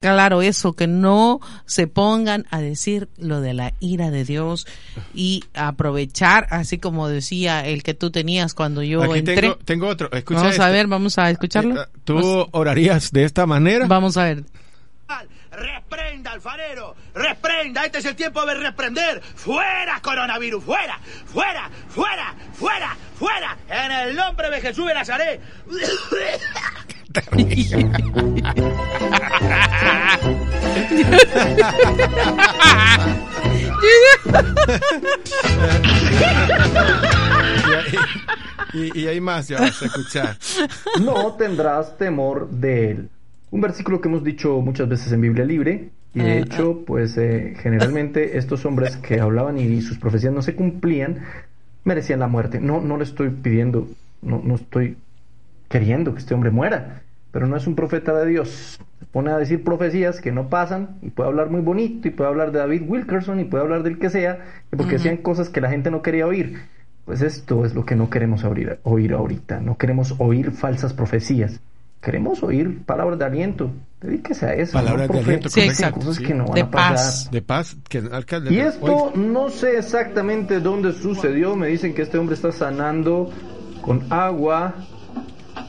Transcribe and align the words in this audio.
claro 0.00 0.40
eso, 0.40 0.72
que 0.72 0.86
no 0.86 1.40
se 1.66 1.86
pongan 1.86 2.46
a 2.50 2.60
decir 2.60 3.08
lo 3.18 3.42
de 3.42 3.52
la 3.52 3.74
ira 3.80 4.10
de 4.10 4.24
Dios 4.24 4.66
y 5.14 5.44
aprovechar, 5.54 6.46
así 6.50 6.78
como 6.78 7.08
decía 7.08 7.66
el 7.66 7.82
que 7.82 7.92
tú 7.92 8.10
tenías 8.10 8.54
cuando 8.54 8.82
yo 8.82 9.02
Aquí 9.02 9.18
entré. 9.18 9.36
tengo, 9.36 9.56
tengo 9.56 9.88
otro. 9.88 10.10
Escucha 10.12 10.40
vamos 10.40 10.58
a 10.58 10.64
este. 10.64 10.72
ver, 10.72 10.86
vamos 10.86 11.18
a 11.18 11.30
escucharlo. 11.30 11.82
Eh, 11.82 11.86
¿Tú 12.04 12.48
orarías 12.52 13.12
de 13.12 13.24
esta 13.24 13.44
manera? 13.44 13.86
Vamos 13.86 14.16
a 14.16 14.24
ver. 14.24 14.44
Reprenda, 15.52 16.32
alfarero, 16.32 16.94
reprenda, 17.12 17.84
este 17.84 17.98
es 17.98 18.04
el 18.06 18.16
tiempo 18.16 18.46
de 18.46 18.54
reprender. 18.54 19.20
Fuera, 19.20 20.00
coronavirus, 20.00 20.64
fuera, 20.64 20.98
fuera, 21.26 21.70
fuera, 21.88 22.34
fuera, 22.54 22.96
fuera, 23.16 23.58
en 23.68 23.92
el 23.92 24.16
nombre 24.16 24.48
de 24.48 24.60
Jesús 24.62 24.86
de 24.86 24.94
Nazaret. 24.94 25.40
Y, 38.72 39.00
y 39.00 39.06
hay 39.08 39.20
más, 39.20 39.48
ya 39.48 39.58
vas 39.60 39.82
a 39.82 39.86
escuchar. 39.86 40.36
no 41.00 41.34
tendrás 41.34 41.96
temor 41.96 42.48
de 42.50 42.90
él. 42.90 43.08
Un 43.50 43.60
versículo 43.60 44.00
que 44.00 44.08
hemos 44.08 44.22
dicho 44.22 44.60
muchas 44.60 44.88
veces 44.88 45.12
en 45.12 45.20
Biblia 45.20 45.44
Libre. 45.44 45.90
Y 46.12 46.20
de 46.20 46.40
hecho, 46.40 46.82
pues 46.86 47.16
eh, 47.18 47.54
generalmente 47.60 48.36
estos 48.36 48.64
hombres 48.64 48.96
que 48.96 49.20
hablaban 49.20 49.58
y 49.58 49.80
sus 49.80 49.96
profecías 49.98 50.32
no 50.32 50.42
se 50.42 50.56
cumplían, 50.56 51.24
merecían 51.84 52.18
la 52.18 52.26
muerte. 52.26 52.58
No, 52.60 52.80
no 52.80 52.96
le 52.96 53.04
estoy 53.04 53.30
pidiendo, 53.30 53.88
no, 54.20 54.40
no 54.42 54.56
estoy 54.56 54.96
queriendo 55.68 56.12
que 56.12 56.18
este 56.18 56.34
hombre 56.34 56.50
muera, 56.50 57.02
pero 57.30 57.46
no 57.46 57.56
es 57.56 57.68
un 57.68 57.76
profeta 57.76 58.12
de 58.14 58.28
Dios. 58.28 58.80
Pone 59.12 59.30
a 59.32 59.38
decir 59.38 59.64
profecías 59.64 60.20
que 60.20 60.30
no 60.30 60.48
pasan 60.48 60.98
y 61.02 61.10
puede 61.10 61.28
hablar 61.30 61.50
muy 61.50 61.60
bonito 61.62 62.06
y 62.06 62.12
puede 62.12 62.30
hablar 62.30 62.52
de 62.52 62.60
David 62.60 62.82
Wilkerson 62.86 63.40
y 63.40 63.44
puede 63.44 63.64
hablar 63.64 63.82
del 63.82 63.98
que 63.98 64.08
sea, 64.08 64.38
porque 64.70 64.92
decían 64.94 65.16
cosas 65.16 65.48
que 65.48 65.60
la 65.60 65.68
gente 65.68 65.90
no 65.90 66.00
quería 66.02 66.26
oír. 66.26 66.60
Pues 67.06 67.22
esto 67.22 67.64
es 67.64 67.74
lo 67.74 67.84
que 67.84 67.96
no 67.96 68.08
queremos 68.08 68.44
oír, 68.44 68.78
oír 68.84 69.12
ahorita. 69.14 69.60
No 69.60 69.76
queremos 69.76 70.14
oír 70.18 70.52
falsas 70.52 70.92
profecías. 70.92 71.58
Queremos 72.00 72.42
oír 72.44 72.82
palabras 72.84 73.18
de 73.18 73.24
aliento. 73.24 73.70
Dedíquese 74.00 74.46
a 74.46 74.54
eso. 74.54 74.72
Palabras 74.74 75.08
no 75.08 75.14
de 75.14 75.20
aliento, 75.20 75.42
profetice 75.48 75.60
Sí, 75.60 75.66
exacto, 75.68 76.00
cosas 76.00 76.16
sí. 76.16 76.24
que 76.24 76.34
no 76.34 76.44
van 76.44 76.54
De 76.54 76.60
a 76.60 76.70
pasar. 76.70 76.94
paz. 76.94 77.30
De 77.32 77.42
paz, 77.42 77.76
que 77.88 77.98
alcalde. 78.12 78.54
Y 78.54 78.60
esto 78.60 79.12
no 79.16 79.48
sé 79.50 79.76
exactamente 79.76 80.60
dónde 80.60 80.92
sucedió. 80.92 81.56
Me 81.56 81.66
dicen 81.66 81.94
que 81.94 82.02
este 82.02 82.16
hombre 82.16 82.36
está 82.36 82.52
sanando 82.52 83.30
con 83.82 84.04
agua 84.12 84.74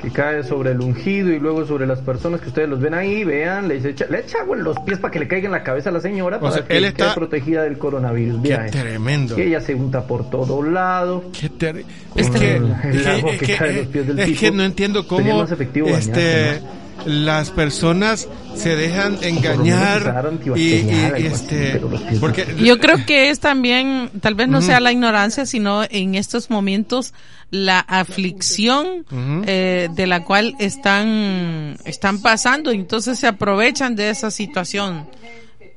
que 0.01 0.09
cae 0.11 0.43
sobre 0.43 0.71
el 0.71 0.81
ungido 0.81 1.29
y 1.31 1.39
luego 1.39 1.65
sobre 1.65 1.85
las 1.85 1.99
personas 1.99 2.41
que 2.41 2.47
ustedes 2.47 2.67
los 2.67 2.79
ven 2.79 2.93
ahí. 2.93 3.23
Vean, 3.23 3.67
le, 3.67 3.75
echa, 3.77 4.05
le 4.09 4.19
echa 4.21 4.39
agua 4.41 4.57
en 4.57 4.63
los 4.63 4.77
pies 4.79 4.97
para 4.99 5.11
que 5.11 5.19
le 5.19 5.27
caiga 5.27 5.45
en 5.45 5.51
la 5.51 5.63
cabeza 5.63 5.89
a 5.89 5.93
la 5.93 6.01
señora 6.01 6.39
para 6.39 6.53
sea, 6.53 6.65
que 6.65 6.77
él 6.77 6.85
está- 6.85 7.13
protegida 7.13 7.63
del 7.63 7.77
coronavirus. 7.77 8.41
Qué 8.41 8.57
tremendo. 8.71 9.35
Que 9.35 9.47
ella 9.47 9.61
se 9.61 9.75
unta 9.75 10.01
por 10.07 10.29
todo 10.29 10.63
lado. 10.63 11.25
Qué 11.39 11.49
ter- 11.49 11.85
Es 12.15 12.29
que, 12.29 12.55
El 12.55 12.75
que- 13.03 13.07
agua 13.09 13.31
es 13.31 13.39
que 13.39 13.45
que- 13.45 13.55
cae 13.57 13.69
de 13.73 13.77
los 13.77 13.87
pies 13.87 14.07
del 14.07 14.19
es 14.19 14.25
tipo. 14.27 14.39
que 14.39 14.51
no 14.51 14.63
entiendo 14.63 15.07
cómo 15.07 15.37
más 15.39 15.51
efectivo 15.51 15.87
este, 15.89 16.11
bañarse, 16.45 16.61
las 17.05 17.49
personas 17.51 18.27
se 18.55 18.75
dejan 18.75 19.17
engañar 19.21 20.31
y, 20.55 20.89
este 21.25 21.81
porque 22.19 22.45
Yo 22.59 22.77
creo 22.79 23.05
que 23.05 23.29
es 23.29 23.39
también, 23.39 24.09
tal 24.21 24.35
vez 24.35 24.47
no 24.47 24.61
sea 24.61 24.79
la 24.79 24.91
ignorancia, 24.91 25.45
sino 25.45 25.83
en 25.89 26.15
estos 26.15 26.49
momentos 26.49 27.13
la 27.49 27.79
aflicción 27.79 29.05
eh, 29.45 29.89
de 29.93 30.07
la 30.07 30.23
cual 30.23 30.55
están, 30.59 31.77
están 31.85 32.21
pasando, 32.21 32.71
entonces 32.71 33.19
se 33.19 33.27
aprovechan 33.27 33.95
de 33.95 34.09
esa 34.09 34.31
situación. 34.31 35.07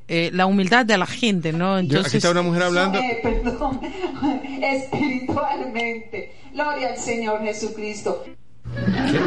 Eh, 0.07 0.29
la 0.33 0.45
humildad 0.45 0.85
de 0.85 0.99
la 0.99 1.07
gente, 1.07 1.51
¿no? 1.51 1.79
yo- 1.79 1.79
aquí 1.79 1.87
Entonces, 1.95 2.15
está 2.15 2.29
una 2.29 2.43
mujer 2.43 2.61
hablando 2.63 2.99
Eh, 2.99 3.19
perdón, 3.23 3.81
espiritualmente. 4.61 6.35
Gloria 6.53 6.89
al 6.89 6.97
Señor 6.97 7.41
Jesucristo. 7.41 8.23
¿Qué? 8.75 9.19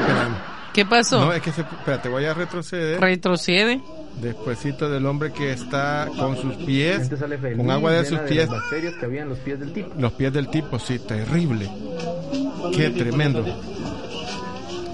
¿Qué 0.78 0.86
pasó? 0.86 1.18
no 1.24 1.32
es 1.32 1.42
que 1.42 1.50
se, 1.50 1.62
espérate 1.62 2.08
voy 2.08 2.24
a 2.24 2.34
retroceder 2.34 3.00
Retrocede. 3.00 3.80
despuésito 4.20 4.88
del 4.88 5.06
hombre 5.06 5.32
que 5.32 5.50
está 5.50 6.08
con 6.16 6.36
sus 6.36 6.54
pies 6.54 6.98
gente 6.98 7.16
sale 7.16 7.36
feliz, 7.36 7.56
con 7.56 7.68
agua 7.72 7.90
de 7.92 8.04
sus 8.04 8.18
las 8.18 8.30
pies 8.30 8.48
bacterias 8.48 8.94
que 8.94 9.04
había 9.04 9.22
en 9.22 9.28
los 9.30 9.38
pies 9.38 9.58
del 9.58 9.72
tipo. 9.72 9.92
los 9.98 10.12
pies 10.12 10.32
del 10.32 10.48
tipo 10.48 10.78
sí 10.78 11.00
terrible 11.00 11.68
qué 12.72 12.90
tremendo 12.90 13.44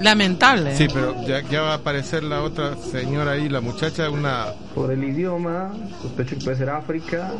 Lamentable. 0.00 0.74
sí 0.74 0.86
pero 0.92 1.14
ya, 1.26 1.40
ya 1.42 1.60
va 1.60 1.72
a 1.72 1.74
aparecer 1.74 2.24
la 2.24 2.42
otra 2.42 2.76
señora 2.76 3.32
ahí 3.32 3.50
la 3.50 3.60
muchacha 3.60 4.08
una 4.08 4.46
Por 4.74 4.90
el 4.90 5.04
idioma, 5.04 5.70
sospecho 6.00 6.36
que 6.38 6.44
puede 6.44 6.56
ser 6.56 6.70
África. 6.70 7.30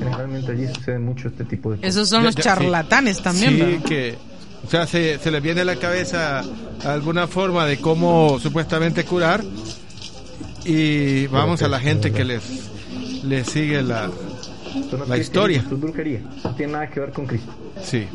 Generalmente 0.00 0.52
allí 0.52 0.66
sucede 0.74 0.98
mucho 0.98 1.28
este 1.28 1.44
tipo 1.44 1.70
de 1.70 1.76
cosas. 1.76 1.90
Esos 1.90 2.08
son 2.08 2.20
Ya- 2.22 2.26
los 2.26 2.34
ya- 2.34 2.42
sí. 2.42 2.48
charlatanes 2.48 3.22
también, 3.22 3.50
Sí, 3.54 3.60
¿verdad? 3.62 3.82
que, 3.84 4.18
o 4.66 4.70
sea, 4.70 4.86
se, 4.86 5.18
se 5.18 5.30
le 5.30 5.40
viene 5.40 5.60
a 5.60 5.64
la 5.64 5.76
cabeza 5.76 6.42
alguna 6.84 7.26
forma 7.28 7.66
de 7.66 7.78
cómo 7.78 8.38
supuestamente 8.40 9.04
curar 9.04 9.42
y 10.64 11.26
vamos 11.28 11.62
a 11.62 11.68
la 11.68 11.80
gente 11.80 12.12
que 12.12 12.24
les, 12.24 12.42
les 13.24 13.46
sigue 13.48 13.82
la... 13.82 14.10
No 14.92 15.04
la 15.04 15.16
es 15.16 15.22
historia. 15.22 15.60
es 15.60 15.68
brujería. 15.80 16.20
No 16.44 16.54
tiene 16.54 16.72
nada 16.74 16.88
que 16.88 17.00
ver 17.00 17.12
con 17.12 17.26
Cristo. 17.26 17.52
Sí. 17.82 18.08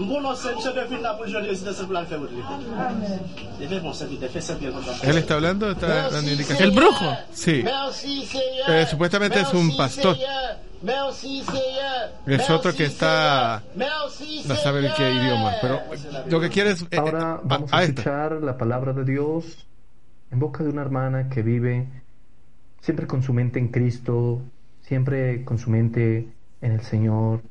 ¿Él 5.03 5.17
está 5.17 5.33
hablando? 5.35 5.71
¿Está 5.71 6.09
dando 6.09 6.31
indicación? 6.31 6.69
El 6.69 6.75
brujo. 6.75 7.05
Sí. 7.33 7.63
Eh, 8.67 8.85
supuestamente 8.89 9.39
es 9.41 9.53
un 9.53 9.75
pastor. 9.75 10.17
Es 12.27 12.49
otro 12.49 12.73
que 12.73 12.85
está... 12.85 13.63
No 14.47 14.55
sabe 14.55 14.91
qué 14.95 15.11
idioma, 15.11 15.53
pero 15.61 15.81
lo 16.27 16.39
que 16.39 16.49
quiere 16.49 16.71
es... 16.71 16.83
eh, 16.91 16.97
Ahora 16.97 17.37
eh, 17.37 17.41
vamos 17.43 17.73
a 17.73 17.77
a 17.77 17.83
esta. 17.83 18.01
escuchar 18.01 18.33
la 18.43 18.57
palabra 18.57 18.93
de 18.93 19.03
Dios 19.03 19.67
en 20.31 20.39
boca 20.39 20.63
de 20.63 20.69
una 20.69 20.81
hermana 20.81 21.29
que 21.29 21.41
vive 21.41 21.87
siempre 22.81 23.07
con 23.07 23.23
su 23.23 23.33
mente 23.33 23.57
en 23.59 23.69
Cristo, 23.69 24.41
siempre 24.81 25.43
con 25.43 25.57
su 25.57 25.69
mente 25.71 26.27
en 26.61 26.71
el 26.71 26.81
Señor. 26.81 27.41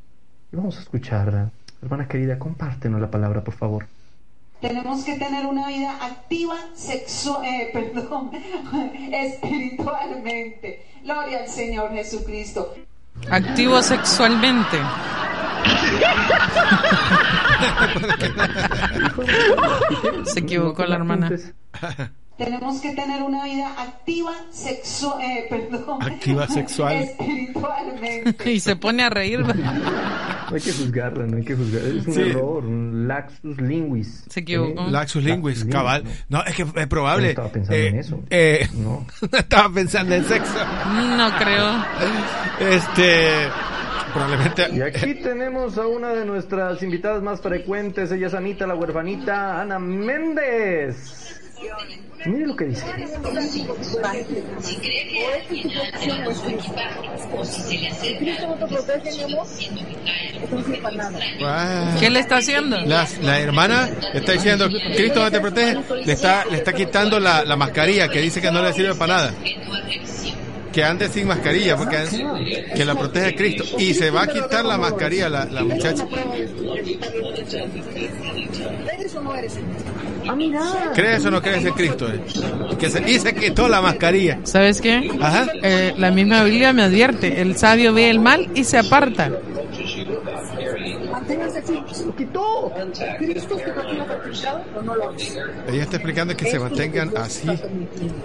Y 0.53 0.57
vamos 0.57 0.77
a 0.79 0.81
escucharla. 0.81 1.51
Hermana 1.85 2.09
querida, 2.09 2.39
compártenos 2.39 2.99
la 2.99 3.11
palabra, 3.11 3.45
por 3.45 3.53
favor. 3.53 3.87
Tenemos 4.59 5.05
que 5.05 5.19
tener 5.19 5.45
una 5.45 5.69
vida 5.69 5.95
activa, 6.01 6.57
sexu 6.75 7.37
eh, 7.45 7.69
perdón, 7.75 8.31
espiritualmente. 9.13 10.87
Gloria 11.03 11.41
al 11.41 11.49
Señor 11.49 11.93
Jesucristo. 11.93 12.75
Activo 13.31 13.83
sexualmente. 13.83 14.79
Se 20.25 20.41
equivocó 20.41 20.87
la 20.87 20.97
hermana. 20.97 21.31
Tenemos 22.37 22.81
que 22.81 22.93
tener 22.95 23.23
una 23.23 23.45
vida 23.45 23.73
activa, 23.81 24.33
sexu 24.51 25.13
eh, 25.21 25.47
perdón, 25.51 26.03
Activa 26.03 26.49
sexual. 26.49 26.97
espiritualmente. 26.97 28.51
Y 28.53 28.59
se 28.61 28.75
pone 28.75 29.05
a 29.05 29.11
reír. 29.11 29.41
No 29.41 29.53
hay 30.57 30.61
que 30.61 30.73
juzgarla, 30.73 31.27
no 31.27 31.37
hay 31.37 31.45
que 31.45 31.55
juzgarla. 31.55 32.01
Es 32.01 32.07
un 32.09 32.13
Sí. 32.15 32.21
error, 32.23 32.65
un 32.65 33.07
laxus 33.09 33.61
linguis. 33.61 34.25
Se 34.29 34.41
equivocó. 34.41 34.83
¿Eh? 34.89 34.91
Laxus 34.91 35.23
linguis, 35.23 35.59
Laxus 35.59 35.73
cabal. 35.73 36.03
linguis, 36.03 36.25
No, 36.29 36.43
es 36.45 36.55
que 36.57 36.63
es 36.75 36.87
probable. 36.89 37.35
Yo 37.35 37.41
no 37.43 37.47
estaba 37.47 37.53
pensando 37.53 37.77
eh, 37.77 37.87
en 37.89 37.99
eso. 37.99 38.21
eh, 38.31 38.69
No. 38.75 39.07
no 39.33 39.39
estaba 39.39 39.73
pensando 39.73 40.15
en 40.17 40.25
sexo. 40.25 40.55
No 41.17 41.31
creo. 41.39 41.85
Este. 42.61 43.29
Probablemente. 44.13 44.69
Y 44.73 44.81
aquí 44.83 45.15
tenemos 45.23 45.77
a 45.79 45.87
una 45.87 46.11
de 46.11 46.25
nuestras 46.25 46.83
invitadas 46.83 47.23
más 47.23 47.41
frecuentes. 47.41 48.11
Ella 48.13 48.27
es 48.29 48.35
Anita, 48.35 48.67
la 48.67 48.75
huerfanita 48.75 49.61
Ana 49.61 49.79
Méndez. 49.79 51.31
Mire 52.27 52.47
lo 52.47 52.57
que 52.57 52.65
dice. 52.65 52.85
Ah. 61.43 61.97
¿Qué 61.99 62.11
le 62.11 62.21
está 62.21 62.37
haciendo? 62.39 62.81
La, 62.81 63.07
la 63.23 63.41
hermana 63.41 63.89
está 64.13 64.33
diciendo, 64.33 64.69
Cristo 64.95 65.23
no 65.23 65.31
te 65.31 65.41
protege, 65.41 65.79
le 66.05 66.13
está, 66.13 66.45
le 66.47 66.59
está 66.59 66.73
quitando 66.73 67.19
la, 67.21 67.45
la 67.45 67.57
mascarilla, 67.57 68.09
que 68.09 68.21
dice 68.21 68.41
que 68.41 68.51
no 68.51 68.63
le 68.63 68.73
sirve 68.73 68.95
para 68.95 69.15
nada. 69.15 69.35
Que 70.73 70.83
ande 70.83 71.09
sin 71.09 71.29
mascarilla, 71.29 71.77
porque 71.77 71.99
que 72.75 72.85
la 72.85 72.95
protege 72.97 73.35
Cristo. 73.37 73.65
Y 73.79 73.95
se 73.95 74.11
va 74.11 74.23
a 74.23 74.27
quitar 74.27 74.65
la 74.65 74.77
mascarilla 74.77 75.29
la, 75.29 75.45
la 75.45 75.63
muchacha. 75.63 76.05
¿Crees 80.95 81.25
o 81.25 81.31
no 81.31 81.41
crees 81.43 81.65
en 81.65 81.75
Cristo? 81.75 82.09
eh? 82.09 82.21
Que 82.79 82.91
se, 82.91 83.11
y 83.11 83.19
se 83.19 83.35
quitó 83.35 83.69
la 83.69 83.81
mascarilla. 83.81 84.39
¿Sabes 84.45 84.81
qué? 84.81 85.11
Ajá. 85.21 85.47
Eh, 85.63 85.95
la 85.97 86.11
misma 86.11 86.43
Biblia 86.45 86.73
me 86.73 86.83
advierte, 86.83 87.41
el 87.41 87.57
sabio 87.57 87.93
ve 87.93 88.11
el 88.11 88.21
mal 88.21 88.49
y 88.55 88.65
se 88.65 88.79
aparta. 88.79 89.31
Ella 95.69 95.83
está 95.83 95.97
explicando 95.97 96.37
que 96.37 96.51
se 96.51 96.59
mantengan 96.59 97.11
así. 97.17 97.49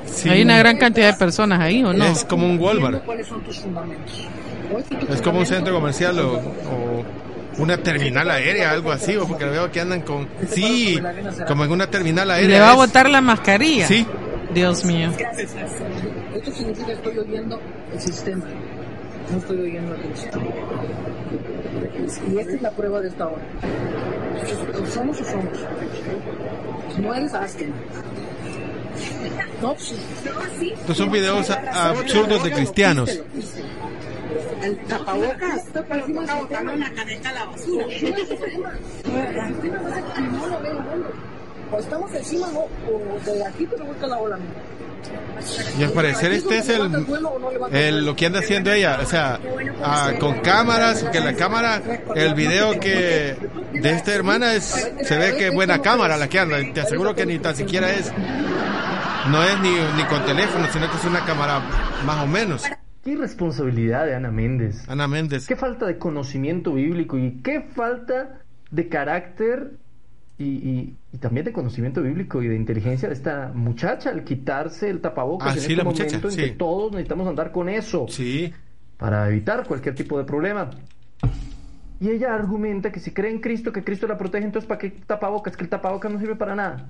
Sí. 0.05 0.29
Hay 0.29 0.41
una 0.41 0.57
gran 0.59 0.77
cantidad 0.77 1.13
de 1.13 1.17
personas 1.17 1.59
ahí, 1.59 1.83
¿o 1.83 1.93
no? 1.93 2.05
Es 2.05 2.25
como 2.25 2.45
un 2.47 2.59
Walmart. 2.59 3.03
¿Cuáles 3.05 3.27
son 3.27 3.41
tus 3.43 3.59
fundamentos? 3.59 4.27
¿Cuáles 4.69 4.87
son 4.89 4.99
tus 4.99 5.09
Es 5.09 5.21
como 5.21 5.39
un 5.39 5.45
centro 5.45 5.73
comercial 5.73 6.19
o, 6.19 6.33
o 6.37 7.05
una 7.59 7.77
terminal 7.77 8.29
aérea, 8.29 8.71
algo 8.71 8.91
así, 8.91 9.15
o 9.15 9.27
porque 9.27 9.45
veo 9.45 9.71
que 9.71 9.81
andan 9.81 10.01
con... 10.01 10.27
Sí, 10.49 10.99
como 11.47 11.65
en 11.65 11.71
una 11.71 11.87
terminal 11.87 12.31
aérea. 12.31 12.49
le 12.49 12.59
va 12.59 12.71
a 12.71 12.75
botar 12.75 13.09
la 13.09 13.21
mascarilla. 13.21 13.87
Sí, 13.87 14.05
Dios 14.53 14.85
mío. 14.85 15.11
Gracias. 15.17 15.55
Esto 16.35 16.51
significa 16.51 16.87
que 16.87 16.93
estoy 16.93 17.17
oyendo 17.19 17.59
el 17.93 17.99
sistema. 17.99 18.45
No 19.31 19.37
estoy 19.37 19.59
oyendo 19.59 19.93
a 19.93 19.97
Cristo. 19.97 20.39
Y 22.31 22.39
esta 22.39 22.53
es 22.53 22.61
la 22.61 22.71
prueba 22.71 23.01
de 23.01 23.09
esta 23.09 23.27
hora. 23.27 23.43
Somos 24.91 25.21
o 25.21 25.23
somos. 25.23 25.59
No 26.99 27.13
eres, 27.13 27.33
hazte. 27.33 27.69
No, 29.61 29.75
sí. 29.77 29.95
estos 30.73 30.97
son 30.97 31.11
videos 31.11 31.49
absurdos 31.49 32.43
de 32.43 32.51
cristianos. 32.51 33.19
El 34.61 34.77
tapabocas. 34.85 35.67
Está 35.67 36.35
botando 36.35 36.75
la 36.75 36.91
caneta 36.91 37.29
a 37.29 37.33
la 37.33 37.45
basura. 37.45 37.85
No 39.05 40.47
no. 40.47 41.29
O 41.71 41.77
estamos 41.79 42.11
encima 42.15 42.47
o, 42.47 42.67
o 42.91 43.31
de 43.31 43.45
aquí 43.45 43.65
te 43.65 43.75
vuelta 43.75 44.07
la 44.07 44.17
ola. 44.17 44.39
Y 45.77 45.83
al 45.83 45.91
parecer 45.91 46.31
este 46.33 46.57
es 46.57 46.69
el, 46.69 47.05
el 47.71 48.05
lo 48.05 48.15
que 48.15 48.25
anda 48.25 48.39
haciendo 48.39 48.71
ella, 48.71 48.99
o 49.01 49.05
sea, 49.05 49.39
ah, 49.83 50.11
con 50.19 50.39
cámaras, 50.39 51.03
que 51.05 51.19
la 51.19 51.35
cámara, 51.35 51.81
el 52.15 52.33
video 52.33 52.79
que 52.79 53.37
de 53.71 53.91
esta 53.91 54.13
hermana 54.13 54.55
es, 54.55 54.91
se 55.03 55.17
ve 55.17 55.37
que 55.37 55.47
es 55.47 55.53
buena 55.53 55.81
cámara 55.81 56.17
la 56.17 56.27
que 56.27 56.39
anda, 56.39 56.57
te 56.73 56.81
aseguro 56.81 57.15
que 57.15 57.25
ni 57.25 57.39
tan 57.39 57.55
siquiera 57.55 57.91
es, 57.91 58.11
no 59.29 59.43
es 59.43 59.59
ni, 59.61 59.71
ni 59.95 60.03
con 60.09 60.25
teléfono, 60.25 60.67
sino 60.73 60.91
que 60.91 60.97
es 60.97 61.05
una 61.05 61.23
cámara 61.25 61.61
más 62.05 62.23
o 62.23 62.27
menos. 62.27 62.63
Qué 63.09 63.13
irresponsabilidad 63.13 64.05
de 64.05 64.13
Ana 64.13 64.29
Méndez. 64.29 64.87
Ana 64.87 65.07
Méndez. 65.07 65.47
Qué 65.47 65.55
falta 65.55 65.87
de 65.87 65.97
conocimiento 65.97 66.75
bíblico 66.75 67.17
y 67.17 67.41
qué 67.41 67.61
falta 67.61 68.37
de 68.69 68.87
carácter 68.87 69.71
y, 70.37 70.43
y- 70.45 70.95
y 71.11 71.17
también 71.17 71.43
de 71.43 71.51
conocimiento 71.51 72.03
bíblico 72.03 72.43
y 72.43 72.47
de 72.47 72.55
inteligencia 72.55 73.07
de 73.09 73.15
esta 73.15 73.51
muchacha 73.51 74.11
al 74.11 74.23
quitarse 74.23 74.91
el 74.91 75.01
tapabocas 75.01 75.47
Ah, 75.47 75.53
en 75.53 75.59
sí, 75.59 75.61
este 75.61 75.75
la 75.77 75.83
muchacha, 75.85 76.05
momento 76.05 76.27
en 76.27 76.33
sí. 76.35 76.41
que 76.41 76.49
todos 76.51 76.91
necesitamos 76.91 77.27
andar 77.27 77.51
con 77.51 77.67
eso 77.67 78.05
Sí, 78.09 78.53
para 78.97 79.27
evitar 79.27 79.65
cualquier 79.65 79.95
tipo 79.95 80.15
de 80.19 80.23
problema. 80.25 80.69
Y 81.99 82.09
ella 82.11 82.35
argumenta 82.35 82.91
que 82.91 82.99
si 82.99 83.09
cree 83.09 83.31
en 83.31 83.39
Cristo, 83.39 83.71
que 83.73 83.83
Cristo 83.83 84.05
la 84.05 84.19
protege, 84.19 84.45
entonces 84.45 84.67
¿para 84.67 84.77
qué 84.77 84.91
tapabocas? 84.91 85.57
Que 85.57 85.63
el 85.63 85.69
tapabocas 85.71 86.11
no 86.13 86.19
sirve 86.19 86.35
para 86.35 86.53
nada. 86.55 86.87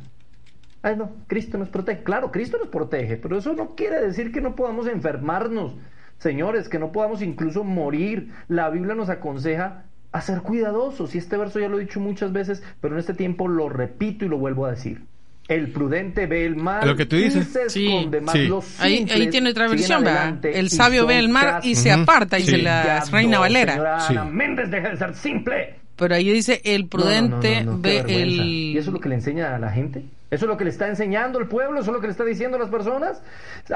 Ay, 0.82 0.98
no, 0.98 1.12
Cristo 1.28 1.58
nos 1.58 1.70
protege. 1.70 2.04
Claro, 2.04 2.30
Cristo 2.30 2.58
nos 2.60 2.68
protege, 2.68 3.16
pero 3.16 3.38
eso 3.38 3.54
no 3.54 3.74
quiere 3.74 4.02
decir 4.02 4.34
que 4.34 4.42
no 4.42 4.54
podamos 4.58 4.86
enfermarnos. 4.86 5.76
Señores, 6.20 6.70
que 6.70 6.80
no 6.80 6.92
podamos 6.92 7.22
incluso 7.22 7.64
morir. 7.64 8.30
La 8.48 8.70
Biblia 8.70 8.94
nos 8.96 9.10
aconseja 9.10 9.84
a 10.12 10.22
ser 10.22 10.42
cuidadosos. 10.42 11.16
Y 11.16 11.18
este 11.18 11.38
verso 11.38 11.60
ya 11.60 11.70
lo 11.70 11.78
he 11.80 11.82
dicho 11.82 12.00
muchas 12.00 12.32
veces, 12.32 12.62
pero 12.82 12.94
en 12.96 13.00
este 13.00 13.14
tiempo 13.14 13.48
lo 13.48 13.70
repito 13.70 14.26
y 14.26 14.28
lo 14.30 14.38
vuelvo 14.38 14.66
a 14.66 14.72
decir. 14.72 15.02
El 15.48 15.72
prudente 15.72 16.28
ve 16.28 16.46
el 16.46 16.56
mal 16.58 16.86
Lo 16.88 16.96
que 16.96 17.08
tú 17.08 17.16
y 17.16 17.24
dices. 17.24 17.48
se 17.48 17.70
Sí. 17.70 18.08
mas 18.22 18.34
Sí. 18.34 18.48
los 18.48 18.80
Ahí, 18.80 19.08
ahí 19.12 19.30
tiene 19.30 19.50
otra 19.50 19.68
versión, 19.68 20.06
El 20.44 20.66
y 20.68 20.70
sabio 20.70 21.08
ve 21.08 21.18
el 21.18 21.30
mar 21.30 21.62
y 21.64 21.74
se 21.74 21.92
aparta, 21.92 22.38
dice 22.38 22.58
Sí. 22.58 22.62
la 22.62 23.04
Reina 23.12 23.40
Valera. 23.40 24.06
Ana 24.08 24.26
Méndez 24.26 24.70
deja 24.70 24.90
de 24.90 24.98
ser 24.98 25.16
simple. 25.16 25.76
Pero 25.96 26.16
ahí 26.16 26.30
dice, 26.32 26.62
el 26.64 26.88
prudente 26.88 27.64
No, 27.64 27.72
no, 27.72 27.78
no, 27.78 27.82
ve 27.82 28.04
el... 28.08 28.32
¿Y 28.40 28.78
eso 28.78 28.90
es 28.92 28.94
lo 28.94 29.00
que 29.00 29.10
le 29.10 29.16
enseña 29.16 29.56
a 29.56 29.60
la 29.60 29.72
gente? 29.72 30.04
¿Eso 30.32 30.46
es 30.46 30.50
lo 30.50 30.58
que 30.58 30.64
le 30.64 30.70
está 30.70 30.88
enseñando 30.88 31.40
el 31.40 31.48
pueblo? 31.48 31.80
¿Eso 31.80 31.90
es 31.90 31.96
lo 31.96 32.02
que 32.02 32.08
le 32.08 32.12
está 32.12 32.24
diciendo 32.24 32.58
a 32.58 32.60
las 32.60 32.70
personas? 32.70 33.22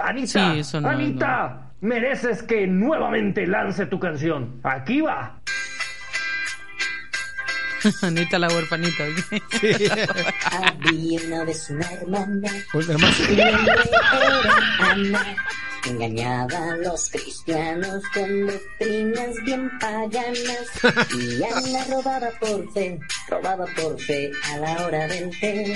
Anita, 0.02 0.54
Sí, 0.54 0.60
eso 0.60 0.80
no, 0.82 0.90
Anita, 0.90 1.72
mereces 1.82 2.44
que 2.44 2.68
nuevamente 2.68 3.48
lance 3.48 3.88
tu 3.88 4.00
canción. 4.00 4.60
Aquí 4.64 5.02
va. 5.02 5.40
Anita 8.04 8.40
la 8.40 8.48
huerfanita. 8.48 9.04
Había 10.52 11.20
una 11.28 11.44
vez 11.44 11.70
una 11.70 11.92
hermana, 11.92 12.50
Pues, 12.72 12.88
hermano, 12.88 13.14
engañaba 15.90 16.72
a 16.72 16.78
los 16.78 17.10
cristianos 17.10 18.02
con 18.14 18.48
doctrinas 18.48 19.36
bien 19.46 19.70
paganas. 19.80 20.70
Y 21.14 21.44
Ana 21.44 21.84
robaba 21.90 22.30
por 22.40 22.72
fe, 22.72 22.98
robaba 23.30 23.66
por 23.76 24.00
fe 24.00 24.32
a 24.52 24.58
la 24.58 24.86
hora 24.86 25.08
del 25.08 25.30
té. 25.40 25.76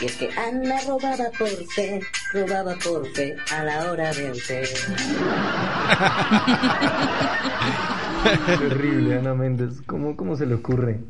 Y 0.00 0.06
es 0.06 0.16
que 0.16 0.30
Ana 0.32 0.80
robaba 0.86 1.30
por 1.38 1.48
fe, 1.74 2.00
robaba 2.32 2.74
por 2.76 3.06
fe 3.12 3.36
a 3.52 3.64
la 3.64 3.90
hora 3.90 4.12
del 4.12 4.40
té. 4.46 4.62
Terrible, 8.46 9.18
Ana 9.18 9.34
Méndez. 9.34 9.82
¿Cómo, 9.86 10.16
¿Cómo 10.16 10.36
se 10.36 10.46
le 10.46 10.54
ocurre? 10.54 11.00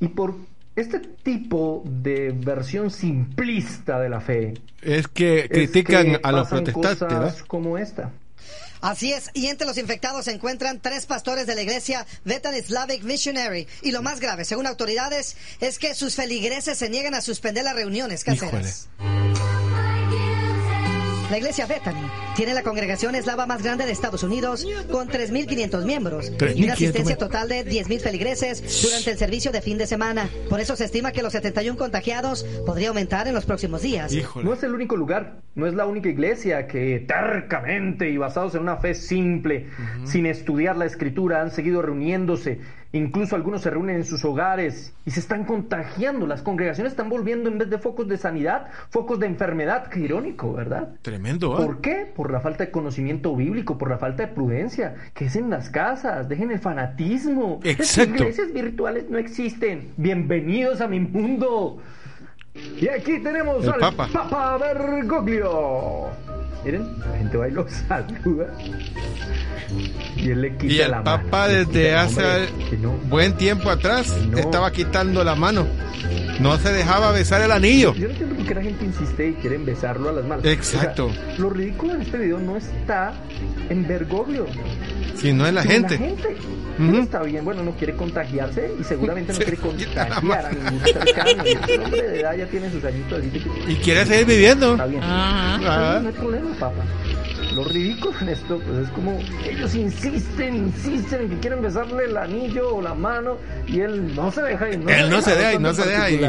Y 0.00 0.08
por 0.08 0.34
este 0.74 1.00
tipo 1.00 1.82
de 1.86 2.32
versión 2.32 2.90
simplista 2.90 4.00
de 4.00 4.08
la 4.08 4.20
fe. 4.20 4.54
es 4.80 5.06
que 5.08 5.40
es 5.40 5.48
critican 5.48 6.12
que 6.12 6.20
a 6.22 6.32
los 6.32 6.48
protestantes, 6.48 7.42
como 7.42 7.78
esta. 7.78 8.10
Así 8.80 9.12
es, 9.12 9.30
y 9.32 9.46
entre 9.46 9.64
los 9.64 9.78
infectados 9.78 10.24
se 10.24 10.32
encuentran 10.32 10.80
tres 10.80 11.06
pastores 11.06 11.46
de 11.46 11.54
la 11.54 11.62
iglesia 11.62 12.04
Bethany 12.24 12.62
Slavic 12.62 13.04
Missionary. 13.04 13.68
Y 13.82 13.92
lo 13.92 14.02
más 14.02 14.18
grave, 14.18 14.44
según 14.44 14.66
autoridades, 14.66 15.36
es 15.60 15.78
que 15.78 15.94
sus 15.94 16.16
feligreses 16.16 16.78
se 16.78 16.90
niegan 16.90 17.14
a 17.14 17.20
suspender 17.20 17.62
las 17.62 17.76
reuniones 17.76 18.24
caseras. 18.24 18.88
La 21.32 21.38
iglesia 21.38 21.64
Bethany 21.64 22.10
tiene 22.36 22.52
la 22.52 22.62
congregación 22.62 23.14
eslava 23.14 23.46
más 23.46 23.62
grande 23.62 23.86
de 23.86 23.92
Estados 23.92 24.22
Unidos, 24.22 24.66
con 24.90 25.08
3.500 25.08 25.86
miembros 25.86 26.28
y 26.28 26.32
3.500 26.32 26.64
una 26.64 26.72
asistencia 26.74 27.16
total 27.16 27.48
de 27.48 27.64
10.000 27.64 28.00
feligreses 28.00 28.82
durante 28.82 29.12
el 29.12 29.16
servicio 29.16 29.50
de 29.50 29.62
fin 29.62 29.78
de 29.78 29.86
semana. 29.86 30.28
Por 30.50 30.60
eso 30.60 30.76
se 30.76 30.84
estima 30.84 31.10
que 31.10 31.22
los 31.22 31.32
71 31.32 31.78
contagiados 31.78 32.44
podría 32.66 32.88
aumentar 32.88 33.28
en 33.28 33.34
los 33.34 33.46
próximos 33.46 33.80
días. 33.80 34.12
Híjole. 34.12 34.44
No 34.44 34.52
es 34.52 34.62
el 34.62 34.74
único 34.74 34.94
lugar, 34.94 35.38
no 35.54 35.66
es 35.66 35.72
la 35.72 35.86
única 35.86 36.10
iglesia 36.10 36.66
que 36.66 37.02
tercamente 37.08 38.10
y 38.10 38.18
basados 38.18 38.54
en 38.54 38.60
una 38.60 38.76
fe 38.76 38.92
simple, 38.92 39.68
sin 40.04 40.26
estudiar 40.26 40.76
la 40.76 40.84
escritura, 40.84 41.40
han 41.40 41.50
seguido 41.50 41.80
reuniéndose. 41.80 42.60
Incluso 42.94 43.36
algunos 43.36 43.62
se 43.62 43.70
reúnen 43.70 43.96
en 43.96 44.04
sus 44.04 44.22
hogares 44.24 44.92
y 45.06 45.10
se 45.12 45.20
están 45.20 45.44
contagiando. 45.44 46.26
Las 46.26 46.42
congregaciones 46.42 46.92
están 46.92 47.08
volviendo 47.08 47.48
en 47.48 47.56
vez 47.56 47.70
de 47.70 47.78
focos 47.78 48.06
de 48.06 48.18
sanidad, 48.18 48.66
focos 48.90 49.18
de 49.18 49.26
enfermedad. 49.26 49.86
Qué 49.88 50.00
irónico, 50.00 50.52
¿verdad? 50.52 50.90
Tremendo, 51.00 51.54
¿ah? 51.54 51.56
¿Por 51.56 51.80
qué? 51.80 52.06
Por 52.14 52.30
la 52.30 52.40
falta 52.40 52.64
de 52.66 52.70
conocimiento 52.70 53.34
bíblico, 53.34 53.78
por 53.78 53.88
la 53.88 53.96
falta 53.96 54.26
de 54.26 54.32
prudencia. 54.34 54.94
Que 55.14 55.24
es 55.24 55.36
en 55.36 55.48
las 55.48 55.70
casas, 55.70 56.28
dejen 56.28 56.50
el 56.50 56.58
fanatismo. 56.58 57.60
Las 57.64 57.80
Exacto. 57.80 58.14
iglesias 58.14 58.52
virtuales 58.52 59.08
no 59.08 59.16
existen. 59.16 59.92
Bienvenidos 59.96 60.82
a 60.82 60.86
mi 60.88 61.00
mundo. 61.00 61.78
Y 62.78 62.88
aquí 62.88 63.20
tenemos 63.20 63.64
El 63.64 63.72
al 63.72 63.80
Papa. 63.80 64.08
Papa 64.12 64.58
Bergoglio. 64.58 66.10
Miren, 66.64 66.98
la 67.00 67.18
gente 67.18 67.36
va 67.36 67.48
y 67.48 67.50
lo 67.52 67.66
saluda. 67.88 68.46
Y 70.16 70.30
él 70.30 70.42
le 70.42 70.56
quita 70.56 70.72
Y 70.72 70.80
el 70.80 70.90
la 70.90 71.02
mano. 71.02 71.22
Papa 71.24 71.48
Le 71.48 71.64
desde 71.64 71.72
quita, 71.88 72.02
hace 72.02 72.20
hombre, 72.24 72.78
no. 72.80 72.90
buen 73.08 73.36
tiempo 73.36 73.70
atrás 73.70 74.14
No. 74.30 74.38
estaba 74.38 74.70
quitando 74.70 75.24
la 75.24 75.34
mano. 75.34 75.66
No 76.40 76.56
se 76.58 76.72
dejaba 76.72 77.12
besar 77.12 77.40
el 77.42 77.52
anillo. 77.52 77.94
Yo 77.94 78.06
no 78.06 78.10
entiendo 78.12 78.34
por 78.36 78.46
qué 78.46 78.54
la 78.54 78.62
gente 78.62 78.84
insiste 78.84 79.28
y 79.28 79.32
quieren 79.34 79.64
besarlo 79.64 80.08
a 80.08 80.12
las 80.12 80.24
manos. 80.24 80.44
Exacto. 80.44 81.06
O 81.06 81.12
sea, 81.12 81.34
lo 81.38 81.50
ridículo 81.50 81.94
en 81.94 82.02
este 82.02 82.18
video 82.18 82.38
no 82.38 82.56
está 82.56 83.12
en 83.70 83.86
Bergoglio. 83.86 84.46
Si 85.16 85.32
no 85.32 85.46
es 85.46 85.54
la 85.54 85.62
sino 85.62 85.72
gente. 85.74 85.94
La 85.98 86.00
gente. 86.06 86.36
Ujú. 86.78 86.88
Él 86.96 87.02
está 87.02 87.22
bien, 87.22 87.44
bueno, 87.44 87.62
no 87.62 87.72
quiere 87.72 87.94
contagiarse 87.94 88.72
y 88.80 88.82
seguramente 88.84 89.32
no 89.32 89.38
Se 89.38 89.44
quiere 89.44 89.58
contagiar 89.58 90.12
a 90.12 90.20
mano. 90.22 90.48
ningún 90.50 90.80
cercano. 90.80 91.44
Y 91.46 91.48
ese 91.50 91.78
hombre 91.78 92.02
de 92.02 92.20
edad 92.20 92.34
ya 92.36 92.46
tiene 92.46 92.70
sus 92.70 92.84
añitos 92.84 93.18
así 93.20 93.28
que 93.30 93.72
Y 93.72 93.76
quiere 93.76 94.06
seguir 94.06 94.26
viviendo. 94.26 94.72
está 94.72 94.86
bien. 94.86 95.02
Ah. 95.04 95.56
Sí, 95.58 96.02
no 96.02 96.08
hay 96.08 96.14
problema, 96.14 96.41
papá. 96.58 96.82
Lo 97.54 97.64
ridículo 97.64 98.14
en 98.20 98.28
esto, 98.30 98.58
pues 98.66 98.78
es 98.86 98.88
como 98.90 99.18
ellos 99.44 99.74
insisten, 99.74 100.56
insisten 100.56 101.22
en 101.22 101.28
que 101.30 101.38
quieren 101.40 101.60
besarle 101.62 102.04
el 102.04 102.16
anillo 102.16 102.76
o 102.76 102.80
la 102.82 102.94
mano 102.94 103.36
y 103.66 103.80
él 103.80 104.14
no 104.14 104.30
se 104.32 104.42
deja. 104.42 104.70
Y 104.70 104.78
no 104.78 104.88
Él 104.88 105.10
no 105.10 105.20
se 105.20 105.34
deja 105.34 105.54
y 105.54 105.58
no 105.58 105.74
se 105.74 105.86
deja 105.86 106.10
y, 106.10 106.20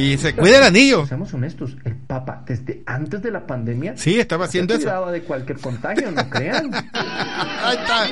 y 0.00 0.18
se 0.18 0.34
cuida 0.34 0.58
el 0.58 0.64
anillo. 0.64 1.06
Seamos 1.06 1.32
honestos, 1.34 1.76
el 1.84 1.94
Papa 1.96 2.42
desde 2.46 2.82
antes 2.86 3.22
de 3.22 3.30
la 3.30 3.46
pandemia 3.46 3.96
Sí, 3.96 4.18
estaba 4.18 4.46
haciendo 4.46 4.74
se 4.76 4.80
eso. 4.82 5.06
de 5.10 5.22
cualquier 5.22 5.58
contagio, 5.58 6.10
no 6.10 6.28
crean. 6.28 6.70
Ahí 6.92 7.76
está. 7.76 8.06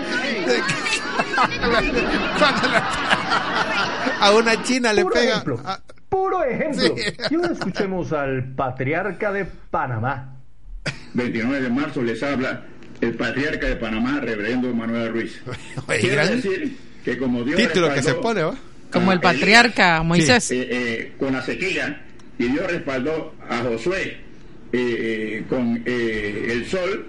A 4.20 4.32
una 4.32 4.62
china 4.62 4.92
le 4.92 5.02
Puro 5.02 5.14
pega. 5.14 5.30
ejemplo. 5.32 5.60
Ah, 5.64 5.80
Puro 6.08 6.44
ejemplo. 6.44 6.80
Sí. 6.82 6.92
Y 7.30 7.34
ahora 7.36 7.52
escuchemos 7.52 8.12
al 8.12 8.52
patriarca 8.54 9.32
de 9.32 9.44
Panamá. 9.44 10.36
29 11.14 11.60
de 11.62 11.68
marzo 11.70 12.02
les 12.02 12.22
habla 12.22 12.64
el 13.00 13.14
patriarca 13.14 13.66
de 13.66 13.76
Panamá, 13.76 14.20
reverendo 14.20 14.72
Manuel 14.75 15.12
Ruiz. 15.12 15.40
Quiero 16.00 16.26
decir 16.26 16.76
que 17.04 17.18
como 17.18 17.42
Dios 17.44 17.56
título 17.56 17.92
que 17.94 18.02
se 18.02 18.14
pone, 18.14 18.42
¿va? 18.42 18.54
Como 18.92 19.12
el 19.12 19.20
patriarca 19.20 19.96
Elías, 19.99 20.04
Moisés. 20.04 20.50
eh, 20.50 20.68
eh, 20.70 21.12
con 21.18 21.32
la 21.32 21.42
sequía 21.42 22.02
y 22.38 22.44
Dios 22.49 22.66
respaldó 22.70 23.34
a 23.49 23.58
Josué 23.58 24.02
eh, 24.02 24.18
eh, 24.72 25.44
con 25.49 25.82
eh, 25.87 26.49
el 26.50 26.66
sol. 26.66 27.06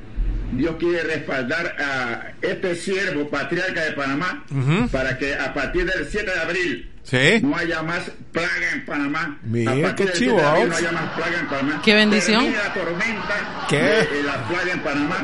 Dios 0.54 0.76
quiere 0.78 1.04
respaldar 1.04 1.76
a 1.80 2.34
este 2.42 2.76
siervo 2.76 3.30
patriarca 3.30 3.86
de 3.86 3.92
Panamá 3.94 4.46
para 4.92 5.18
que 5.18 5.34
a 5.34 5.54
partir 5.54 5.86
del 5.86 6.06
7 6.06 6.26
de 6.30 6.40
abril 6.40 6.90
Sí. 7.04 7.40
no 7.42 7.56
haya 7.58 7.82
más 7.84 8.10
plaga 8.32 8.50
en 8.74 8.86
Panamá. 8.86 9.38
Mira, 9.44 9.96
qué 9.96 10.06
chivo, 10.14 10.38
7 10.38 10.42
de 10.42 10.42
abril 10.48 10.70
no 10.70 10.76
haya 10.76 10.92
más 10.92 11.10
plaga 11.14 11.40
en 11.40 11.48
Panamá. 11.48 11.82
Qué 11.84 11.94
bendición. 11.96 12.46
La 12.54 12.74
tormenta 12.74 13.66
¿Qué? 13.70 13.78
de, 13.78 14.06
de 14.18 14.24
la 14.24 14.48
plaga 14.48 14.72
en 14.72 14.80
Panamá 14.82 15.18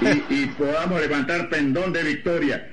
y, 0.30 0.34
y 0.34 0.46
podamos 0.46 1.00
levantar 1.00 1.48
pendón 1.48 1.92
de 1.92 2.02
victoria. 2.04 2.68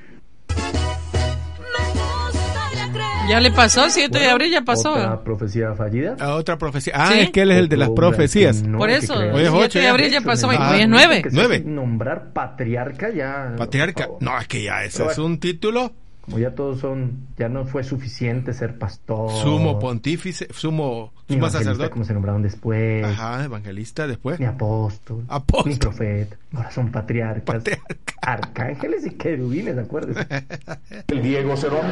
Ya 3.30 3.40
le 3.40 3.52
pasó, 3.52 3.90
7 3.90 4.20
de 4.20 4.30
abril 4.30 4.52
ya 4.52 4.62
pasó. 4.64 4.92
Otra 4.92 5.24
profecía 5.24 5.74
fallida. 5.76 6.18
A 6.20 6.36
otra 6.36 6.58
profecía. 6.58 6.94
Ah, 6.96 7.08
Sí. 7.14 7.20
es 7.22 7.32
que 7.32 7.42
él 7.44 7.52
es 7.52 7.58
el 7.58 7.70
de 7.70 7.78
las 7.78 7.90
profecías. 7.92 8.62
no 8.64 8.78
Por 8.78 8.90
eso. 8.90 9.14
Hoy 9.16 9.44
es 9.44 9.50
7 9.50 9.66
ocho 9.66 9.80
de 9.80 9.86
ya. 9.86 9.92
abril 9.92 10.12
ya 10.12 10.22
pasó, 10.22 10.48
hoy, 10.50 10.58
Ah, 10.60 10.72
hoy 10.74 10.82
es 10.82 10.90
9. 10.90 11.22
Que 11.22 11.30
se 11.30 11.36
Nueve. 11.38 11.56
hace 11.56 11.66
Nombrar 11.66 12.34
patriarca 12.34 13.10
ya. 13.12 13.56
Patriarca. 13.58 14.10
No, 14.20 14.38
es 14.38 14.48
que 14.50 14.64
ya 14.64 14.84
ese 14.84 14.98
Pero 15.00 15.12
es 15.12 15.18
bueno. 15.18 15.32
un 15.34 15.40
título. 15.40 15.94
Como 16.24 16.40
ya 16.40 16.56
todos 16.56 16.80
son, 16.80 17.28
ya 17.38 17.50
no 17.50 17.66
fue 17.66 17.84
suficiente 17.84 18.54
ser 18.54 18.78
pastor. 18.80 19.30
Sumo 19.30 19.78
pontífice, 19.78 20.48
sumo, 20.54 21.12
sumo 21.28 21.38
evangelista, 21.40 21.50
sacerdote. 21.60 21.90
como 21.90 22.06
se 22.06 22.14
nombraron 22.14 22.42
después. 22.42 23.04
Ajá, 23.04 23.44
evangelista 23.44 24.08
después. 24.08 24.40
Ni 24.40 24.46
apóstol. 24.46 25.26
Apóstol. 25.28 25.72
Ni 25.74 25.78
profeta. 25.78 26.38
Ahora 26.54 26.72
son 26.72 26.92
patriarcas. 26.94 27.44
Patriarca. 27.44 28.14
Arcángeles 28.22 29.06
y 29.06 29.10
querubines, 29.12 29.78
acuérdense. 29.78 30.26
El 31.10 31.22
Diego 31.22 31.58
Cerón, 31.58 31.86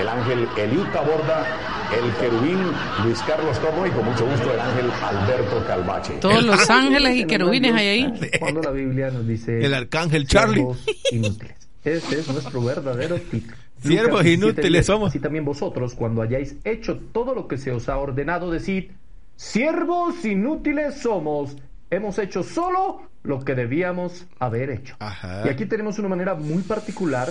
el 0.00 0.08
ángel 0.08 0.46
Elita 0.56 1.00
Borda, 1.02 1.44
el 1.92 2.12
querubín 2.20 2.58
Luis 3.04 3.18
Carlos 3.26 3.58
Torno 3.60 3.84
y 3.84 3.90
con 3.90 4.04
mucho 4.04 4.24
gusto 4.30 4.54
el 4.54 4.60
ángel 4.60 4.90
Alberto 5.02 5.64
Calvache. 5.66 6.12
Todos 6.20 6.44
los 6.44 6.70
ángeles 6.70 7.16
y 7.16 7.20
Que 7.22 7.26
querubines 7.26 7.74
hay 7.74 7.86
ahí. 7.88 8.30
Cuando 8.38 8.62
la 8.62 8.70
Biblia 8.70 9.10
nos 9.10 9.26
dice. 9.26 9.58
El 9.64 9.74
arcángel 9.74 10.26
Charlie. 10.28 10.54
"Siervos 10.60 10.84
inútiles. 11.10 11.56
Ese 11.84 12.20
es 12.20 12.28
nuestro 12.28 12.62
verdadero 12.62 13.16
título. 13.16 13.56
Siervos 13.82 14.24
inútiles 14.26 14.82
17:10, 14.86 14.86
somos. 14.86 15.08
Así 15.10 15.18
también 15.20 15.44
vosotros, 15.44 15.94
cuando 15.94 16.22
hayáis 16.22 16.56
hecho 16.64 16.98
todo 17.12 17.34
lo 17.34 17.48
que 17.48 17.58
se 17.58 17.70
os 17.72 17.88
ha 17.88 17.98
ordenado, 17.98 18.50
decid: 18.50 18.90
Siervos 19.36 20.24
inútiles 20.24 21.00
somos. 21.00 21.56
Hemos 21.90 22.18
hecho 22.18 22.42
solo 22.42 23.02
lo 23.22 23.44
que 23.44 23.54
debíamos 23.54 24.26
haber 24.38 24.70
hecho. 24.70 24.96
Ajá. 24.98 25.42
Y 25.46 25.48
aquí 25.50 25.66
tenemos 25.66 25.98
una 25.98 26.08
manera 26.08 26.34
muy 26.34 26.62
particular 26.62 27.28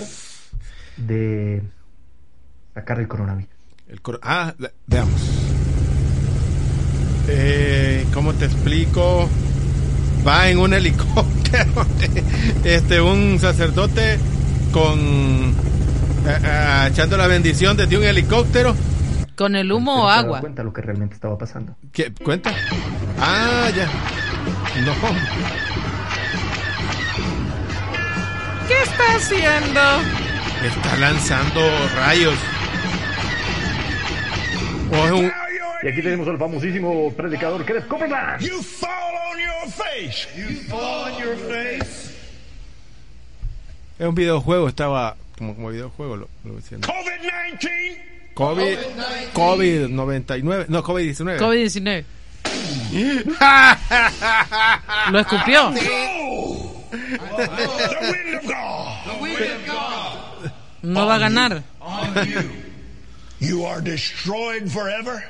de 0.98 1.62
sacar 2.74 3.00
el 3.00 3.08
coronavirus. 3.08 3.50
El 3.88 4.00
ah, 4.22 4.53
ve- 4.58 4.72
veamos. 4.88 5.22
Eh, 7.27 8.05
¿Cómo 8.13 8.34
te 8.34 8.46
explico? 8.46 9.27
Va 10.27 10.50
en 10.50 10.60
un 10.60 10.74
helicóptero, 10.75 11.86
este, 12.63 13.01
un 13.01 13.39
sacerdote 13.39 14.17
con 14.72 15.53
eh, 16.25 16.38
eh, 16.44 16.88
echando 16.92 17.18
la 17.18 17.28
bendición 17.28 17.75
desde 17.78 17.98
un 17.98 18.04
helicóptero. 18.04 18.75
Con 19.36 19.56
el 19.56 19.72
humo 19.72 20.06
o 20.06 20.12
se 20.12 20.20
agua. 20.20 20.40
cuenta 20.40 20.63
lo 20.63 20.72
que 20.72 20.82
realmente 20.82 21.16
estaba 21.16 21.38
pasando. 21.38 21.75
¿Qué? 21.92 22.13
¿Cuenta? 22.13 22.54
Ah, 23.20 23.70
ya. 23.75 23.86
No. 24.86 24.94
¿Qué 28.68 28.82
está 28.84 29.16
haciendo? 29.16 29.82
Está 30.63 30.98
lanzando 30.98 31.62
rayos. 31.96 32.36
O 34.92 35.06
es 35.06 35.12
un, 35.12 35.32
Y 35.84 35.88
aquí 35.88 36.01
tenemos 36.01 36.28
al 36.28 36.38
famosísimo 36.38 37.12
predicador 37.13 37.66
Kenneth 37.66 37.88
Copeland. 37.88 38.42
You 38.42 38.62
fall 38.62 39.16
on 39.32 39.40
your 39.40 39.72
face. 39.72 40.28
You 40.38 40.56
fall 40.70 41.12
on 41.12 41.20
your 41.20 41.36
face. 41.38 42.12
es 43.98 44.08
un 44.08 44.16
videojuego, 44.16 44.68
estaba 44.68 45.16
como, 45.41 45.55
como 45.55 45.69
videojuego 45.69 46.17
lo, 46.17 46.29
lo 46.43 46.55
decían. 46.55 46.81
COVID-19. 46.81 47.98
COVID, 48.36 48.77
COVID 49.33 49.88
99, 49.89 50.65
no, 50.69 50.83
COVID 50.83 51.03
19. 51.03 51.39
COVID-19. 51.39 52.03
Lo 55.12 55.19
escupió. 55.19 55.74
No 60.83 61.05
va 61.07 61.15
a 61.15 61.17
ganar. 61.17 61.63
On 61.79 62.13
you. 62.25 62.41
You 63.39 63.65
are 63.65 63.81
destroyed 63.81 64.69
forever. 64.69 65.24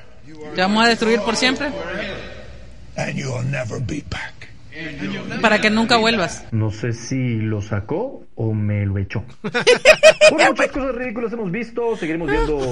Te 0.56 0.62
vamos 0.62 0.86
a 0.86 0.89
destruir 0.89 1.20
por 1.22 1.36
siempre 1.36 1.72
And 2.96 3.18
you'll 3.18 3.44
never 3.44 3.80
be 3.80 4.03
back. 4.10 4.41
Para 5.42 5.60
que 5.62 5.70
nunca 5.70 5.98
vuelvas. 5.98 6.46
No 6.52 6.72
sé 6.72 6.94
si 6.94 7.36
lo 7.38 7.62
sacó 7.62 8.24
o 8.36 8.54
me 8.54 8.86
lo 8.86 8.98
echó. 8.98 9.24
Bueno, 10.32 10.52
muchas 10.52 10.72
cosas 10.72 10.96
ridículas 10.96 11.34
hemos 11.34 11.52
visto, 11.52 11.98
seguiremos 11.98 12.30
viendo. 12.30 12.58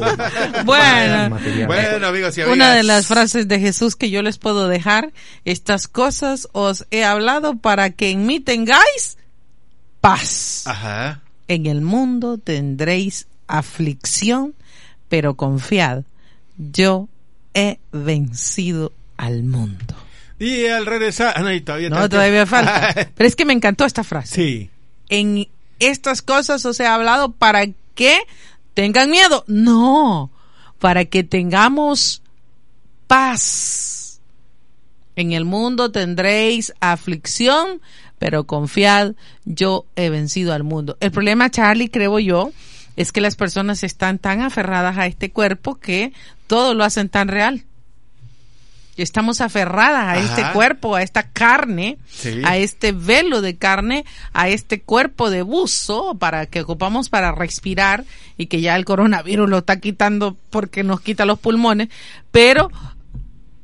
Bueno. 0.66 1.30
material. 1.30 1.68
Bueno, 1.68 2.08
amigos 2.08 2.38
y 2.38 2.42
amigas. 2.42 2.56
Una 2.56 2.74
de 2.74 2.84
las 2.84 3.08
frases 3.08 3.48
de 3.48 3.60
Jesús 3.60 3.96
que 3.96 4.10
yo 4.10 4.22
les 4.22 4.38
puedo 4.38 4.70
dejar, 4.70 5.12
estas 5.44 5.88
cosas 5.88 6.48
os 6.54 6.86
he 6.92 7.04
hablado 7.04 7.58
para 7.58 7.90
que 7.90 8.12
en 8.12 8.26
mí 8.26 8.40
tengáis 8.40 9.18
paz. 10.00 10.64
Ajá. 10.68 11.22
En 11.50 11.66
el 11.66 11.82
mundo 11.82 12.38
tendréis 12.38 13.28
aflicción, 13.48 14.54
pero 15.10 15.36
confiad, 15.36 16.04
yo 16.58 17.10
he 17.54 17.80
vencido 17.92 18.94
al 19.18 19.44
mundo. 19.44 19.96
Y 20.40 20.66
al 20.68 20.86
regresar, 20.86 21.34
ah, 21.36 21.42
no, 21.42 21.52
y 21.52 21.62
todavía 21.62 21.90
No, 21.90 22.08
todavía 22.08 22.46
falta. 22.46 22.94
Pero 23.16 23.28
es 23.28 23.36
que 23.36 23.46
me 23.46 23.54
encantó 23.54 23.86
esta 23.86 24.04
frase. 24.04 24.36
sí. 24.36 24.70
En 25.10 25.48
estas 25.80 26.22
cosas 26.22 26.64
os 26.66 26.80
he 26.80 26.86
hablado 26.86 27.32
para 27.32 27.66
que 27.96 28.20
tengan 28.76 29.10
miedo. 29.10 29.44
No, 29.48 30.30
para 30.78 31.06
que 31.06 31.24
tengamos 31.24 32.22
paz. 33.08 34.22
En 35.16 35.32
el 35.34 35.46
mundo 35.46 35.92
tendréis 35.92 36.74
aflicción, 36.80 37.82
pero 38.20 38.46
confiad, 38.46 39.14
yo 39.46 39.86
he 39.96 40.10
vencido 40.10 40.54
al 40.54 40.64
mundo. 40.64 40.96
El 41.00 41.12
problema, 41.12 41.50
Charlie, 41.50 41.90
creo 41.90 42.20
yo, 42.20 42.52
es 42.96 43.12
que 43.12 43.20
las 43.20 43.36
personas 43.36 43.84
están 43.84 44.20
tan 44.20 44.42
aferradas 44.42 44.98
a 44.98 45.08
este 45.08 45.32
cuerpo 45.32 45.76
que 45.76 46.14
todo 46.48 46.74
lo 46.74 46.84
hacen 46.84 47.10
tan 47.10 47.28
real. 47.30 47.66
Estamos 49.04 49.42
aferradas 49.42 50.04
a 50.04 50.12
Ajá. 50.14 50.20
este 50.20 50.54
cuerpo, 50.54 50.96
a 50.96 51.02
esta 51.04 51.24
carne, 51.24 51.98
Sí. 52.10 52.42
a 52.46 52.58
este 52.58 52.92
velo 52.92 53.42
de 53.42 53.58
carne, 53.58 54.06
a 54.34 54.50
este 54.50 54.82
cuerpo 54.82 55.30
de 55.30 55.42
buzo 55.42 56.16
para 56.16 56.46
que 56.46 56.62
ocupamos 56.62 57.10
para 57.10 57.32
respirar 57.32 58.06
y 58.38 58.48
que 58.48 58.62
ya 58.62 58.76
el 58.76 58.86
coronavirus 58.86 59.50
lo 59.50 59.58
está 59.60 59.80
quitando 59.80 60.38
porque 60.50 60.84
nos 60.84 61.02
quita 61.02 61.26
los 61.26 61.40
pulmones, 61.40 61.90
pero 62.32 62.70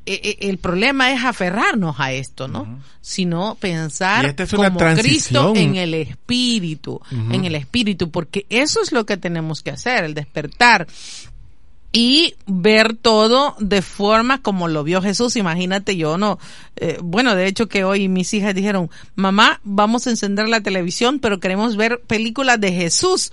eh, 0.07 0.19
eh, 0.23 0.37
el 0.49 0.59
problema 0.59 1.11
es 1.11 1.23
aferrarnos 1.23 1.95
a 1.99 2.11
esto, 2.11 2.47
¿no? 2.47 2.79
Sino 3.01 3.55
pensar 3.55 4.35
es 4.37 4.51
como 4.53 4.77
transición. 4.77 5.53
Cristo 5.53 5.53
en 5.55 5.75
el 5.77 5.95
espíritu, 5.95 7.01
en 7.11 7.43
el 7.45 7.55
espíritu, 7.55 8.11
porque 8.11 8.45
eso 8.49 8.81
es 8.83 8.91
lo 8.91 9.05
que 9.07 9.17
tenemos 9.17 9.63
que 9.63 9.71
hacer, 9.71 10.03
el 10.03 10.13
despertar 10.13 10.85
y 11.97 12.35
ver 12.45 12.93
todo 12.93 13.55
de 13.59 13.81
forma 13.81 14.41
como 14.41 14.67
lo 14.67 14.83
vio 14.83 15.01
Jesús. 15.01 15.37
Imagínate, 15.37 15.95
yo 15.95 16.17
no, 16.17 16.37
eh, 16.75 16.97
bueno, 17.01 17.35
de 17.35 17.47
hecho 17.47 17.69
que 17.69 17.85
hoy 17.85 18.09
mis 18.09 18.33
hijas 18.33 18.53
dijeron, 18.53 18.89
mamá, 19.15 19.61
vamos 19.63 20.05
a 20.05 20.09
encender 20.09 20.49
la 20.49 20.59
televisión, 20.59 21.19
pero 21.19 21.39
queremos 21.39 21.77
ver 21.77 22.01
películas 22.05 22.59
de 22.59 22.73
Jesús. 22.73 23.31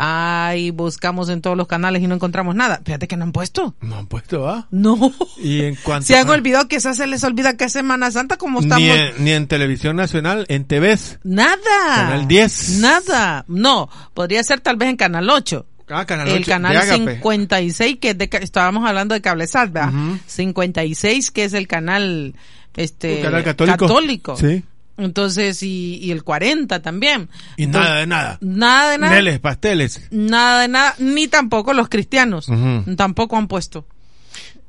Ay, 0.00 0.70
buscamos 0.70 1.28
en 1.28 1.42
todos 1.42 1.56
los 1.56 1.66
canales 1.66 2.00
y 2.02 2.06
no 2.06 2.14
encontramos 2.14 2.54
nada. 2.54 2.80
Fíjate 2.84 3.08
que 3.08 3.16
no 3.16 3.24
han 3.24 3.32
puesto. 3.32 3.74
No 3.80 3.96
han 3.96 4.06
puesto, 4.06 4.48
¿ah? 4.48 4.68
No. 4.70 5.12
Y 5.42 5.62
en 5.64 5.74
cuanto 5.82 6.06
Se 6.06 6.16
han 6.16 6.28
a- 6.28 6.32
olvidado, 6.32 6.66
quizás 6.68 6.96
se 6.96 7.06
les 7.08 7.24
olvida 7.24 7.56
que 7.58 7.64
es 7.64 7.72
Semana 7.72 8.10
Santa 8.10 8.36
como 8.38 8.60
estamos. 8.60 8.80
ni, 8.84 8.90
en, 8.90 9.24
ni 9.24 9.32
en 9.32 9.48
televisión 9.48 9.96
nacional, 9.96 10.46
en 10.48 10.64
TVs. 10.64 11.18
Nada. 11.24 11.56
Canal 11.94 12.28
10. 12.28 12.78
Nada. 12.78 13.44
No, 13.48 13.90
podría 14.14 14.42
ser 14.44 14.60
tal 14.60 14.76
vez 14.76 14.88
en 14.88 14.96
Canal 14.96 15.28
8. 15.28 15.66
Ah, 15.90 16.04
Canal 16.04 16.28
el 16.28 16.42
8, 16.42 16.50
canal 16.50 16.72
de 16.72 16.78
Ágape. 16.78 17.14
56 17.16 17.96
que 18.00 18.10
es 18.10 18.18
de 18.18 18.28
estábamos 18.42 18.86
hablando 18.86 19.14
de 19.14 19.20
CableSat, 19.20 19.72
¿verdad? 19.72 19.92
56 20.26 21.30
que 21.30 21.44
es 21.44 21.52
el 21.54 21.66
canal 21.66 22.34
este 22.76 23.16
Un 23.16 23.22
canal 23.22 23.44
católico. 23.44 23.76
católico. 23.86 24.36
Sí. 24.36 24.64
Entonces 24.96 25.62
y, 25.62 25.96
y 26.02 26.10
el 26.10 26.24
40 26.24 26.82
también. 26.82 27.28
Y 27.56 27.64
Entonces, 27.64 27.88
nada 27.88 28.00
de 28.00 28.06
nada. 28.06 28.38
Nada 28.40 28.90
de 28.90 28.98
nada. 28.98 29.14
Neles, 29.14 29.38
pasteles. 29.38 30.02
Nada 30.10 30.62
de 30.62 30.68
nada, 30.68 30.94
ni 30.98 31.28
tampoco 31.28 31.72
los 31.72 31.88
cristianos. 31.88 32.48
Tampoco 32.96 33.36
han 33.36 33.46
puesto. 33.48 33.86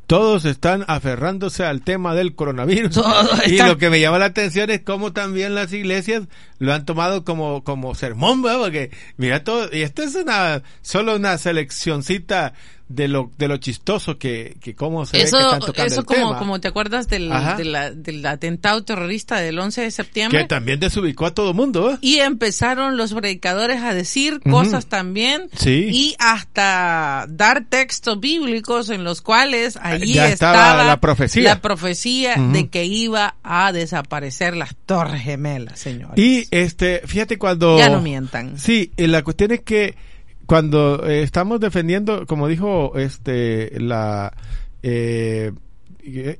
Todos 0.09 0.43
están 0.45 0.85
aferrándose 0.87 1.63
al 1.63 1.83
tema 1.83 2.15
del 2.15 2.33
coronavirus. 2.33 2.95
Todos 2.95 3.47
y 3.47 3.51
están- 3.51 3.67
lo 3.69 3.77
que 3.77 3.91
me 3.91 3.99
llama 4.01 4.17
la 4.17 4.25
atención 4.25 4.71
es 4.71 4.81
cómo 4.81 5.13
también 5.13 5.53
las 5.53 5.71
iglesias 5.71 6.23
lo 6.57 6.73
han 6.73 6.83
tomado 6.83 7.23
como, 7.23 7.63
como 7.63 7.93
sermón, 7.93 8.41
¿verdad? 8.41 8.57
Porque, 8.59 8.89
mira 9.17 9.43
todo, 9.43 9.69
y 9.71 9.83
esto 9.83 10.01
es 10.01 10.15
una, 10.15 10.63
solo 10.81 11.15
una 11.15 11.37
seleccioncita 11.37 12.53
de 12.89 13.07
lo 13.07 13.29
de 13.37 13.47
lo 13.47 13.57
chistoso 13.57 14.17
que, 14.17 14.57
que 14.59 14.73
cómo 14.75 15.05
se 15.05 15.17
ve 15.17 15.23
Eso, 15.23 15.37
que 15.37 15.43
están 15.43 15.59
tocando 15.59 15.85
eso 15.85 15.99
el 16.01 16.05
como, 16.07 16.17
tema. 16.27 16.39
como 16.39 16.59
te 16.59 16.67
acuerdas 16.67 17.07
del, 17.07 17.29
de 17.57 17.65
la- 17.65 17.91
del 17.91 18.25
atentado 18.25 18.83
terrorista 18.83 19.37
del 19.39 19.57
11 19.59 19.81
de 19.83 19.91
septiembre. 19.91 20.39
que 20.41 20.47
también 20.47 20.79
desubicó 20.79 21.27
a 21.27 21.33
todo 21.33 21.53
mundo, 21.53 21.91
¿eh? 21.91 21.97
Y 22.01 22.17
empezaron 22.17 22.97
los 22.97 23.13
predicadores 23.13 23.81
a 23.83 23.93
decir 23.93 24.39
cosas 24.41 24.87
también 24.87 25.49
Sí. 25.55 25.87
y 25.91 26.15
hasta 26.19 27.25
dar 27.29 27.65
textos 27.69 28.19
bíblicos 28.19 28.89
en 28.89 29.03
los 29.03 29.21
cuales 29.21 29.77
allí 29.81 30.13
Ya 30.13 30.27
estaba 30.29 30.83
la 30.83 30.99
profecía. 30.99 31.43
la 31.43 31.61
profecía 31.61 32.35
de 32.35 32.69
que 32.69 32.85
iba 32.85 33.35
a 33.43 33.71
desaparecer 33.71 34.55
las 34.57 34.75
torres 34.85 35.21
gemelas, 35.21 35.79
señores. 35.79 36.17
Y 36.17 36.47
este, 36.51 37.01
fíjate 37.05 37.37
cuando 37.37 37.77
Ya 37.77 37.89
no 37.89 38.01
mientan. 38.01 38.57
Sí, 38.57 38.91
la 38.97 39.21
cuestión 39.23 39.51
es 39.51 39.61
que 39.61 39.95
cuando 40.49 41.05
eh, 41.05 41.21
estamos 41.21 41.59
defendiendo, 41.59 42.25
como 42.25 42.47
dijo 42.47 42.97
este 42.97 43.79
la 43.79 44.33
eh, 44.81 45.51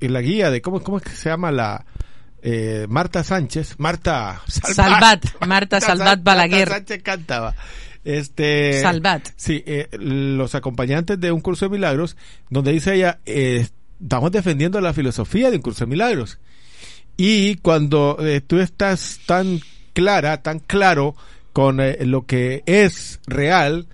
la 0.01 0.22
guía 0.22 0.50
de 0.50 0.63
cómo 0.63 0.82
cómo 0.82 0.98
es 0.98 1.04
que 1.04 1.12
se 1.12 1.30
llama 1.30 1.51
la 1.51 1.86
eh, 2.42 2.88
Marta 2.89 3.24
Sánchez, 3.24 3.75
Marta 3.78 4.42
Salvat, 4.48 5.25
Marta 5.48 5.80
Salvat 5.80 6.08
Marta 6.08 6.24
Balaguer. 6.24 6.70
Sánchez 6.70 7.04
cantaba. 7.04 7.54
Este 8.04 8.82
Salvat. 8.82 9.28
Sí, 9.36 9.63
eh, 9.68 9.89
los 9.92 10.56
acompañantes 10.56 11.20
de 11.20 11.32
un 11.32 11.42
curso 11.42 11.66
de 11.66 11.70
milagros, 11.70 12.18
donde 12.50 12.72
dice 12.72 12.96
ella, 12.96 13.20
eh, 13.28 13.68
estamos 14.01 14.32
defendiendo 14.32 14.82
la 14.82 14.92
filosofía 14.92 15.51
de 15.51 15.58
un 15.58 15.62
curso 15.62 15.86
de 15.86 15.92
milagros. 15.92 16.39
Y 17.16 17.58
cuando 17.58 18.18
eh, 18.22 18.42
tú 18.42 18.58
estás 18.58 19.20
tan 19.28 19.60
clara, 19.94 20.42
tan 20.42 20.58
claro 20.58 21.13
con 21.54 21.80
eh, 21.80 22.06
lo 22.06 22.25
que 22.25 22.63
es 22.66 23.20
real 23.28 23.86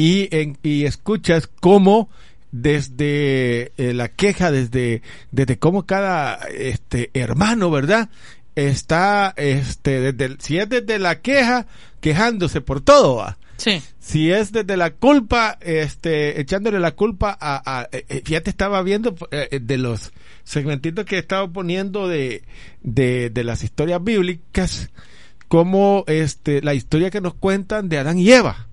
y, 0.00 0.28
en- 0.34 0.56
y 0.62 0.84
escuchas 0.86 1.46
cómo 1.60 2.08
desde 2.52 3.72
eh, 3.76 3.92
la 3.94 4.08
queja, 4.08 4.50
desde, 4.50 5.02
desde 5.30 5.58
cómo 5.58 5.86
cada 5.86 6.34
este 6.48 7.10
hermano, 7.14 7.70
¿verdad? 7.70 8.08
Está, 8.56 9.32
este, 9.36 10.12
desde, 10.12 10.36
si 10.40 10.58
es 10.58 10.68
desde 10.68 10.98
la 10.98 11.20
queja, 11.20 11.66
quejándose 12.00 12.60
por 12.60 12.80
todo, 12.80 13.16
¿va? 13.16 13.38
Sí. 13.56 13.82
si 13.98 14.30
es 14.32 14.52
desde 14.52 14.78
la 14.78 14.90
culpa, 14.90 15.58
este, 15.60 16.40
echándole 16.40 16.80
la 16.80 16.92
culpa 16.92 17.36
a, 17.38 17.80
a- 17.80 17.88
eh, 17.92 18.06
eh, 18.08 18.22
fíjate, 18.24 18.48
estaba 18.48 18.82
viendo 18.82 19.14
eh, 19.32 19.60
de 19.60 19.76
los 19.76 20.12
segmentitos 20.44 21.04
que 21.04 21.18
estaba 21.18 21.46
poniendo 21.46 22.08
de, 22.08 22.42
de, 22.82 23.28
de 23.28 23.44
las 23.44 23.62
historias 23.62 24.02
bíblicas, 24.02 24.88
como 25.48 26.04
este, 26.06 26.62
la 26.62 26.72
historia 26.72 27.10
que 27.10 27.20
nos 27.20 27.34
cuentan 27.34 27.90
de 27.90 27.98
Adán 27.98 28.18
y 28.18 28.30
Eva. 28.32 28.66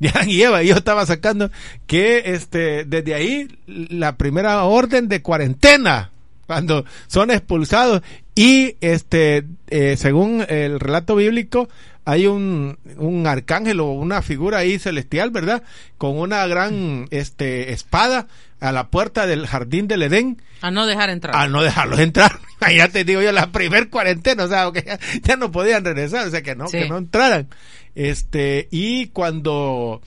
De 0.00 0.08
Adán 0.08 0.30
y 0.30 0.40
Eva, 0.42 0.62
y 0.62 0.68
yo 0.68 0.76
estaba 0.76 1.04
sacando 1.06 1.50
que 1.86 2.22
este, 2.26 2.84
desde 2.84 3.14
ahí 3.14 3.48
la 3.66 4.16
primera 4.16 4.64
orden 4.64 5.08
de 5.08 5.20
cuarentena, 5.22 6.10
cuando 6.46 6.84
son 7.06 7.30
expulsados, 7.30 8.02
y 8.34 8.76
este, 8.80 9.44
eh, 9.68 9.96
según 9.98 10.44
el 10.48 10.80
relato 10.80 11.16
bíblico, 11.16 11.68
hay 12.06 12.26
un, 12.26 12.78
un 12.96 13.26
arcángel 13.26 13.78
o 13.80 13.92
una 13.92 14.22
figura 14.22 14.58
ahí 14.58 14.78
celestial, 14.78 15.30
¿verdad? 15.30 15.62
Con 15.98 16.18
una 16.18 16.46
gran 16.46 17.06
este, 17.10 17.72
espada 17.72 18.26
a 18.58 18.72
la 18.72 18.88
puerta 18.88 19.26
del 19.26 19.46
jardín 19.46 19.86
del 19.86 20.02
Edén 20.02 20.42
A 20.62 20.70
no 20.70 20.86
dejar 20.86 21.10
entrar. 21.10 21.36
a 21.36 21.46
no 21.48 21.62
dejarlos 21.62 21.98
entrar. 21.98 22.38
Ya 22.76 22.88
te 22.88 23.04
digo 23.04 23.22
yo, 23.22 23.32
la 23.32 23.50
primer 23.52 23.88
cuarentena, 23.90 24.44
o 24.44 24.48
sea, 24.48 24.70
que 24.72 24.82
ya, 24.82 24.98
ya 25.22 25.36
no 25.36 25.50
podían 25.50 25.84
regresar, 25.84 26.26
o 26.26 26.30
sea, 26.30 26.42
que 26.42 26.54
no, 26.54 26.68
Sí. 26.68 26.78
que 26.78 26.88
no 26.88 26.98
entraran. 26.98 27.48
Este, 27.94 28.68
y 28.70 29.08
cuando, 29.08 30.00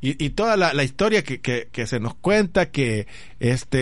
y, 0.00 0.22
y 0.24 0.30
toda 0.30 0.56
la, 0.56 0.74
la 0.74 0.84
historia 0.84 1.22
que, 1.24 1.40
que, 1.40 1.68
que 1.72 1.86
se 1.86 2.00
nos 2.00 2.14
cuenta 2.14 2.70
que 2.70 3.06
este, 3.38 3.78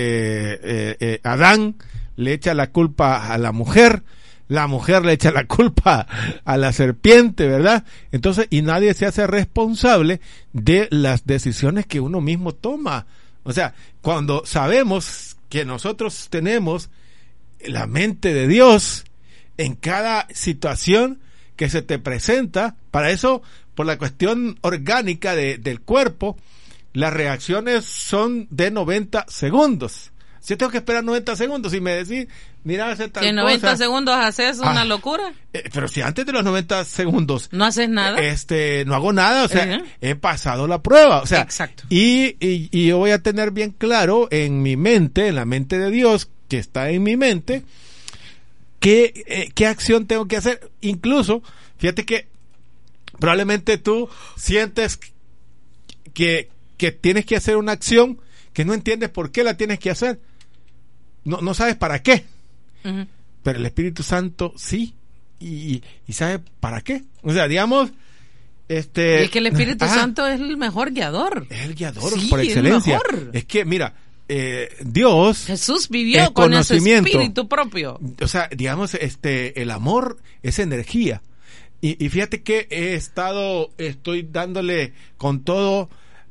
eh, 0.55 0.97
eh, 1.01 1.21
Adán 1.25 1.77
le 2.17 2.33
echa 2.33 2.55
la 2.55 2.71
culpa 2.71 3.33
a 3.33 3.39
la 3.39 3.53
mujer, 3.53 4.03
la 4.49 4.67
mujer 4.67 5.05
le 5.05 5.13
echa 5.13 5.31
la 5.31 5.45
culpa 5.47 6.07
a 6.45 6.57
la 6.57 6.73
serpiente, 6.73 7.47
¿verdad? 7.47 7.85
Entonces, 8.13 8.47
y 8.51 8.63
nadie 8.63 8.95
se 8.95 9.07
hace 9.07 9.27
responsable 9.27 10.21
de 10.53 10.89
las 10.91 11.27
decisiones 11.27 11.87
que 11.87 12.01
uno 12.01 12.21
mismo 12.21 12.55
toma. 12.55 13.07
O 13.43 13.53
sea, 13.53 13.75
cuando 14.01 14.43
sabemos 14.47 15.37
que 15.49 15.65
nosotros 15.65 16.29
tenemos 16.31 16.91
la 17.67 17.87
mente 17.87 18.33
de 18.35 18.47
Dios 18.49 19.05
en 19.57 19.75
cada 19.75 20.27
situación 20.33 21.21
que 21.57 21.69
se 21.69 21.83
te 21.83 21.99
presenta, 21.99 22.77
para 22.91 23.11
eso, 23.11 23.43
por 23.75 23.87
la 23.87 23.99
cuestión 23.99 24.59
orgánica 24.61 25.35
de- 25.35 25.59
del 25.59 25.81
cuerpo, 25.81 26.37
las 26.93 27.13
reacciones 27.13 27.85
son 27.85 28.47
de 28.51 28.71
90 28.71 29.25
segundos. 29.29 30.13
Si 30.41 30.55
yo 30.55 30.59
tengo 30.59 30.71
que 30.73 30.79
esperar 30.79 31.03
90 31.05 31.35
segundos 31.37 31.75
y 31.75 31.81
me 31.81 31.91
decís, 31.93 32.29
mira, 32.65 32.91
hace 32.91 33.09
tal 33.09 33.23
que 33.25 33.29
en 33.31 33.37
90 33.37 33.67
cosa. 33.73 33.77
segundos 33.77 34.15
haces 34.17 34.59
una 34.61 34.83
Ah. 34.83 34.85
locura. 34.85 35.33
Eh, 35.53 35.65
pero 35.73 35.89
si 35.89 36.01
antes 36.01 36.25
de 36.25 36.33
los 36.33 36.45
90 36.45 36.85
segundos 36.85 37.49
No 37.53 37.65
haces 37.65 37.89
nada. 37.89 38.19
este 38.21 38.85
no 38.87 38.95
hago 38.95 39.13
nada 39.13 39.45
o 39.45 39.49
sea 39.49 39.83
he 40.01 40.15
pasado 40.15 40.67
la 40.67 40.81
prueba 40.83 41.21
o 41.23 41.27
sea 41.27 41.41
Exacto. 41.43 41.83
y, 41.89 42.37
y, 42.45 42.69
y 42.71 42.87
yo 42.87 42.99
voy 42.99 43.11
a 43.11 43.19
tener 43.23 43.51
bien 43.51 43.73
claro 43.73 44.29
en 44.31 44.63
mi 44.63 44.77
mente 44.77 45.27
en 45.29 45.35
la 45.35 45.45
mente 45.45 45.79
de 45.79 45.91
Dios 45.91 46.31
que 46.49 46.59
está 46.59 46.91
en 46.91 47.03
mi 47.03 47.17
mente 47.17 47.63
qué, 48.81 49.25
eh, 49.27 49.51
qué 49.55 49.67
acción 49.67 50.07
tengo 50.07 50.27
que 50.27 50.37
hacer 50.37 50.71
incluso 50.81 51.43
fíjate 51.79 52.05
que 52.05 52.29
probablemente 53.19 53.79
tú 53.79 54.09
sientes 54.37 54.99
que, 56.15 56.49
que 56.77 56.93
tienes 56.93 57.27
que 57.27 57.37
hacer 57.37 57.57
una 57.57 57.73
acción 57.73 58.21
que 58.53 58.65
no 58.65 58.75
entiendes 58.75 59.09
por 59.11 59.31
qué 59.31 59.45
la 59.45 59.57
tienes 59.57 59.79
que 59.79 59.91
hacer. 59.91 60.21
No, 61.25 61.41
no 61.41 61.55
sabes 61.55 61.77
para 61.77 62.03
qué. 62.03 62.25
Pero 63.43 63.59
el 63.59 63.67
Espíritu 63.67 64.03
Santo 64.03 64.53
sí. 64.57 64.95
Y, 65.41 65.83
y 66.09 66.13
sabe 66.13 66.41
para 66.61 66.81
qué. 66.81 67.03
O 67.23 67.33
sea 67.33 67.47
digamos 67.47 67.91
este 68.69 69.21
Y 69.21 69.25
es 69.25 69.31
que 69.31 69.39
el 69.39 69.47
Espíritu 69.47 69.85
Santo 69.89 70.27
es 70.27 70.41
el 70.41 70.57
mejor 70.57 70.93
guiador. 70.93 71.47
es 71.51 71.61
el 71.63 71.75
guiador 71.75 72.19
Sí, 72.19 72.29
por 72.29 72.41
el 72.41 72.47
excelencia. 72.49 73.01
mejor. 73.11 73.31
es 73.33 73.45
que 73.45 73.65
mira 73.65 73.95
eh, 74.29 74.69
Dios 74.85 75.47
Jesús 75.47 75.89
vivió 75.89 76.23
Es 76.23 76.31
con 76.31 76.53
ese 76.53 76.77
espíritu 76.77 77.49
propio. 77.49 77.99
o 78.21 78.29
sea, 78.29 78.49
digamos, 78.55 78.95
este, 78.95 79.61
el 79.63 79.71
amor 79.71 80.19
es 80.43 80.59
energía. 80.59 81.23
Y, 81.81 82.05
y 82.05 82.09
fíjate 82.09 82.43
que 82.43 82.67
he 82.71 82.95
estado, 82.95 83.71
estoy 83.79 84.23
dándole 84.23 84.93
con 85.17 85.45
todo 85.45 85.89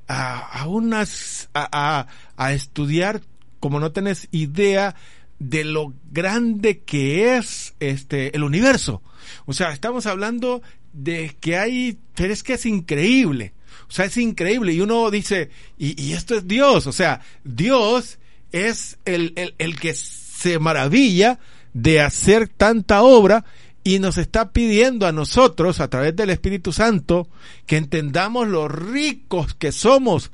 a, 0.08 0.40
a 0.40 0.68
unas, 0.68 1.50
a, 1.54 1.68
a, 1.72 2.08
a 2.36 2.54
estudiar, 2.54 3.22
como 3.60 3.80
no 3.80 3.92
tenés 3.92 4.28
idea 4.32 4.96
de 5.40 5.64
lo 5.64 5.94
grande 6.12 6.80
que 6.80 7.38
es 7.38 7.76
este, 7.80 8.36
el 8.36 8.44
universo. 8.44 9.02
O 9.46 9.54
sea, 9.54 9.72
estamos 9.72 10.06
hablando 10.06 10.62
de 10.94 11.36
que 11.40 11.58
hay, 11.58 11.98
pero 12.16 12.34
es 12.34 12.44
que 12.44 12.54
es 12.54 12.66
increíble. 12.66 13.54
O 13.88 13.92
sea, 13.92 14.06
es 14.06 14.18
increíble. 14.18 14.74
Y 14.74 14.82
uno 14.82 15.10
dice, 15.12 15.50
y, 15.78 16.02
y 16.02 16.14
esto 16.14 16.36
es 16.36 16.48
Dios. 16.48 16.88
O 16.88 16.92
sea, 16.92 17.22
Dios 17.44 18.20
es 18.52 18.98
el, 19.06 19.34
el, 19.36 19.56
el 19.58 19.80
que 19.80 19.94
se 19.94 20.60
maravilla 20.60 21.40
de 21.74 22.02
hacer 22.02 22.48
tanta 22.48 23.04
obra 23.04 23.46
y 23.84 24.00
nos 24.00 24.18
está 24.18 24.52
pidiendo 24.52 25.08
a 25.08 25.12
nosotros, 25.12 25.80
a 25.80 25.90
través 25.90 26.16
del 26.16 26.30
Espíritu 26.30 26.74
Santo, 26.74 27.30
que 27.66 27.78
entendamos 27.78 28.48
lo 28.48 28.68
ricos 28.68 29.54
que 29.54 29.72
somos, 29.72 30.32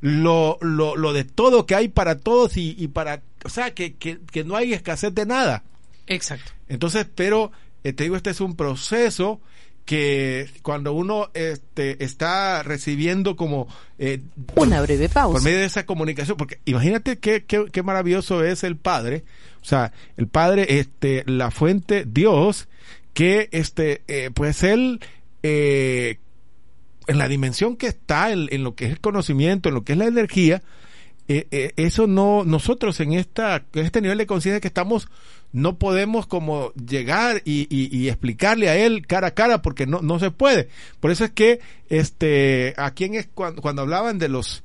lo, 0.00 0.58
lo, 0.60 0.96
lo 0.96 1.12
de 1.12 1.24
todo 1.24 1.66
que 1.66 1.76
hay 1.76 1.88
para 1.88 2.18
todos 2.18 2.56
y, 2.56 2.74
y 2.76 2.88
para, 2.88 3.22
o 3.44 3.48
sea, 3.48 3.74
que, 3.74 3.94
que, 3.94 4.18
que 4.32 4.42
no 4.42 4.56
hay 4.56 4.72
escasez 4.72 5.14
de 5.14 5.24
nada. 5.24 5.62
Exacto. 6.08 6.50
Entonces, 6.68 7.06
pero 7.14 7.52
eh, 7.84 7.92
te 7.92 8.04
digo, 8.04 8.16
este 8.16 8.30
es 8.30 8.40
un 8.40 8.56
proceso 8.56 9.40
que 9.86 10.50
cuando 10.62 10.92
uno 10.92 11.30
este, 11.32 12.04
está 12.04 12.62
recibiendo 12.64 13.36
como 13.36 13.68
eh, 13.98 14.20
Una 14.56 14.82
breve 14.82 15.08
por 15.08 15.14
pausa. 15.14 15.44
medio 15.44 15.60
de 15.60 15.64
esa 15.64 15.86
comunicación, 15.86 16.36
porque 16.36 16.58
imagínate 16.66 17.18
qué, 17.18 17.44
qué, 17.44 17.66
qué 17.72 17.82
maravilloso 17.82 18.44
es 18.44 18.64
el 18.64 18.76
Padre, 18.76 19.24
o 19.62 19.64
sea, 19.64 19.92
el 20.16 20.26
Padre, 20.26 20.80
este, 20.80 21.22
la 21.26 21.50
fuente, 21.50 22.04
Dios, 22.06 22.68
que 23.14 23.48
este, 23.52 24.02
eh, 24.08 24.30
pues 24.34 24.64
él, 24.64 25.00
eh, 25.44 26.18
en 27.06 27.18
la 27.18 27.28
dimensión 27.28 27.76
que 27.76 27.86
está, 27.86 28.32
en, 28.32 28.48
en 28.50 28.64
lo 28.64 28.74
que 28.74 28.86
es 28.86 28.90
el 28.90 29.00
conocimiento, 29.00 29.68
en 29.68 29.76
lo 29.76 29.84
que 29.84 29.92
es 29.92 29.98
la 29.98 30.06
energía, 30.06 30.62
eh, 31.28 31.48
eh, 31.50 31.72
eso 31.76 32.06
no, 32.06 32.44
nosotros 32.44 33.00
en 33.00 33.12
esta, 33.12 33.64
en 33.72 33.84
este 33.84 34.00
nivel 34.00 34.18
de 34.18 34.26
conciencia 34.26 34.60
que 34.60 34.68
estamos, 34.68 35.08
no 35.56 35.78
podemos 35.78 36.26
como 36.26 36.74
llegar 36.74 37.40
y, 37.46 37.66
y- 37.70 38.08
explicarle 38.08 38.68
a 38.68 38.76
él 38.76 39.06
cara 39.06 39.28
a 39.28 39.34
cara 39.34 39.62
porque 39.62 39.86
no, 39.86 40.02
no 40.02 40.18
se 40.18 40.30
puede. 40.30 40.68
Por 41.00 41.10
eso 41.10 41.24
es 41.24 41.30
que, 41.30 41.60
este, 41.88 42.74
aquí 42.76 43.04
en, 43.04 43.26
cuando, 43.32 43.62
cuando 43.62 43.80
hablaban 43.80 44.18
de 44.18 44.28
los, 44.28 44.64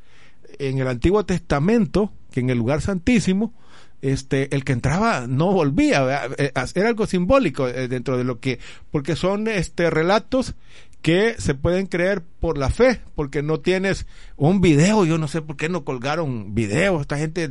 en 0.60 0.80
el 0.80 0.88
Antiguo 0.90 1.26
Testamento, 1.26 2.12
que 2.30 2.42
en 2.42 2.50
el 2.50 2.58
lugar 2.58 2.82
santísimo, 2.82 3.54
este, 4.02 4.54
el 4.54 4.66
que 4.66 4.74
entraba 4.74 5.28
no 5.28 5.54
volvía, 5.54 6.04
¿verdad? 6.04 6.32
Eh, 6.38 6.52
era 6.76 6.90
algo 6.90 7.06
simbólico 7.08 7.70
eh, 7.70 7.88
dentro 7.88 8.18
de 8.18 8.26
lo 8.26 8.42
que, 8.42 8.60
porque 8.92 9.16
son 9.16 9.48
este 9.48 9.90
relatos 9.90 10.56
que 11.02 11.36
se 11.40 11.56
pueden 11.56 11.88
creer 11.88 12.22
por 12.42 12.58
la 12.58 12.70
fe, 12.70 13.00
porque 13.16 13.42
no 13.42 13.62
tienes 13.62 14.08
un 14.36 14.60
video, 14.60 15.06
yo 15.06 15.18
no 15.18 15.30
sé 15.30 15.42
por 15.42 15.56
qué 15.56 15.70
no 15.70 15.86
colgaron 15.86 16.54
videos, 16.54 17.00
esta 17.00 17.18
gente, 17.18 17.50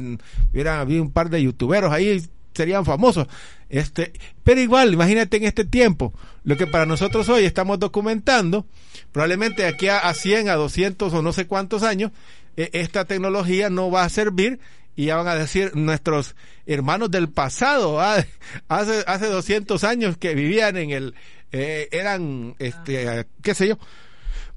hubiera 0.53 0.79
habido 0.81 1.03
un 1.03 1.11
par 1.11 1.31
de 1.31 1.42
youtuberos 1.42 1.90
ahí, 1.90 2.22
serían 2.54 2.84
famosos. 2.84 3.26
Este, 3.68 4.12
pero 4.42 4.60
igual, 4.60 4.92
imagínate 4.92 5.36
en 5.36 5.44
este 5.44 5.64
tiempo, 5.64 6.12
lo 6.44 6.56
que 6.56 6.66
para 6.66 6.86
nosotros 6.86 7.28
hoy 7.28 7.44
estamos 7.44 7.78
documentando, 7.78 8.66
probablemente 9.12 9.62
de 9.62 9.68
aquí 9.68 9.88
a, 9.88 9.98
a 9.98 10.14
100, 10.14 10.48
a 10.48 10.54
200 10.54 11.12
o 11.12 11.22
no 11.22 11.32
sé 11.32 11.46
cuántos 11.46 11.82
años, 11.82 12.10
eh, 12.56 12.70
esta 12.72 13.04
tecnología 13.04 13.70
no 13.70 13.90
va 13.90 14.04
a 14.04 14.08
servir 14.08 14.58
y 14.96 15.06
ya 15.06 15.16
van 15.16 15.28
a 15.28 15.34
decir 15.34 15.74
nuestros 15.76 16.34
hermanos 16.66 17.10
del 17.10 17.28
pasado, 17.28 18.00
ah, 18.00 18.24
hace, 18.68 19.04
hace 19.06 19.26
200 19.26 19.82
años 19.84 20.16
que 20.16 20.34
vivían 20.34 20.76
en 20.76 20.90
el, 20.90 21.14
eh, 21.52 21.88
eran, 21.92 22.56
este, 22.58 23.26
qué 23.42 23.54
sé 23.54 23.68
yo, 23.68 23.78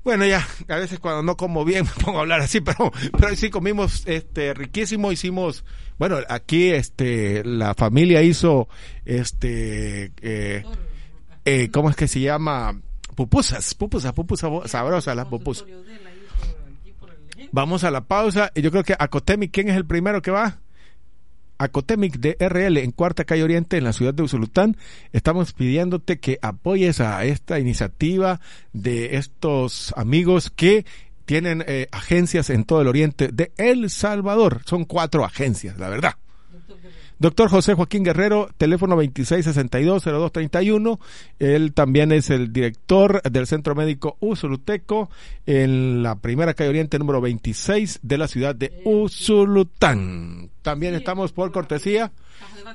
bueno, 0.04 0.26
ya, 0.26 0.46
a 0.68 0.76
veces 0.78 1.00
cuando 1.00 1.24
no 1.24 1.38
como 1.38 1.63
bien 1.63 1.86
me 1.98 2.04
pongo 2.04 2.20
a 2.20 2.22
hablar 2.22 2.42
así, 2.42 2.62
pero, 2.62 2.92
pero 3.18 3.36
sí 3.36 3.50
comimos, 3.50 4.04
este, 4.06 4.54
riquísimo, 4.54 5.12
hicimos, 5.12 5.63
bueno, 5.98 6.18
aquí, 6.30 6.70
este, 6.70 7.44
la 7.44 7.74
familia 7.74 8.22
hizo, 8.22 8.68
este, 9.06 10.12
eh, 10.22 10.63
eh, 11.46 11.70
¿cómo 11.72 11.89
es 11.89 11.96
que 11.96 12.08
se 12.08 12.20
llama? 12.20 12.80
Pupusas, 13.16 13.76
pupusas, 13.76 14.12
pupusas 14.13 14.70
sabrosas 14.70 15.16
las 15.16 15.28
pupusas. 15.28 15.68
Vamos 17.52 17.84
a 17.84 17.92
la 17.92 18.02
pausa 18.02 18.52
y 18.56 18.62
yo 18.62 18.72
creo 18.72 18.84
que 18.84 18.96
Acotemic, 18.98 19.52
¿quién 19.52 19.70
es 19.70 19.76
el 19.76 19.86
primero 19.86 20.22
que 20.24 20.32
va? 20.32 20.62
Acotemic 21.63 22.17
de 22.17 22.38
RL 22.39 22.78
en 22.78 22.91
Cuarta 22.91 23.26
Calle 23.26 23.43
Oriente 23.43 23.78
en 23.78 23.84
la 23.84 23.93
ciudad 23.93 24.13
de 24.13 24.23
Usulután. 24.23 24.78
Estamos 25.12 25.54
pidiéndote 25.54 26.19
que 26.19 26.39
apoyes 26.41 26.99
a 26.99 27.23
esta 27.26 27.60
iniciativa 27.60 28.39
de 28.73 29.17
estos 29.17 29.93
amigos 29.97 30.49
que 30.49 30.86
tienen 31.26 31.63
eh, 31.67 31.88
agencias 31.91 32.49
en 32.49 32.65
todo 32.65 32.82
el 32.82 32.88
oriente 32.88 33.30
de 33.30 33.52
El 33.58 33.89
Salvador. 33.89 34.62
Son 34.65 34.86
cuatro 34.86 35.26
agencias, 35.26 35.78
la 35.78 35.89
verdad. 35.89 36.15
Doctor 37.19 37.49
José 37.49 37.73
Joaquín 37.73 38.04
Guerrero, 38.04 38.49
teléfono 38.58 38.95
2662-0231. 39.02 40.99
Él 41.39 41.73
también 41.73 42.12
es 42.12 42.30
el 42.30 42.52
director 42.52 43.21
del 43.21 43.47
Centro 43.47 43.76
Médico 43.76 44.17
Usuluteco 44.19 45.10
en 45.45 46.04
la 46.04 46.15
primera 46.15 46.54
calle 46.54 46.71
Oriente 46.71 46.99
número 46.99 47.21
26 47.21 48.02
de 48.02 48.17
la 48.17 48.28
ciudad 48.28 48.54
de 48.56 48.82
Usulután. 48.84 50.53
También 50.63 50.95
estamos 50.95 51.34
por 51.34 51.52
cortesía 51.52 52.12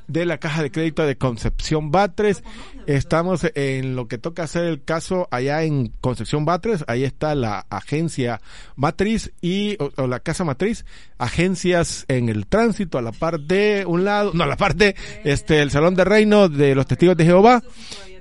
de 0.07 0.27
la 0.27 0.39
Caja 0.39 0.63
de 0.63 0.71
Crédito 0.71 1.07
de 1.07 1.17
Concepción 1.17 1.91
Batres. 1.91 2.45
Estamos 2.87 3.47
en 3.55 3.97
lo 3.97 4.07
que 4.09 4.19
toca 4.19 4.45
hacer 4.45 4.65
el 4.65 4.85
caso 4.85 5.27
allá 5.31 5.63
en 5.63 5.89
Concepción 6.01 6.45
Batres. 6.45 6.85
Ahí 6.87 7.05
está 7.05 7.35
la 7.35 7.67
agencia 7.71 8.41
matriz 8.77 9.33
y 9.41 9.77
o, 9.81 10.07
la 10.07 10.21
casa 10.21 10.45
matriz, 10.45 10.85
agencias 11.17 12.05
en 12.09 12.29
el 12.29 12.47
tránsito 12.47 12.99
a 12.99 13.03
la 13.03 13.13
par 13.13 13.41
de 13.41 13.85
un 13.87 14.05
lado, 14.05 14.33
no, 14.35 14.45
a 14.45 14.47
la 14.47 14.57
parte 14.57 14.95
este 15.25 15.61
el 15.61 15.71
Salón 15.71 15.95
de 15.95 16.05
Reino 16.05 16.49
de 16.49 16.75
los 16.75 16.87
Testigos 16.87 17.17
de 17.17 17.25
Jehová. 17.25 17.63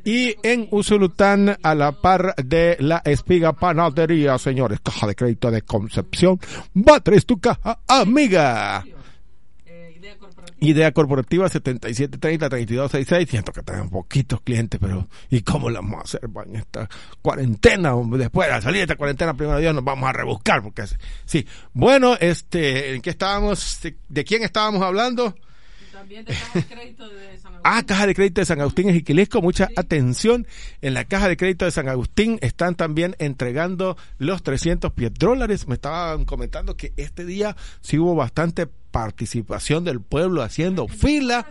Y 0.05 0.35
en 0.41 0.69
Usulután 0.71 1.57
a 1.61 1.75
la 1.75 1.91
par 1.91 2.33
de 2.37 2.77
la 2.79 3.01
Espiga 3.03 3.51
Panadería, 3.51 4.37
señores, 4.37 4.79
Caja 4.81 5.05
de 5.05 5.15
Crédito 5.15 5.51
de 5.51 5.63
Concepción 5.63 6.39
Batres, 6.73 7.25
tu 7.25 7.41
caja 7.41 7.79
amiga. 7.87 8.85
Idea 10.59 10.91
Corporativa 10.91 11.47
7730-3266. 11.47 13.27
Siento 13.27 13.51
que 13.51 13.61
tenemos 13.61 13.91
poquitos 13.91 14.41
clientes, 14.41 14.79
pero 14.79 15.07
¿y 15.29 15.41
cómo 15.41 15.69
la 15.69 15.81
vamos 15.81 15.99
a 15.99 16.03
hacer 16.03 16.21
en 16.45 16.55
esta 16.55 16.89
cuarentena? 17.21 17.93
Después 18.11 18.53
de 18.53 18.61
salir 18.61 18.77
de 18.77 18.83
esta 18.83 18.95
cuarentena, 18.95 19.35
primero 19.35 19.59
Dios, 19.59 19.73
nos 19.73 19.83
vamos 19.83 20.09
a 20.09 20.13
rebuscar. 20.13 20.63
porque 20.63 20.83
Sí. 21.25 21.45
Bueno, 21.73 22.15
este, 22.19 22.95
¿en 22.95 23.01
qué 23.01 23.11
estábamos? 23.11 23.79
¿De 24.09 24.23
quién 24.23 24.43
estábamos 24.43 24.81
hablando? 24.81 25.35
También 25.97 26.25
de 26.25 26.33
caja 26.33 26.59
de 26.59 26.65
crédito 26.65 27.09
de 27.09 27.37
San 27.39 27.53
Agustín. 27.53 27.61
Ah, 27.63 27.83
caja 27.83 28.05
de 28.05 28.13
crédito 28.13 28.41
de 28.41 28.45
San 28.45 28.61
Agustín 28.61 28.89
en 28.89 28.95
Jiquilisco. 28.95 29.41
Mucha 29.41 29.67
atención. 29.75 30.45
En 30.83 30.93
la 30.93 31.05
caja 31.05 31.27
de 31.27 31.35
crédito 31.37 31.65
de 31.65 31.71
San 31.71 31.89
Agustín 31.89 32.37
están 32.43 32.75
también 32.75 33.15
entregando 33.17 33.97
los 34.19 34.43
300 34.43 34.93
pies 34.93 35.11
dólares. 35.15 35.67
Me 35.67 35.73
estaban 35.73 36.25
comentando 36.25 36.77
que 36.77 36.93
este 36.97 37.25
día 37.25 37.55
sí 37.81 37.97
hubo 37.97 38.13
bastante 38.13 38.67
participación 38.67 39.85
del 39.85 39.99
pueblo 39.99 40.43
haciendo 40.43 40.87
fila. 40.87 41.47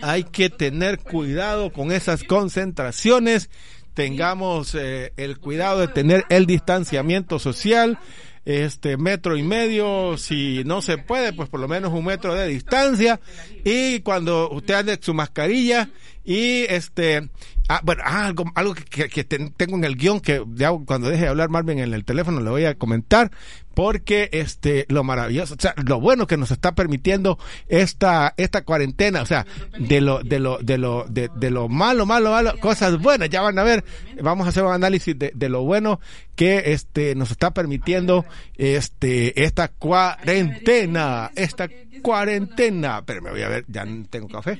Hay 0.00 0.24
que 0.24 0.48
tener 0.48 0.98
cuidado 1.00 1.70
con 1.70 1.92
esas 1.92 2.24
concentraciones. 2.24 3.50
Tengamos 3.92 4.74
eh, 4.74 5.12
el 5.18 5.38
cuidado 5.38 5.80
de 5.80 5.88
tener 5.88 6.24
el 6.30 6.46
distanciamiento 6.46 7.38
social 7.38 7.98
este 8.44 8.96
metro 8.96 9.36
y 9.36 9.42
medio, 9.42 10.18
si 10.18 10.62
no 10.64 10.82
se 10.82 10.98
puede, 10.98 11.32
pues 11.32 11.48
por 11.48 11.60
lo 11.60 11.68
menos 11.68 11.92
un 11.92 12.04
metro 12.04 12.34
de 12.34 12.46
distancia. 12.48 13.20
Y 13.64 14.00
cuando 14.00 14.50
usted 14.50 14.74
ande 14.74 14.98
su 15.00 15.14
mascarilla 15.14 15.90
y 16.24 16.64
este 16.64 17.28
ah, 17.68 17.80
bueno 17.84 18.02
ah, 18.04 18.26
algo 18.26 18.44
algo 18.54 18.74
que, 18.74 19.08
que, 19.08 19.24
tengo 19.24 19.76
en 19.76 19.84
el 19.84 19.96
guion 19.96 20.20
que 20.20 20.44
ya 20.54 20.70
cuando 20.86 21.08
deje 21.08 21.22
de 21.22 21.28
hablar 21.28 21.48
Marvin 21.48 21.78
en 21.78 21.94
el 21.94 22.04
teléfono 22.04 22.40
le 22.40 22.50
voy 22.50 22.64
a 22.64 22.74
comentar 22.76 23.30
porque 23.74 24.28
este 24.32 24.86
lo 24.88 25.02
maravilloso 25.02 25.54
o 25.54 25.60
sea 25.60 25.74
lo 25.84 26.00
bueno 26.00 26.26
que 26.26 26.36
nos 26.36 26.50
está 26.50 26.74
permitiendo 26.74 27.38
esta 27.68 28.34
esta 28.36 28.64
cuarentena 28.64 29.22
o 29.22 29.26
sea 29.26 29.46
de 29.78 30.00
lo 30.00 30.22
de 30.22 30.38
lo 30.38 30.58
de 30.58 30.78
lo 30.78 31.06
de, 31.08 31.30
de 31.34 31.50
lo 31.50 31.68
malo 31.68 32.06
malo 32.06 32.30
malo 32.30 32.54
cosas 32.60 33.00
buenas 33.00 33.30
ya 33.30 33.42
van 33.42 33.58
a 33.58 33.64
ver 33.64 33.84
vamos 34.22 34.46
a 34.46 34.50
hacer 34.50 34.62
un 34.62 34.72
análisis 34.72 35.18
de, 35.18 35.32
de 35.34 35.48
lo 35.48 35.62
bueno 35.62 36.00
que 36.36 36.72
este 36.72 37.14
nos 37.14 37.30
está 37.30 37.52
permitiendo 37.52 38.24
este 38.56 39.44
esta 39.44 39.68
cuarentena 39.68 41.30
esta 41.34 41.68
cuarentena. 42.02 43.04
Pero 43.04 43.22
me 43.22 43.30
voy 43.30 43.42
a 43.42 43.48
ver 43.48 43.64
ya 43.68 43.84
tengo 44.10 44.28
café 44.28 44.58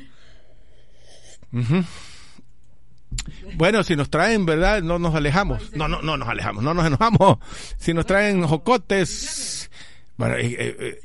bueno, 3.56 3.82
si 3.82 3.96
nos 3.96 4.10
traen, 4.10 4.46
¿verdad? 4.46 4.82
No 4.82 4.98
nos 4.98 5.14
alejamos. 5.14 5.72
No, 5.74 5.88
no, 5.88 6.02
no 6.02 6.16
nos 6.16 6.28
alejamos, 6.28 6.62
no 6.62 6.74
nos 6.74 6.86
enojamos. 6.86 7.38
Si 7.78 7.94
nos 7.94 8.06
traen 8.06 8.46
jocotes. 8.46 9.70
Bueno, 10.16 10.36
eh, 10.36 10.56
eh, 10.58 11.00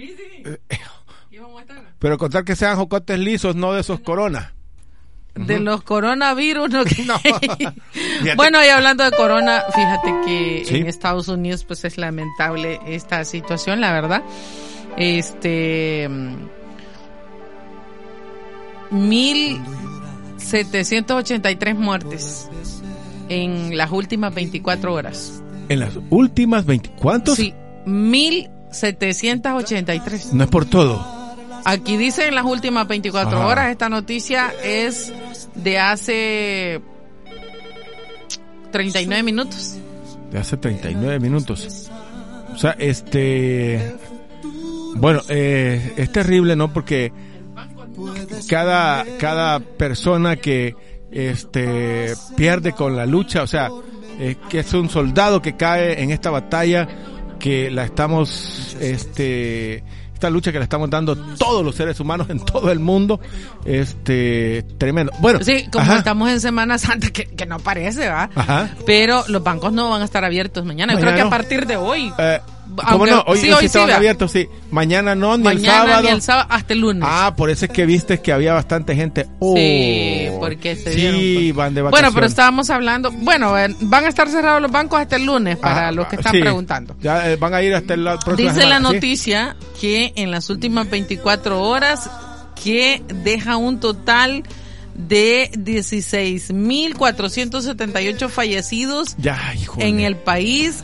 eh, 0.69 0.79
pero 1.97 2.17
contar 2.17 2.43
que 2.43 2.55
sean 2.55 2.77
jocotes 2.77 3.19
lisos, 3.19 3.55
no 3.55 3.73
de 3.73 3.81
esos 3.81 3.99
corona. 3.99 4.53
De 5.35 5.59
los 5.59 5.83
coronavirus, 5.83 6.69
no, 6.69 6.83
bueno, 8.35 8.65
y 8.65 8.67
hablando 8.67 9.05
de 9.05 9.11
corona, 9.11 9.63
fíjate 9.73 10.13
que 10.25 10.79
en 10.79 10.87
Estados 10.87 11.27
Unidos, 11.27 11.63
pues 11.63 11.85
es 11.85 11.97
lamentable 11.97 12.79
esta 12.85 13.23
situación, 13.23 13.79
la 13.79 13.93
verdad. 13.93 14.23
Este. 14.97 16.09
Mil 18.91 19.61
783 20.49 21.75
muertes 21.75 22.49
en 23.29 23.77
las 23.77 23.91
últimas 23.91 24.33
24 24.33 24.93
horas. 24.93 25.41
¿En 25.69 25.79
las 25.79 25.97
últimas 26.09 26.65
24? 26.65 27.35
Sí, 27.35 27.53
1783. 27.85 30.33
No 30.33 30.43
es 30.43 30.49
por 30.49 30.65
todo. 30.65 31.05
Aquí 31.65 31.97
dice 31.97 32.27
en 32.27 32.35
las 32.35 32.45
últimas 32.45 32.87
24 32.87 33.47
horas, 33.47 33.69
esta 33.69 33.89
noticia 33.89 34.53
es 34.63 35.11
de 35.55 35.77
hace 35.77 36.79
39 38.71 39.23
minutos. 39.23 39.77
De 40.31 40.39
hace 40.39 40.55
39 40.57 41.19
minutos. 41.19 41.89
O 42.51 42.57
sea, 42.57 42.71
este... 42.71 43.95
Bueno, 44.95 45.21
eh, 45.29 45.93
es 45.97 46.11
terrible, 46.11 46.55
¿no? 46.55 46.73
Porque 46.73 47.13
cada, 48.47 49.05
cada 49.17 49.59
persona 49.59 50.35
que 50.35 50.75
este, 51.11 52.13
pierde 52.35 52.73
con 52.73 52.95
la 52.95 53.05
lucha, 53.05 53.43
o 53.43 53.47
sea, 53.47 53.69
eh, 54.19 54.35
que 54.49 54.59
es 54.59 54.73
un 54.73 54.89
soldado 54.89 55.41
que 55.41 55.55
cae 55.55 56.01
en 56.01 56.11
esta 56.11 56.29
batalla 56.29 56.87
que 57.39 57.71
la 57.71 57.85
estamos, 57.85 58.75
este, 58.79 59.83
esta 60.13 60.29
lucha 60.29 60.51
que 60.51 60.59
le 60.59 60.65
estamos 60.65 60.89
dando 60.89 61.15
todos 61.15 61.63
los 61.63 61.75
seres 61.75 61.99
humanos 62.01 62.29
en 62.29 62.39
todo 62.41 62.69
el 62.71 62.79
mundo, 62.79 63.19
este, 63.63 64.65
tremendo. 64.77 65.13
Bueno, 65.19 65.39
sí, 65.41 65.67
como 65.71 65.93
estamos 65.93 66.29
en 66.29 66.41
Semana 66.41 66.77
Santa, 66.77 67.09
que, 67.09 67.25
que 67.25 67.45
no 67.45 67.59
parece, 67.59 68.09
¿va? 68.09 68.29
Pero 68.85 69.23
los 69.29 69.41
bancos 69.41 69.71
no 69.71 69.89
van 69.89 70.01
a 70.01 70.05
estar 70.05 70.25
abiertos 70.25 70.65
mañana. 70.65 70.93
Yo 70.93 70.99
creo 70.99 71.15
que 71.15 71.21
a 71.21 71.29
partir 71.29 71.65
de 71.65 71.77
hoy. 71.77 72.13
Eh, 72.17 72.39
¿Cómo 72.75 73.05
no? 73.05 73.23
Hoy 73.27 73.37
sí, 73.37 73.51
hoy 73.51 73.67
sí 73.67 73.77
abiertos, 73.77 74.31
sí. 74.31 74.47
Mañana 74.71 75.13
no, 75.15 75.37
ni 75.37 75.47
el 75.47 75.65
sábado. 75.65 76.03
Ni 76.03 76.09
el 76.09 76.21
sábado 76.21 76.47
hasta 76.49 76.73
el 76.73 76.79
lunes. 76.79 77.03
Ah, 77.05 77.33
por 77.35 77.49
eso 77.49 77.65
es 77.65 77.71
que 77.71 77.85
viste 77.85 78.21
que 78.21 78.31
había 78.31 78.53
bastante 78.53 78.95
gente. 78.95 79.27
Oh, 79.39 79.55
sí, 79.55 80.27
porque 80.39 80.75
se 80.75 80.93
Sí, 80.93 81.51
van 81.51 81.73
de 81.73 81.81
vacaciones. 81.81 81.91
Bueno, 81.91 82.13
pero 82.13 82.27
estábamos 82.27 82.69
hablando. 82.69 83.11
Bueno, 83.11 83.53
van 83.81 84.05
a 84.05 84.07
estar 84.07 84.29
cerrados 84.29 84.61
los 84.61 84.71
bancos 84.71 84.99
hasta 84.99 85.15
el 85.15 85.25
lunes 85.25 85.57
para 85.57 85.87
ah, 85.87 85.91
los 85.91 86.07
que 86.07 86.17
están 86.17 86.33
preguntando. 86.33 86.95
Ya 86.99 87.31
eh, 87.31 87.35
van 87.35 87.53
a 87.53 87.61
ir 87.61 87.73
hasta 87.73 87.95
el 87.95 88.03
próximo. 88.03 88.35
Dice 88.35 88.65
la 88.65 88.79
noticia 88.79 89.55
que 89.79 90.13
en 90.15 90.31
las 90.31 90.49
últimas 90.49 90.89
24 90.89 91.61
horas 91.61 92.09
que 92.61 93.01
deja 93.23 93.55
un 93.57 93.79
total 93.79 94.43
de 94.95 95.49
16.478 95.53 98.29
fallecidos 98.29 99.15
Ya, 99.17 99.53
en 99.77 100.01
el 100.01 100.17
país 100.17 100.83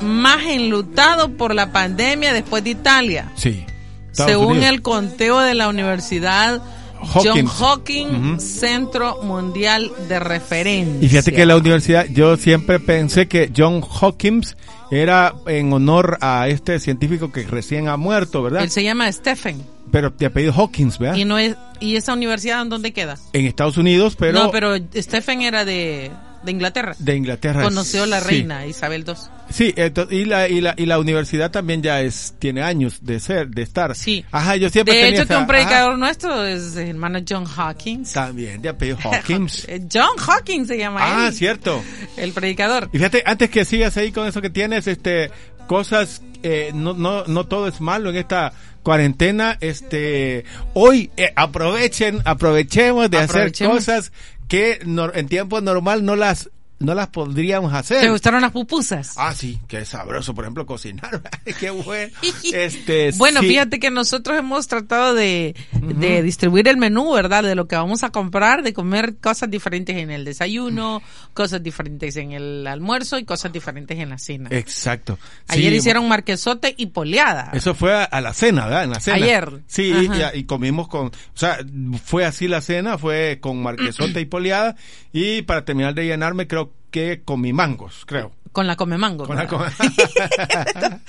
más 0.00 0.44
enlutado 0.46 1.36
por 1.36 1.54
la 1.54 1.72
pandemia 1.72 2.32
después 2.32 2.64
de 2.64 2.70
Italia. 2.70 3.32
Sí. 3.36 3.64
Estados 4.10 4.32
según 4.32 4.52
Unidos. 4.52 4.70
el 4.70 4.82
conteo 4.82 5.40
de 5.40 5.54
la 5.54 5.68
Universidad 5.68 6.62
John 7.00 7.26
Hawkins. 7.26 7.50
Hawking. 7.50 8.40
Centro 8.40 9.22
Mundial 9.22 9.92
de 10.08 10.18
Referencia. 10.18 11.04
Y 11.04 11.08
fíjate 11.08 11.32
que 11.32 11.46
la 11.46 11.56
universidad, 11.56 12.06
yo 12.06 12.36
siempre 12.36 12.80
pensé 12.80 13.28
que 13.28 13.52
John 13.54 13.82
Hawkins 13.82 14.56
era 14.90 15.34
en 15.46 15.72
honor 15.72 16.18
a 16.20 16.48
este 16.48 16.78
científico 16.78 17.32
que 17.32 17.42
recién 17.42 17.88
ha 17.88 17.96
muerto, 17.96 18.42
¿verdad? 18.42 18.62
Él 18.62 18.70
se 18.70 18.84
llama 18.84 19.10
Stephen. 19.10 19.62
Pero 19.90 20.12
te 20.12 20.26
apellido 20.26 20.52
Hawkins, 20.52 20.98
¿verdad? 20.98 21.16
Y 21.16 21.24
no 21.24 21.38
es 21.38 21.56
y 21.78 21.96
esa 21.96 22.12
universidad 22.12 22.62
en 22.62 22.68
dónde 22.68 22.92
queda? 22.92 23.18
En 23.32 23.46
Estados 23.46 23.76
Unidos, 23.76 24.16
pero, 24.16 24.44
no, 24.44 24.50
pero 24.50 24.76
Stephen 24.94 25.42
era 25.42 25.64
de, 25.64 26.10
de 26.46 26.52
Inglaterra. 26.52 26.94
de 26.98 27.14
Inglaterra. 27.14 27.62
Conoció 27.62 28.06
la 28.06 28.20
Sí. 28.20 28.26
reina 28.28 28.64
Isabel 28.66 29.04
II. 29.06 29.14
Sí, 29.50 29.74
y 30.10 30.24
la, 30.24 30.48
y 30.48 30.60
la 30.62 30.74
y 30.76 30.86
la 30.86 30.98
universidad 30.98 31.50
también 31.50 31.82
ya 31.82 32.00
es 32.00 32.34
tiene 32.38 32.62
años 32.62 32.98
de 33.02 33.20
ser, 33.20 33.48
de 33.48 33.62
estar. 33.62 33.94
Sí. 33.94 34.24
Ajá, 34.32 34.56
yo 34.56 34.70
siempre 34.70 34.94
De 34.94 35.02
tenía 35.02 35.20
hecho, 35.20 35.28
que 35.28 35.36
un 35.36 35.46
predicador 35.46 35.90
ajá, 35.90 35.98
nuestro 35.98 36.44
es 36.44 36.74
el 36.76 36.88
hermano 36.88 37.18
John 37.28 37.44
Hawkins. 37.46 38.12
también 38.14 38.62
de 38.62 38.70
apellido 38.70 38.98
Hawkins. 39.04 39.66
Eh, 39.68 39.82
John 39.92 40.16
Hawkins 40.18 40.68
se 40.68 40.78
llama 40.78 41.00
ah, 41.02 41.26
él. 41.28 41.34
cierto. 41.34 41.82
El 42.16 42.32
predicador. 42.32 42.88
Y 42.92 42.98
fíjate, 42.98 43.22
antes 43.26 43.50
que 43.50 43.64
sigas 43.66 43.96
ahí 43.98 44.10
con 44.12 44.26
eso 44.26 44.40
que 44.40 44.50
tienes, 44.50 44.86
este, 44.86 45.30
cosas, 45.66 46.22
eh, 46.42 46.70
no, 46.74 46.94
no, 46.94 47.24
no 47.26 47.44
todo 47.44 47.68
es 47.68 47.80
malo 47.80 48.10
en 48.10 48.16
esta 48.16 48.52
cuarentena, 48.82 49.58
este, 49.60 50.44
hoy 50.74 51.10
eh, 51.16 51.32
aprovechen, 51.34 52.22
aprovechemos 52.24 53.10
de 53.10 53.18
hacer 53.18 53.52
cosas 53.66 54.12
que 54.48 54.78
en 54.82 55.28
tiempo 55.28 55.60
normal 55.60 56.04
no 56.04 56.16
las, 56.16 56.50
no 56.78 56.94
las 56.94 57.08
podríamos 57.08 57.72
hacer. 57.72 58.00
¿Te 58.02 58.10
gustaron 58.10 58.42
las 58.42 58.52
pupusas? 58.52 59.14
Ah, 59.16 59.32
sí, 59.34 59.58
qué 59.68 59.84
sabroso, 59.84 60.34
por 60.34 60.44
ejemplo, 60.44 60.66
cocinar, 60.66 61.22
qué 61.60 61.70
bueno. 61.70 62.12
Este, 62.52 63.12
Bueno, 63.16 63.40
sí. 63.40 63.48
fíjate 63.48 63.78
que 63.80 63.90
nosotros 63.90 64.38
hemos 64.38 64.66
tratado 64.68 65.14
de, 65.14 65.54
de 65.72 66.22
distribuir 66.22 66.68
el 66.68 66.76
menú, 66.76 67.12
¿verdad? 67.14 67.42
De 67.42 67.54
lo 67.54 67.66
que 67.66 67.76
vamos 67.76 68.02
a 68.04 68.10
comprar, 68.10 68.62
de 68.62 68.72
comer 68.72 69.16
cosas 69.16 69.50
diferentes 69.50 69.96
en 69.96 70.10
el 70.10 70.24
desayuno, 70.24 71.02
cosas 71.34 71.62
diferentes 71.62 72.16
en 72.16 72.32
el 72.32 72.66
almuerzo 72.66 73.18
y 73.18 73.24
cosas 73.24 73.52
diferentes 73.52 73.98
en 73.98 74.10
la 74.10 74.18
cena. 74.18 74.48
Exacto. 74.52 75.18
Ayer 75.48 75.72
Sí, 75.72 75.78
hicieron 75.78 76.08
marquesote 76.08 76.74
y 76.76 76.86
poleada. 76.86 77.50
Eso 77.54 77.74
fue 77.74 77.94
a, 77.94 78.04
a 78.04 78.20
la 78.20 78.32
cena, 78.34 78.64
¿verdad? 78.66 78.84
En 78.84 78.90
la 78.90 79.00
cena. 79.00 79.16
Ayer. 79.16 79.62
Sí, 79.66 79.92
y, 80.34 80.38
y 80.38 80.44
comimos 80.44 80.88
con, 80.88 81.06
o 81.06 81.12
sea, 81.34 81.58
fue 82.04 82.24
así 82.24 82.48
la 82.48 82.60
cena, 82.60 82.98
fue 82.98 83.38
con 83.40 83.62
marquesota 83.62 84.20
y 84.20 84.26
poleada, 84.26 84.76
y 85.12 85.42
para 85.42 85.64
terminar 85.64 85.94
de 85.94 86.04
llenarme 86.06 86.46
creo 86.46 86.65
que 86.96 87.20
comí 87.24 87.52
mangos, 87.52 88.04
creo. 88.06 88.32
Con 88.52 88.66
la 88.66 88.74
come 88.74 88.96
mango. 88.96 89.26
Con 89.26 89.36
la 89.36 89.46
come- 89.46 89.66
Ajá. 89.68 91.00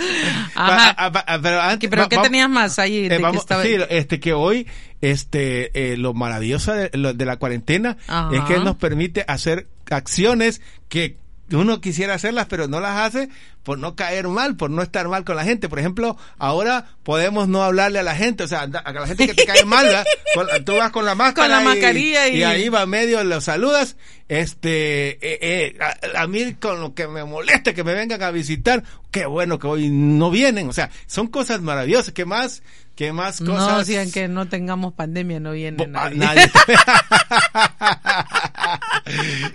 Ah, 0.55 0.95
ah, 0.97 1.23
ah, 1.27 1.39
pero 1.41 1.61
antes- 1.61 1.89
¿Pero 1.89 2.01
va- 2.03 2.09
qué 2.09 2.17
va- 2.17 2.23
tenías 2.23 2.49
más 2.49 2.77
ahí? 2.77 3.05
eh, 3.05 3.09
de 3.09 3.15
que 3.17 3.21
vamos- 3.23 3.41
estaba- 3.41 3.63
sí, 3.63 3.75
este 3.89 4.19
que 4.19 4.33
hoy 4.33 4.67
este 4.99 5.93
eh, 5.93 5.95
lo 5.97 6.13
maravilloso 6.13 6.73
de, 6.73 6.89
lo- 6.93 7.13
de 7.13 7.25
la 7.25 7.37
cuarentena 7.37 7.95
Ajá. 8.07 8.35
es 8.35 8.41
que 8.43 8.59
nos 8.59 8.75
permite 8.75 9.23
hacer 9.29 9.67
acciones 9.89 10.61
que 10.89 11.15
uno 11.51 11.79
quisiera 11.79 12.15
hacerlas 12.15 12.47
pero 12.47 12.67
no 12.67 12.81
las 12.81 12.97
hace 13.07 13.29
por 13.67 13.77
no 13.79 13.97
caer 13.97 14.29
mal, 14.29 14.55
por 14.55 14.69
no 14.69 14.81
estar 14.81 15.09
mal 15.09 15.25
con 15.25 15.35
la 15.35 15.43
gente. 15.43 15.67
Por 15.67 15.77
ejemplo, 15.77 16.15
ahora 16.37 16.85
podemos 17.03 17.49
no 17.49 17.63
hablarle 17.63 17.99
a 17.99 18.03
la 18.03 18.15
gente, 18.15 18.45
o 18.45 18.47
sea, 18.47 18.61
a 18.61 18.91
la 18.93 19.05
gente 19.05 19.27
que 19.27 19.33
te 19.33 19.45
cae 19.45 19.65
mal. 19.65 19.85
Con- 20.33 20.47
tú 20.63 20.77
vas 20.77 20.89
con 20.91 21.05
la 21.05 21.15
máscara 21.15 21.49
la 21.49 21.61
y- 21.61 21.65
mascarilla 21.65 22.27
y- 22.29 22.37
y 22.37 22.43
ahí 22.43 22.69
va 22.69 22.85
medio 22.85 23.21
los 23.25 23.43
saludas. 23.43 23.97
Este, 24.29 25.09
eh, 25.21 25.39
eh, 25.41 25.77
a, 26.15 26.21
a 26.21 26.27
mí 26.27 26.53
con 26.53 26.79
lo 26.79 26.93
que 26.93 27.09
me 27.09 27.25
molesta 27.25 27.73
que 27.73 27.83
me 27.83 27.93
vengan 27.93 28.23
a 28.23 28.31
visitar, 28.31 28.83
qué 29.11 29.25
bueno 29.25 29.59
que 29.59 29.67
hoy 29.67 29.89
no 29.89 30.31
vienen, 30.31 30.69
o 30.69 30.73
sea, 30.73 30.89
son 31.05 31.27
cosas 31.27 31.59
maravillosas, 31.61 32.13
¿qué 32.13 32.23
más? 32.23 32.63
¿Qué 32.95 33.11
más 33.13 33.41
No, 33.41 33.51
cosas? 33.53 33.85
si 33.85 33.95
aunque 33.97 34.27
no 34.29 34.47
tengamos 34.47 34.93
pandemia 34.93 35.39
no 35.41 35.51
viene 35.51 35.77
Bo- 35.77 35.87
nadie. 35.91 36.19
ah, 36.23 36.35
nadie. 36.35 36.51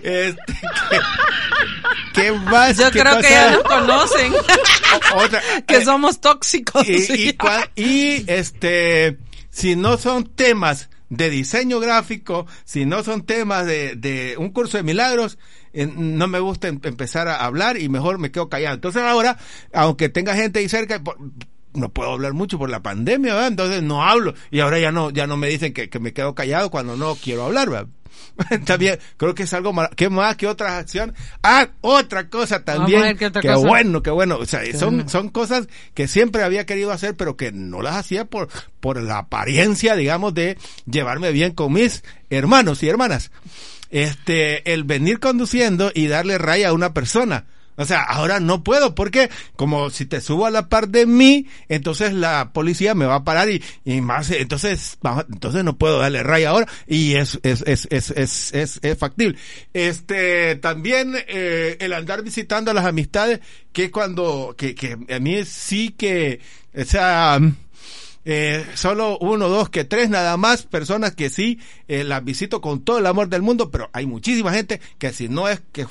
Este, 0.01 0.53
¿qué, 2.13 2.13
qué 2.13 2.31
más? 2.31 2.77
Yo 2.77 2.89
¿Qué 2.91 2.99
creo 3.01 3.17
que 3.19 3.29
ya 3.29 3.51
nos 3.85 4.02
conocen. 4.07 4.33
O- 5.15 5.17
otra, 5.23 5.41
que 5.67 5.77
eh, 5.77 5.83
somos 5.85 6.21
tóxicos. 6.21 6.87
y, 6.87 6.93
y 6.93 7.33
cua- 7.33 7.69
y, 7.75 8.23
este 8.31 9.17
si 9.49 9.75
no 9.75 9.97
son 9.97 10.25
temas 10.25 10.89
de 11.09 11.29
diseño 11.29 11.79
gráfico 11.79 12.45
si 12.63 12.85
no 12.85 13.03
son 13.03 13.23
temas 13.25 13.65
de, 13.65 13.95
de 13.95 14.35
un 14.37 14.49
curso 14.49 14.77
de 14.77 14.83
milagros 14.83 15.37
eh, 15.73 15.87
no 15.87 16.27
me 16.27 16.39
gusta 16.39 16.67
em- 16.67 16.79
empezar 16.83 17.27
a 17.27 17.43
hablar 17.45 17.79
y 17.79 17.87
mejor 17.89 18.17
me 18.17 18.31
quedo 18.31 18.49
callado 18.49 18.75
entonces 18.75 19.01
ahora 19.03 19.37
aunque 19.73 20.09
tenga 20.09 20.35
gente 20.35 20.59
ahí 20.59 20.69
cerca 20.69 21.03
por- 21.03 21.17
no 21.73 21.89
puedo 21.89 22.11
hablar 22.13 22.33
mucho 22.33 22.57
por 22.59 22.69
la 22.69 22.81
pandemia 22.81 23.33
¿verdad? 23.33 23.47
entonces 23.49 23.83
no 23.83 24.03
hablo 24.03 24.33
y 24.51 24.59
ahora 24.59 24.79
ya 24.79 24.91
no 24.91 25.09
ya 25.11 25.27
no 25.27 25.37
me 25.37 25.47
dicen 25.49 25.71
que, 25.73 25.89
que 25.89 25.99
me 25.99 26.13
quedo 26.13 26.33
callado 26.35 26.71
cuando 26.71 26.95
no 26.97 27.15
quiero 27.15 27.45
hablar 27.45 27.69
¿verdad? 27.69 27.87
también 28.65 28.99
creo 29.17 29.35
que 29.35 29.43
es 29.43 29.53
algo 29.53 29.73
¿qué 29.95 30.09
más 30.09 30.35
que 30.35 30.47
otra 30.47 30.77
acción 30.77 31.13
ah 31.43 31.67
otra 31.81 32.29
cosa 32.29 32.63
también 32.63 33.17
qué 33.17 33.27
otra 33.27 33.41
qué 33.41 33.49
cosa. 33.49 33.67
bueno 33.67 34.01
qué 34.01 34.09
bueno 34.09 34.37
o 34.37 34.45
sea 34.45 34.61
son 34.77 34.95
bueno. 34.95 35.09
son 35.09 35.29
cosas 35.29 35.67
que 35.93 36.07
siempre 36.07 36.43
había 36.43 36.65
querido 36.65 36.91
hacer, 36.91 37.15
pero 37.15 37.37
que 37.37 37.51
no 37.51 37.81
las 37.81 37.95
hacía 37.95 38.25
por, 38.25 38.49
por 38.79 39.01
la 39.01 39.19
apariencia, 39.19 39.95
digamos, 39.95 40.33
de 40.33 40.57
llevarme 40.85 41.31
bien 41.31 41.53
con 41.53 41.73
mis 41.73 42.03
hermanos 42.29 42.83
y 42.83 42.89
hermanas. 42.89 43.31
Este, 43.89 44.73
el 44.73 44.83
venir 44.83 45.19
conduciendo 45.19 45.91
y 45.93 46.07
darle 46.07 46.37
raya 46.37 46.69
a 46.69 46.73
una 46.73 46.93
persona. 46.93 47.45
O 47.75 47.85
sea, 47.85 48.03
ahora 48.03 48.39
no 48.39 48.63
puedo 48.63 48.95
porque 48.95 49.29
como 49.55 49.89
si 49.89 50.05
te 50.05 50.21
subo 50.21 50.45
a 50.45 50.51
la 50.51 50.69
par 50.69 50.89
de 50.89 51.05
mí, 51.05 51.47
entonces 51.69 52.13
la 52.13 52.51
policía 52.53 52.95
me 52.95 53.05
va 53.05 53.15
a 53.15 53.23
parar 53.23 53.49
y, 53.49 53.63
y 53.85 54.01
más, 54.01 54.29
entonces, 54.31 54.97
entonces 55.31 55.63
no 55.63 55.77
puedo 55.77 55.99
darle 55.99 56.23
raya 56.23 56.49
ahora 56.49 56.67
y 56.87 57.15
es, 57.15 57.39
es, 57.43 57.63
es, 57.65 57.87
es, 57.89 58.11
es, 58.11 58.53
es, 58.53 58.79
es 58.81 58.97
factible. 58.97 59.37
Este, 59.73 60.55
también, 60.57 61.15
eh, 61.27 61.77
el 61.79 61.93
andar 61.93 62.21
visitando 62.21 62.71
a 62.71 62.73
las 62.73 62.85
amistades, 62.85 63.39
que 63.71 63.89
cuando, 63.91 64.55
que, 64.57 64.75
que 64.75 64.97
a 65.13 65.19
mí 65.19 65.43
sí 65.45 65.89
que, 65.97 66.39
o 66.75 66.85
sea, 66.85 67.39
eh, 68.25 68.65
solo 68.75 69.17
uno, 69.19 69.49
dos, 69.49 69.69
que 69.69 69.83
tres, 69.83 70.09
nada 70.09 70.37
más 70.37 70.63
personas 70.63 71.13
que 71.13 71.29
sí 71.29 71.59
eh, 71.87 72.03
las 72.03 72.23
visito 72.23 72.61
con 72.61 72.83
todo 72.83 72.99
el 72.99 73.05
amor 73.05 73.27
del 73.27 73.41
mundo, 73.41 73.69
pero 73.69 73.89
hay 73.93 74.05
muchísima 74.05 74.53
gente 74.53 74.79
que 74.97 75.11
si 75.11 75.27
no 75.27 75.49
es 75.49 75.61
que 75.71 75.85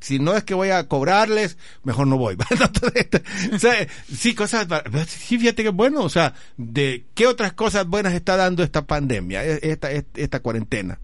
si 0.00 0.18
no 0.18 0.36
es 0.36 0.44
que 0.44 0.54
voy 0.54 0.70
a 0.70 0.86
cobrarles, 0.88 1.58
mejor 1.84 2.06
no 2.06 2.16
voy. 2.18 2.36
o 3.52 3.58
sea, 3.58 3.86
sí, 4.14 4.34
cosas, 4.34 4.66
sí, 5.06 5.38
fíjate 5.38 5.62
que 5.62 5.68
bueno, 5.70 6.02
o 6.02 6.08
sea, 6.08 6.34
de 6.56 7.04
qué 7.14 7.26
otras 7.26 7.52
cosas 7.52 7.86
buenas 7.86 8.14
está 8.14 8.36
dando 8.36 8.62
esta 8.62 8.86
pandemia, 8.86 9.44
e- 9.44 9.60
esta, 9.62 9.90
esta, 9.90 10.20
esta 10.20 10.40
cuarentena. 10.40 10.98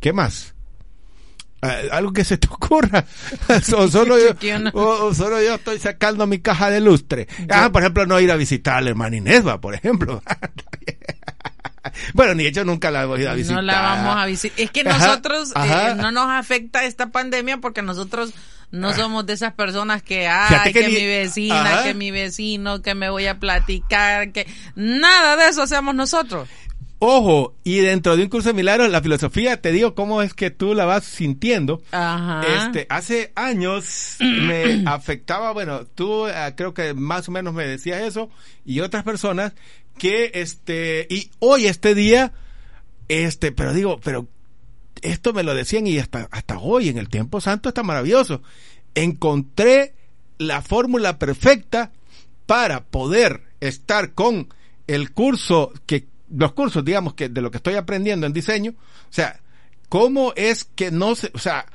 ¿Qué 0.00 0.12
más? 0.12 0.54
Algo 1.90 2.12
que 2.12 2.24
se 2.24 2.36
te 2.36 2.46
ocurra. 2.46 3.06
o, 3.78 3.88
solo 3.88 4.18
yo, 4.18 4.34
o- 4.74 5.06
o 5.06 5.14
solo 5.14 5.40
yo 5.42 5.54
estoy 5.54 5.78
sacando 5.78 6.26
mi 6.26 6.40
caja 6.40 6.68
de 6.68 6.80
lustre. 6.80 7.26
Ah, 7.48 7.70
por 7.72 7.80
ejemplo, 7.80 8.04
no 8.04 8.20
ir 8.20 8.30
a 8.30 8.36
visitar 8.36 8.76
a 8.76 8.80
la 8.82 8.90
hermana 8.90 9.16
Inés, 9.16 9.46
va, 9.46 9.58
por 9.60 9.74
ejemplo. 9.74 10.22
bueno, 12.14 12.34
ni 12.34 12.46
hecho 12.46 12.64
nunca 12.64 12.90
la 12.90 13.02
hemos 13.02 13.18
ido 13.18 13.30
a 13.30 13.34
visitar. 13.34 13.56
No 13.56 13.62
la 13.62 13.80
vamos 13.80 14.16
a 14.16 14.26
visitar. 14.26 14.58
Es 14.60 14.70
que 14.70 14.84
nosotros 14.84 15.52
ajá. 15.54 15.90
eh, 15.90 15.94
no 15.94 16.10
nos 16.10 16.28
afecta 16.30 16.84
esta 16.84 17.10
pandemia 17.10 17.58
porque 17.58 17.82
nosotros 17.82 18.32
no 18.70 18.92
somos 18.92 19.24
de 19.26 19.34
esas 19.34 19.52
personas 19.54 20.02
que, 20.02 20.26
ay, 20.26 20.72
que 20.72 20.80
que, 20.80 20.88
ni- 20.88 20.94
mi 20.94 21.06
vecina, 21.06 21.82
que 21.84 21.94
mi 21.94 22.10
vecino, 22.10 22.82
que 22.82 22.94
me 22.94 23.08
voy 23.08 23.26
a 23.26 23.38
platicar, 23.38 24.32
que 24.32 24.46
nada 24.74 25.36
de 25.36 25.48
eso 25.48 25.62
hacemos 25.62 25.94
nosotros. 25.94 26.48
Ojo, 26.98 27.54
y 27.64 27.80
dentro 27.80 28.16
de 28.16 28.22
un 28.22 28.30
curso 28.30 28.48
de 28.48 28.54
milagros, 28.54 28.88
la 28.90 29.02
filosofía, 29.02 29.60
te 29.60 29.72
digo 29.72 29.94
cómo 29.94 30.22
es 30.22 30.32
que 30.32 30.50
tú 30.50 30.74
la 30.74 30.86
vas 30.86 31.04
sintiendo. 31.04 31.82
Ajá. 31.92 32.40
Este, 32.46 32.86
hace 32.88 33.30
años 33.36 34.16
me 34.20 34.84
afectaba, 34.86 35.52
bueno, 35.52 35.84
tú 35.84 36.26
eh, 36.26 36.54
creo 36.56 36.72
que 36.72 36.94
más 36.94 37.28
o 37.28 37.32
menos 37.32 37.52
me 37.52 37.66
decías 37.66 38.00
eso, 38.02 38.30
y 38.64 38.80
otras 38.80 39.04
personas, 39.04 39.52
que 39.98 40.32
este, 40.34 41.06
y 41.10 41.30
hoy 41.38 41.66
este 41.66 41.94
día, 41.94 42.32
este, 43.08 43.52
pero 43.52 43.72
digo, 43.72 44.00
pero 44.00 44.28
esto 45.02 45.32
me 45.32 45.42
lo 45.42 45.54
decían 45.54 45.86
y 45.86 45.98
hasta, 45.98 46.28
hasta 46.30 46.58
hoy 46.58 46.88
en 46.88 46.98
el 46.98 47.08
tiempo 47.08 47.40
santo 47.40 47.68
está 47.68 47.82
maravilloso. 47.82 48.42
Encontré 48.94 49.94
la 50.38 50.62
fórmula 50.62 51.18
perfecta 51.18 51.92
para 52.46 52.84
poder 52.84 53.42
estar 53.60 54.12
con 54.12 54.48
el 54.86 55.12
curso 55.12 55.72
que, 55.86 56.06
los 56.34 56.52
cursos, 56.52 56.84
digamos, 56.84 57.14
que 57.14 57.28
de 57.28 57.40
lo 57.40 57.50
que 57.50 57.58
estoy 57.58 57.74
aprendiendo 57.74 58.26
en 58.26 58.32
diseño, 58.32 58.72
o 58.72 59.12
sea, 59.12 59.40
cómo 59.88 60.32
es 60.36 60.64
que 60.64 60.90
no 60.90 61.14
se, 61.14 61.30
o 61.34 61.38
sea, 61.38 61.66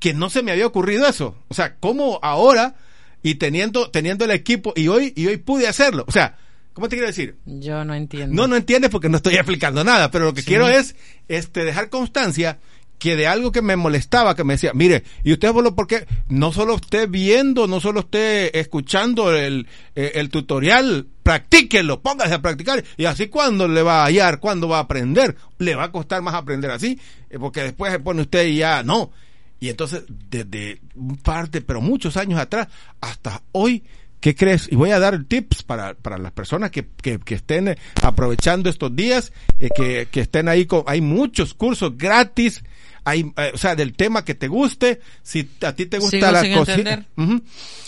que 0.00 0.14
no 0.14 0.30
se 0.30 0.42
me 0.42 0.52
había 0.52 0.66
ocurrido 0.66 1.06
eso, 1.06 1.36
o 1.48 1.54
sea, 1.54 1.76
cómo 1.76 2.18
ahora 2.22 2.76
y 3.22 3.36
teniendo, 3.36 3.90
teniendo 3.90 4.24
el 4.24 4.30
equipo 4.30 4.72
y 4.76 4.88
hoy, 4.88 5.12
y 5.16 5.26
hoy 5.26 5.36
pude 5.36 5.68
hacerlo, 5.68 6.04
o 6.06 6.12
sea, 6.12 6.38
¿Cómo 6.78 6.88
te 6.88 6.94
quiero 6.94 7.08
decir? 7.08 7.34
Yo 7.44 7.84
no 7.84 7.92
entiendo. 7.92 8.36
No, 8.36 8.46
no 8.46 8.54
entiendes 8.54 8.88
porque 8.92 9.08
no 9.08 9.16
estoy 9.16 9.34
explicando 9.34 9.82
nada, 9.82 10.12
pero 10.12 10.26
lo 10.26 10.32
que 10.32 10.42
Sí. 10.42 10.46
quiero 10.46 10.68
es 10.68 10.94
este 11.26 11.64
dejar 11.64 11.90
constancia 11.90 12.60
que 13.00 13.16
de 13.16 13.26
algo 13.26 13.50
que 13.50 13.62
me 13.62 13.74
molestaba, 13.74 14.36
que 14.36 14.44
me 14.44 14.54
decía, 14.54 14.70
mire, 14.74 15.02
y 15.24 15.32
usted 15.32 15.50
solo 15.50 15.74
porque 15.74 16.06
no 16.28 16.52
solo 16.52 16.76
esté 16.76 17.06
viendo, 17.08 17.66
no 17.66 17.80
solo 17.80 18.00
esté 18.00 18.60
escuchando 18.60 19.34
el, 19.34 19.66
eh, 19.96 20.12
el 20.14 20.30
tutorial, 20.30 21.08
practíquelo, 21.24 22.00
póngase 22.00 22.34
a 22.34 22.42
practicar, 22.42 22.84
y 22.96 23.06
así 23.06 23.26
cuando 23.26 23.66
le 23.66 23.82
va 23.82 24.02
a 24.02 24.06
hallar, 24.06 24.38
cuando 24.38 24.68
va 24.68 24.76
a 24.78 24.82
aprender, 24.82 25.34
le 25.58 25.74
va 25.74 25.82
a 25.84 25.90
costar 25.92 26.22
más 26.22 26.34
aprender 26.34 26.70
así, 26.70 27.00
eh, 27.28 27.38
porque 27.40 27.62
después 27.64 27.90
se 27.90 27.98
pone 27.98 28.22
usted 28.22 28.46
y 28.46 28.58
ya 28.58 28.84
no. 28.84 29.10
Y 29.58 29.68
entonces, 29.68 30.04
desde 30.08 30.80
un 30.94 31.16
par 31.16 31.50
de, 31.50 31.60
pero 31.60 31.80
muchos 31.80 32.16
años 32.16 32.38
atrás, 32.38 32.68
hasta 33.00 33.42
hoy, 33.50 33.82
¿Qué 34.20 34.34
crees? 34.34 34.68
Y 34.70 34.74
voy 34.76 34.90
a 34.90 34.98
dar 34.98 35.22
tips 35.24 35.62
para, 35.62 35.94
para 35.94 36.18
las 36.18 36.32
personas 36.32 36.70
que, 36.70 36.86
que, 37.00 37.18
que 37.20 37.34
estén 37.36 37.68
eh, 37.68 37.78
aprovechando 38.02 38.68
estos 38.68 38.94
días, 38.96 39.32
eh, 39.58 39.68
que, 39.74 40.08
que 40.10 40.20
estén 40.20 40.48
ahí 40.48 40.66
con, 40.66 40.82
hay 40.86 41.00
muchos 41.00 41.54
cursos 41.54 41.96
gratis, 41.96 42.64
hay, 43.04 43.30
eh, 43.36 43.52
o 43.54 43.58
sea, 43.58 43.76
del 43.76 43.94
tema 43.94 44.24
que 44.24 44.34
te 44.34 44.48
guste, 44.48 45.00
si 45.22 45.48
a 45.62 45.72
ti 45.72 45.86
te 45.86 45.98
gusta 45.98 46.16
Sigo 46.18 46.32
la 46.32 46.40
cocina. 46.58 47.06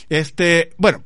Este, 0.09 0.71
bueno, 0.77 1.03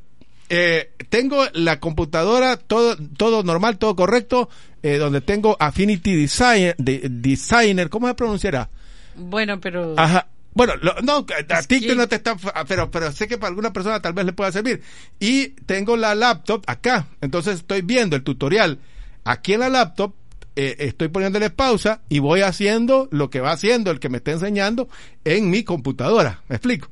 eh, 0.49 0.91
tengo 1.09 1.43
la 1.53 1.79
computadora, 1.79 2.57
todo, 2.57 2.95
todo 3.17 3.41
normal, 3.43 3.77
todo 3.77 3.95
correcto, 3.95 4.49
eh, 4.83 4.97
donde 4.97 5.21
tengo 5.21 5.57
Affinity 5.59 6.15
Design, 6.15 6.73
de- 6.77 7.07
Designer, 7.09 7.89
¿cómo 7.89 8.07
se 8.07 8.13
pronunciará? 8.13 8.69
Bueno, 9.15 9.59
pero... 9.59 9.95
Ajá. 9.97 10.27
Bueno, 10.55 10.73
lo- 10.81 10.95
no, 11.03 11.17
a 11.17 11.61
ti 11.63 11.81
que- 11.81 11.95
no 11.95 12.07
te 12.07 12.15
está, 12.15 12.35
pero, 12.67 12.89
pero 12.89 13.11
sé 13.11 13.27
que 13.27 13.37
para 13.37 13.49
alguna 13.49 13.73
persona 13.73 14.01
tal 14.01 14.13
vez 14.13 14.25
le 14.25 14.33
pueda 14.33 14.51
servir. 14.51 14.81
Y 15.19 15.49
tengo 15.65 15.97
la 15.97 16.15
laptop 16.15 16.63
acá, 16.65 17.07
entonces 17.21 17.57
estoy 17.57 17.81
viendo 17.81 18.15
el 18.15 18.23
tutorial 18.23 18.79
aquí 19.25 19.53
en 19.53 19.59
la 19.59 19.69
laptop, 19.69 20.15
eh, 20.55 20.77
estoy 20.79 21.09
poniéndole 21.09 21.49
pausa 21.49 22.01
y 22.07 22.19
voy 22.19 22.39
haciendo 22.41 23.09
lo 23.11 23.29
que 23.29 23.41
va 23.41 23.51
haciendo 23.51 23.91
el 23.91 23.99
que 23.99 24.07
me 24.07 24.17
está 24.17 24.31
enseñando 24.31 24.87
en 25.25 25.49
mi 25.49 25.63
computadora. 25.65 26.41
¿Me 26.47 26.55
explico? 26.55 26.87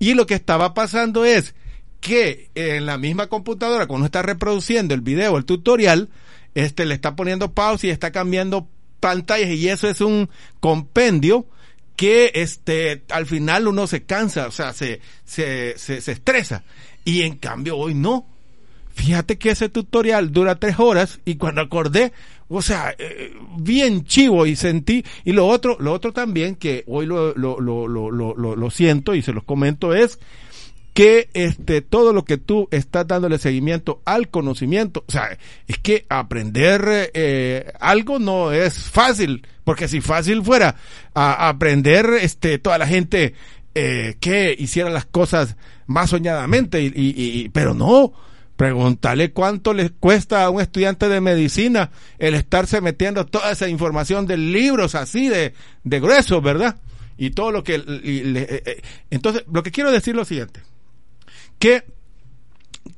Y 0.00 0.14
lo 0.14 0.26
que 0.26 0.34
estaba 0.34 0.74
pasando 0.74 1.24
es 1.24 1.54
que 2.00 2.50
en 2.56 2.84
la 2.86 2.98
misma 2.98 3.28
computadora, 3.28 3.86
cuando 3.86 4.06
está 4.06 4.22
reproduciendo 4.22 4.94
el 4.94 5.00
video, 5.02 5.36
el 5.36 5.44
tutorial, 5.44 6.08
este 6.56 6.84
le 6.86 6.94
está 6.94 7.14
poniendo 7.14 7.52
pausa 7.54 7.86
y 7.86 7.90
está 7.90 8.10
cambiando 8.10 8.68
pantallas 8.98 9.50
y 9.50 9.68
eso 9.68 9.88
es 9.88 10.00
un 10.00 10.28
compendio 10.58 11.46
que 11.98 12.30
este 12.36 13.02
al 13.10 13.26
final 13.26 13.66
uno 13.66 13.88
se 13.88 14.04
cansa, 14.04 14.46
o 14.46 14.52
sea, 14.52 14.72
se, 14.72 15.00
se, 15.24 15.74
se, 15.76 16.00
se 16.00 16.12
estresa. 16.12 16.62
Y 17.04 17.22
en 17.22 17.34
cambio 17.38 17.76
hoy 17.76 17.92
no. 17.94 18.24
Fíjate 18.94 19.36
que 19.36 19.50
ese 19.50 19.68
tutorial 19.68 20.32
dura 20.32 20.60
tres 20.60 20.78
horas 20.78 21.18
y 21.24 21.34
cuando 21.36 21.60
acordé, 21.60 22.12
o 22.48 22.62
sea, 22.62 22.94
eh, 22.98 23.32
bien 23.56 24.04
chivo 24.04 24.46
y 24.46 24.54
sentí, 24.54 25.04
y 25.24 25.32
lo 25.32 25.46
otro, 25.48 25.76
lo 25.80 25.92
otro 25.92 26.12
también 26.12 26.54
que 26.54 26.84
hoy 26.86 27.06
lo, 27.06 27.34
lo, 27.34 27.58
lo, 27.60 27.88
lo, 27.88 28.10
lo, 28.12 28.34
lo- 28.56 28.70
siento 28.70 29.14
y 29.16 29.22
se 29.22 29.32
los 29.32 29.42
comento 29.42 29.92
es 29.94 30.20
que 30.98 31.30
este 31.32 31.80
todo 31.80 32.12
lo 32.12 32.24
que 32.24 32.38
tú 32.38 32.66
estás 32.72 33.06
dándole 33.06 33.38
seguimiento 33.38 34.02
al 34.04 34.30
conocimiento, 34.30 35.04
o 35.06 35.12
sea, 35.12 35.38
es 35.68 35.78
que 35.78 36.04
aprender 36.08 37.12
eh, 37.14 37.70
algo 37.78 38.18
no 38.18 38.50
es 38.50 38.74
fácil, 38.90 39.46
porque 39.62 39.86
si 39.86 40.00
fácil 40.00 40.42
fuera 40.42 40.74
a, 41.14 41.48
aprender 41.48 42.10
este 42.20 42.58
toda 42.58 42.78
la 42.78 42.88
gente 42.88 43.34
eh, 43.76 44.16
que 44.18 44.56
hiciera 44.58 44.90
las 44.90 45.06
cosas 45.06 45.54
más 45.86 46.10
soñadamente, 46.10 46.82
y, 46.82 46.92
y- 46.96 47.48
pero 47.50 47.74
no. 47.74 48.12
Pregúntale 48.56 49.30
cuánto 49.30 49.72
les 49.74 49.92
cuesta 49.92 50.42
a 50.42 50.50
un 50.50 50.60
estudiante 50.60 51.08
de 51.08 51.20
medicina 51.20 51.92
el 52.18 52.34
estarse 52.34 52.80
metiendo 52.80 53.24
toda 53.24 53.52
esa 53.52 53.68
información 53.68 54.26
de 54.26 54.36
libros 54.36 54.96
así 54.96 55.28
de, 55.28 55.54
de 55.84 56.00
gruesos, 56.00 56.42
¿verdad? 56.42 56.74
Y 57.16 57.30
todo 57.30 57.52
lo 57.52 57.62
que... 57.62 57.76
eh, 57.76 57.82
eh, 58.66 58.82
entonces, 59.10 59.44
lo 59.52 59.62
que 59.62 59.70
quiero 59.70 59.92
decir 59.92 60.14
es 60.14 60.16
lo 60.16 60.24
siguiente 60.24 60.60
que 61.58 61.84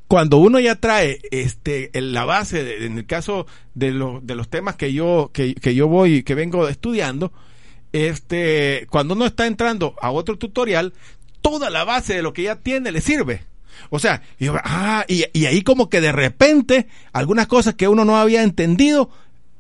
cuando 0.09 0.39
uno 0.39 0.59
ya 0.59 0.75
trae 0.75 1.21
este 1.31 1.97
en 1.97 2.13
la 2.13 2.25
base 2.25 2.65
de- 2.65 2.87
en 2.87 2.99
el 2.99 3.07
caso 3.07 3.47
de 3.75 3.93
los 3.93 4.27
de 4.27 4.35
los 4.35 4.49
temas 4.49 4.77
que 4.77 4.93
yo 4.93 5.31
que, 5.33 5.55
que 5.55 5.75
yo 5.75 5.87
voy 5.89 6.23
que 6.25 6.35
vengo 6.35 6.69
estudiando 6.69 7.33
este 7.93 8.87
cuando 8.91 9.15
uno 9.15 9.27
está 9.27 9.47
entrando 9.47 9.95
a 10.01 10.11
otro 10.11 10.37
tutorial 10.39 10.93
toda 11.43 11.71
la 11.71 11.85
base 11.85 12.15
de 12.15 12.23
lo 12.23 12.33
que 12.33 12.43
ya 12.45 12.57
tiene 12.57 12.93
le 12.93 13.01
sirve. 13.01 13.45
O 13.89 13.99
sea 13.99 14.23
y, 14.39 14.49
ah, 14.49 15.05
y, 15.09 15.25
y 15.33 15.47
ahí 15.47 15.63
como 15.63 15.89
que 15.89 16.01
de 16.01 16.13
repente 16.13 16.87
algunas 17.13 17.47
cosas 17.47 17.75
que 17.75 17.89
uno 17.89 18.05
no 18.05 18.17
había 18.19 18.43
entendido 18.43 19.11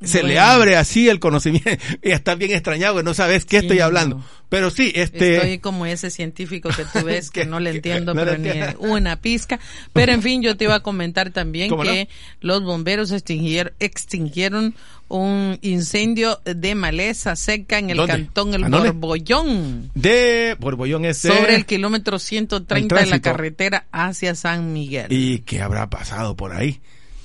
se 0.02 0.22
le 0.22 0.38
abre 0.38 0.76
así 0.76 1.08
el 1.08 1.20
conocimiento 1.20 1.70
y 2.02 2.10
está 2.10 2.34
bien 2.34 2.52
extrañado 2.52 2.96
que 2.96 3.02
no 3.02 3.14
sabes 3.14 3.44
qué 3.44 3.58
estoy 3.58 3.80
hablando 3.80 4.16
no. 4.16 4.24
pero 4.48 4.70
sí 4.70 4.92
este 4.94 5.36
Estoy 5.36 5.58
como 5.58 5.86
ese 5.86 6.10
científico 6.10 6.70
que 6.70 6.84
tú 6.84 7.04
ves 7.04 7.30
que 7.30 7.44
no 7.44 7.60
le 7.60 7.70
entiendo, 7.76 8.14
no 8.14 8.24
pero 8.24 8.38
ni 8.38 8.50
una 8.78 9.16
pizca. 9.20 9.60
Pero 9.92 10.12
en 10.12 10.22
fin, 10.22 10.42
yo 10.42 10.56
te 10.56 10.64
iba 10.64 10.76
a 10.76 10.80
comentar 10.80 11.30
también 11.30 11.70
que 11.78 12.08
los 12.40 12.62
bomberos 12.62 13.10
extinguieron, 13.12 13.72
extinguieron 13.78 14.74
un 15.08 15.58
incendio 15.62 16.40
de 16.44 16.74
maleza 16.74 17.34
seca 17.36 17.78
en 17.78 17.90
el 17.90 17.96
¿Dónde? 17.96 18.12
cantón 18.12 18.54
El. 18.54 18.64
Borbollón, 18.70 19.90
de 19.94 20.56
Borbollón 20.58 21.04
ese 21.04 21.28
sobre 21.28 21.56
el 21.56 21.66
kilómetro 21.66 22.18
130 22.18 22.98
El 22.98 23.04
de 23.04 23.10
la 23.10 23.20
carretera 23.20 23.86
hacia 23.90 24.34
San 24.34 24.72
Miguel. 24.72 25.06
¿Y 25.10 25.40
qué 25.40 25.60
habrá 25.60 25.90
pasado 25.90 26.36
por 26.36 26.52
ahí? 26.52 26.80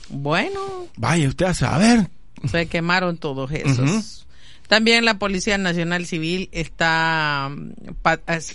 Bueno, 0.09 0.59
Vaya 0.97 1.27
usted 1.27 1.45
a 1.45 1.53
saber. 1.53 2.09
Se 2.49 2.67
quemaron 2.67 3.17
todos 3.17 3.51
esos. 3.51 4.25
También 4.67 5.05
la 5.05 5.19
Policía 5.19 5.57
Nacional 5.57 6.05
Civil 6.05 6.49
está 6.51 7.49
mm, 7.49 7.73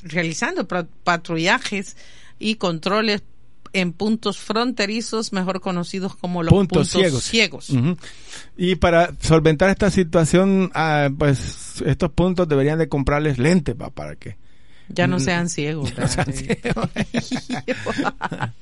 realizando 0.04 0.66
patrullajes 1.04 1.96
y 2.38 2.56
controles 2.56 3.22
en 3.72 3.92
puntos 3.92 4.38
fronterizos, 4.38 5.32
mejor 5.32 5.60
conocidos 5.60 6.16
como 6.16 6.42
los 6.42 6.50
puntos, 6.50 6.90
ciegos. 6.90 7.22
ciegos. 7.22 7.72
Y 8.56 8.74
para 8.76 9.12
solventar 9.20 9.70
esta 9.70 9.90
situación, 9.90 10.72
ah, 10.74 11.08
pues 11.16 11.80
estos 11.86 12.10
puntos 12.10 12.48
deberían 12.48 12.78
de 12.78 12.88
comprarles 12.88 13.38
lentes 13.38 13.76
pa, 13.76 13.90
para 13.90 14.16
que 14.16 14.36
Ya 14.92 15.06
no 15.06 15.20
sean 15.20 15.48
ciegos. 15.48 15.92
no 15.96 16.08
sean 16.08 16.26
¿verdad? 16.62 16.90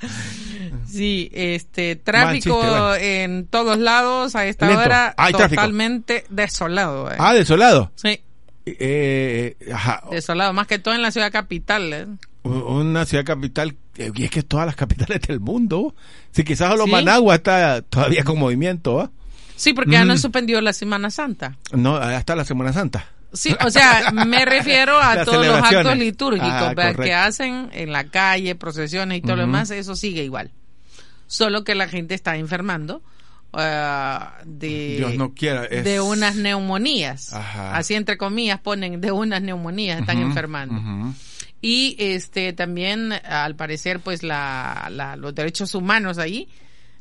sí, 0.86 1.30
este 1.32 1.96
tráfico 1.96 2.94
en 2.94 3.46
todos 3.46 3.78
lados 3.78 4.36
a 4.36 4.46
esta 4.46 4.66
Lento. 4.66 4.82
hora 4.82 5.14
tráfico. 5.16 5.38
totalmente 5.48 6.24
desolado. 6.28 7.10
eh. 7.10 7.16
Ah, 7.18 7.34
desolado. 7.34 7.90
Sí, 7.94 8.20
Eh, 8.66 9.56
ajá. 9.72 10.02
desolado, 10.10 10.52
más 10.52 10.66
que 10.66 10.78
todo 10.78 10.94
en 10.94 11.00
la 11.02 11.10
ciudad 11.10 11.32
capital. 11.32 11.92
eh. 11.92 12.06
Una 12.42 13.04
ciudad 13.06 13.24
capital, 13.24 13.74
eh, 13.96 14.10
y 14.14 14.24
es 14.24 14.30
que 14.30 14.42
todas 14.42 14.66
las 14.66 14.76
capitales 14.76 15.20
del 15.22 15.40
mundo. 15.40 15.94
Si 16.32 16.44
quizás 16.44 16.70
solo 16.70 16.84
Sí. 16.84 16.90
Managua 16.90 17.34
está 17.36 17.82
todavía 17.82 18.24
con 18.24 18.38
movimiento, 18.38 19.00
¿ah? 19.00 19.10
Sí, 19.56 19.72
porque 19.72 19.92
ya 19.92 20.00
no 20.00 20.06
Mm. 20.06 20.10
han 20.12 20.18
suspendido 20.18 20.60
la 20.60 20.72
Semana 20.72 21.10
Santa. 21.10 21.56
No, 21.72 21.96
hasta 21.96 22.36
la 22.36 22.44
Semana 22.44 22.72
Santa. 22.72 23.06
Sí, 23.32 23.54
o 23.64 23.70
sea, 23.70 24.10
me 24.12 24.44
refiero 24.44 24.98
a 24.98 25.24
todos 25.24 25.46
los 25.46 25.56
actos 25.62 25.96
litúrgicos 25.98 26.50
Ah, 26.50 26.94
que 26.94 27.12
hacen 27.14 27.68
en 27.72 27.92
la 27.92 28.04
calle, 28.04 28.54
procesiones 28.54 29.18
y 29.18 29.20
todo 29.20 29.36
lo 29.36 29.42
demás, 29.42 29.70
eso 29.70 29.94
sigue 29.96 30.24
igual. 30.24 30.50
Solo 31.26 31.62
que 31.62 31.74
la 31.74 31.88
gente 31.88 32.14
está 32.14 32.36
enfermando 32.36 33.02
ah, 33.52 34.38
de, 34.44 34.96
Dios 34.96 35.14
no 35.16 35.34
quiera. 35.34 35.64
es- 35.66 35.84
de 35.84 36.00
unas 36.00 36.36
neumonías. 36.36 37.32
Ajá. 37.32 37.76
Así 37.76 37.94
entre 37.94 38.16
comillas 38.16 38.60
ponen 38.60 39.00
de 39.00 39.12
unas 39.12 39.42
neumonías, 39.42 40.00
están 40.00 40.18
enfermando. 40.18 41.14
Y 41.60 41.96
este 41.98 42.52
también, 42.52 43.12
al 43.12 43.56
parecer, 43.56 44.00
pues 44.00 44.22
la, 44.22 44.88
la- 44.90 45.16
los 45.16 45.34
derechos 45.34 45.74
humanos 45.74 46.16
ahí 46.18 46.48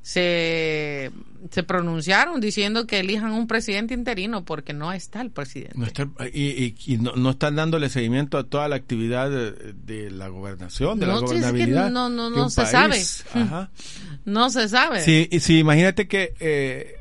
se, 0.08 1.12
se 1.52 1.63
pronunciaron 1.63 2.39
diciendo 2.39 2.88
que 2.88 3.00
elijan 3.02 3.34
un 3.34 3.46
presidente 3.46 3.93
interino 3.93 4.46
porque 4.46 4.72
no 4.72 4.93
está 4.93 5.20
el 5.20 5.32
presidente. 5.32 5.78
No 5.78 5.86
está- 5.86 6.08
y 6.34 6.43
y- 6.63 6.76
y 6.86 6.98
no, 6.98 7.12
no 7.17 7.32
están 7.32 7.58
dándole 7.58 7.89
seguimiento 7.89 8.38
a 8.38 8.46
toda 8.46 8.70
la 8.70 8.78
actividad 8.78 9.30
de, 9.30 9.52
de 9.74 10.10
la 10.10 10.30
gobernación, 10.30 10.98
de 10.98 11.08
la 11.08 11.17
sí, 11.17 11.24
es 11.26 11.30
que 11.32 11.36
gobernabilidad. 11.39 11.89
no- 11.91 12.50
se 12.50 12.62
país. 12.62 12.72
sabe. 12.72 13.04
Ajá. 13.43 13.70
No 14.24 14.50
se 14.50 14.70
sabe. 14.70 15.02
Sí, 15.02 15.28
sí, 15.41 15.60
imagínate 15.60 16.08
que 16.08 16.34
eh, 16.39 16.95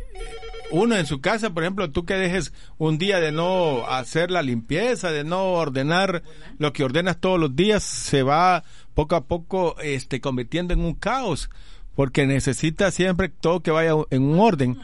uno 0.73 0.97
en 0.97 1.07
su 1.07 1.21
casa, 1.21 1.51
por 1.55 1.63
ejemplo, 1.63 1.93
tú 1.93 2.05
que 2.05 2.15
dejes 2.15 2.53
un 2.77 2.99
día 2.99 3.21
de 3.21 3.31
no 3.31 3.87
hacer 3.87 4.33
la 4.33 4.43
limpieza, 4.43 5.13
de 5.13 5.23
no 5.23 5.53
ordenar 5.53 6.25
lo 6.59 6.73
que 6.73 6.83
ordenas 6.83 7.21
todos 7.21 7.39
los 7.39 7.55
días, 7.55 7.85
se 7.85 8.25
va 8.25 8.65
poco 8.95 9.15
a 9.15 9.27
poco 9.27 9.77
este 9.81 10.21
convirtiendo 10.21 10.75
en 10.75 10.81
un 10.81 10.95
caos, 10.95 11.51
porque 11.97 12.27
necesita 12.27 12.93
siempre 12.93 13.29
todo 13.29 13.61
que 13.61 13.73
vaya 13.73 13.93
en 14.11 14.23
un 14.23 14.39
orden. 14.39 14.79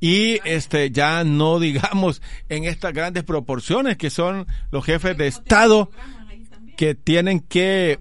Y 0.00 0.40
este 0.44 0.90
ya 0.90 1.24
no 1.24 1.58
digamos 1.60 2.20
en 2.50 2.64
estas 2.64 2.92
grandes 2.92 3.24
proporciones 3.24 3.96
que 3.96 4.10
son 4.10 4.46
los 4.70 4.84
jefes 4.84 5.16
de 5.16 5.28
Estado 5.28 5.90
que 6.76 6.94
tienen 6.94 7.40
que 7.40 7.98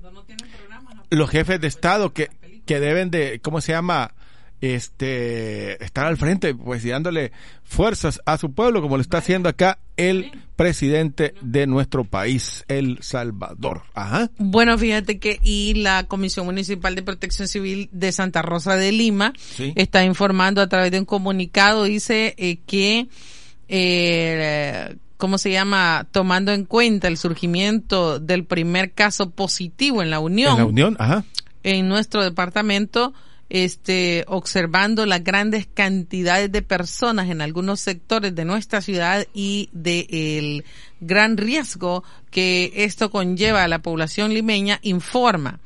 los 1.10 1.30
jefes 1.30 1.62
de 1.62 1.68
Estado 1.68 2.14
que, 2.14 2.30
que 2.66 2.80
deben 2.80 3.12
de, 3.12 3.40
¿cómo 3.42 3.62
se 3.62 3.72
llama? 3.72 4.14
Este 4.62 5.84
estar 5.84 6.06
al 6.06 6.18
frente, 6.18 6.54
pues 6.56 6.84
y 6.86 6.90
dándole 6.90 7.32
fuerzas 7.64 8.20
a 8.26 8.38
su 8.38 8.52
pueblo, 8.54 8.82
como 8.82 8.98
lo 8.98 9.02
está 9.02 9.20
haciendo 9.20 9.48
acá 9.50 9.80
el 9.98 10.32
presidente 10.56 11.34
de 11.42 11.68
nuestro 11.68 12.04
país, 12.04 12.66
El 12.68 12.98
Salvador. 13.02 13.84
Ajá. 13.94 14.30
Bueno, 14.38 14.78
fíjate 14.78 15.20
que 15.20 15.40
y 15.42 15.74
la 15.76 16.04
Comisión 16.06 16.46
Municipal 16.46 16.96
de 16.96 17.04
Protección 17.04 17.48
Civil 17.48 17.90
de 17.92 18.12
Santa 18.12 18.42
Rosa 18.42 18.76
de 18.76 18.92
Lima 18.92 19.34
Sí. 19.38 19.74
está 19.76 20.04
informando 20.04 20.62
a 20.62 20.68
través 20.68 20.92
de 20.92 21.00
un 21.00 21.06
comunicado, 21.06 21.84
dice 21.84 22.34
eh, 22.38 22.60
que, 22.66 23.08
eh, 23.68 24.96
¿cómo 25.18 25.38
se 25.38 25.52
llama? 25.52 26.08
Tomando 26.12 26.52
en 26.52 26.66
cuenta 26.66 27.08
el 27.08 27.18
surgimiento 27.18 28.20
del 28.20 28.46
primer 28.46 28.92
caso 28.94 29.30
positivo 29.32 30.02
en 30.02 30.10
la 30.10 30.20
Unión, 30.20 30.54
En 30.54 30.58
la 30.58 30.66
Unión, 30.66 30.96
ajá. 31.00 31.24
en 31.64 31.88
nuestro 31.88 32.24
departamento, 32.24 33.14
este, 33.50 34.24
observando 34.28 35.06
las 35.06 35.24
grandes 35.24 35.68
cantidades 35.68 36.52
de 36.52 36.62
personas 36.62 37.30
en 37.30 37.42
algunos 37.42 37.80
sectores 37.80 38.36
de 38.36 38.46
nuestra 38.46 38.82
ciudad 38.82 39.26
y 39.34 39.70
de 39.72 40.08
el 40.10 40.66
gran 41.00 41.38
riesgo 41.38 42.04
que 42.30 42.72
esto 42.76 43.10
conlleva 43.10 43.64
a 43.64 43.68
la 43.68 43.80
población 43.80 44.34
limeña, 44.34 44.80
informa 44.84 45.60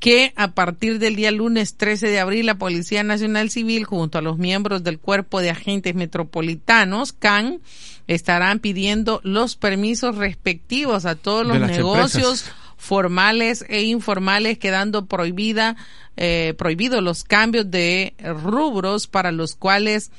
que 0.00 0.32
a 0.36 0.52
partir 0.52 0.98
del 0.98 1.16
día 1.16 1.30
lunes 1.30 1.76
13 1.76 2.08
de 2.08 2.20
abril 2.20 2.46
la 2.46 2.56
Policía 2.56 3.02
Nacional 3.02 3.50
Civil 3.50 3.84
junto 3.84 4.18
a 4.18 4.22
los 4.22 4.38
miembros 4.38 4.84
del 4.84 4.98
Cuerpo 4.98 5.40
de 5.40 5.50
Agentes 5.50 5.94
Metropolitanos, 5.94 7.12
CAN, 7.12 7.60
estarán 8.06 8.60
pidiendo 8.60 9.20
los 9.24 9.56
permisos 9.56 10.16
respectivos 10.16 11.04
a 11.04 11.14
todos 11.14 11.46
los 11.46 11.58
negocios 11.60 12.42
empresas. 12.42 12.67
Formales 12.78 13.64
e 13.68 13.82
informales, 13.82 14.58
quedando 14.58 15.06
prohibida, 15.06 15.76
eh, 16.16 16.54
prohibidos 16.56 17.02
los 17.02 17.24
cambios 17.24 17.70
de 17.70 18.14
rubros 18.42 19.06
para 19.06 19.32
los 19.32 19.54
cuales 19.54 20.10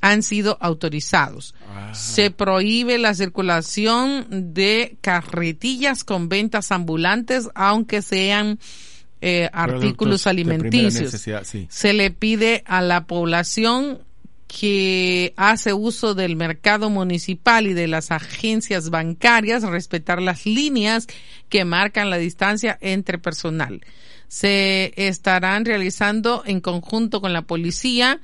han 0.00 0.22
sido 0.22 0.58
autorizados. 0.60 1.54
Se 1.92 2.30
prohíbe 2.30 2.98
la 2.98 3.14
circulación 3.14 4.26
de 4.52 4.96
carretillas 5.00 6.04
con 6.04 6.28
ventas 6.28 6.72
ambulantes, 6.72 7.48
aunque 7.54 8.02
sean 8.02 8.58
eh, 9.22 9.48
artículos 9.52 10.26
alimenticios. 10.26 11.10
sí. 11.44 11.66
Se 11.70 11.94
le 11.94 12.10
pide 12.10 12.62
a 12.66 12.82
la 12.82 13.06
población 13.06 14.00
que 14.58 15.34
hace 15.36 15.72
uso 15.72 16.14
del 16.14 16.36
mercado 16.36 16.88
municipal 16.88 17.66
y 17.66 17.74
de 17.74 17.88
las 17.88 18.12
agencias 18.12 18.88
bancarias 18.88 19.64
respetar 19.64 20.22
las 20.22 20.46
líneas 20.46 21.08
que 21.48 21.64
marcan 21.64 22.08
la 22.08 22.18
distancia 22.18 22.78
entre 22.80 23.18
personal. 23.18 23.80
Se 24.28 24.92
estarán 24.96 25.64
realizando 25.64 26.44
en 26.46 26.60
conjunto 26.60 27.20
con 27.20 27.32
la 27.32 27.42
policía 27.42 28.20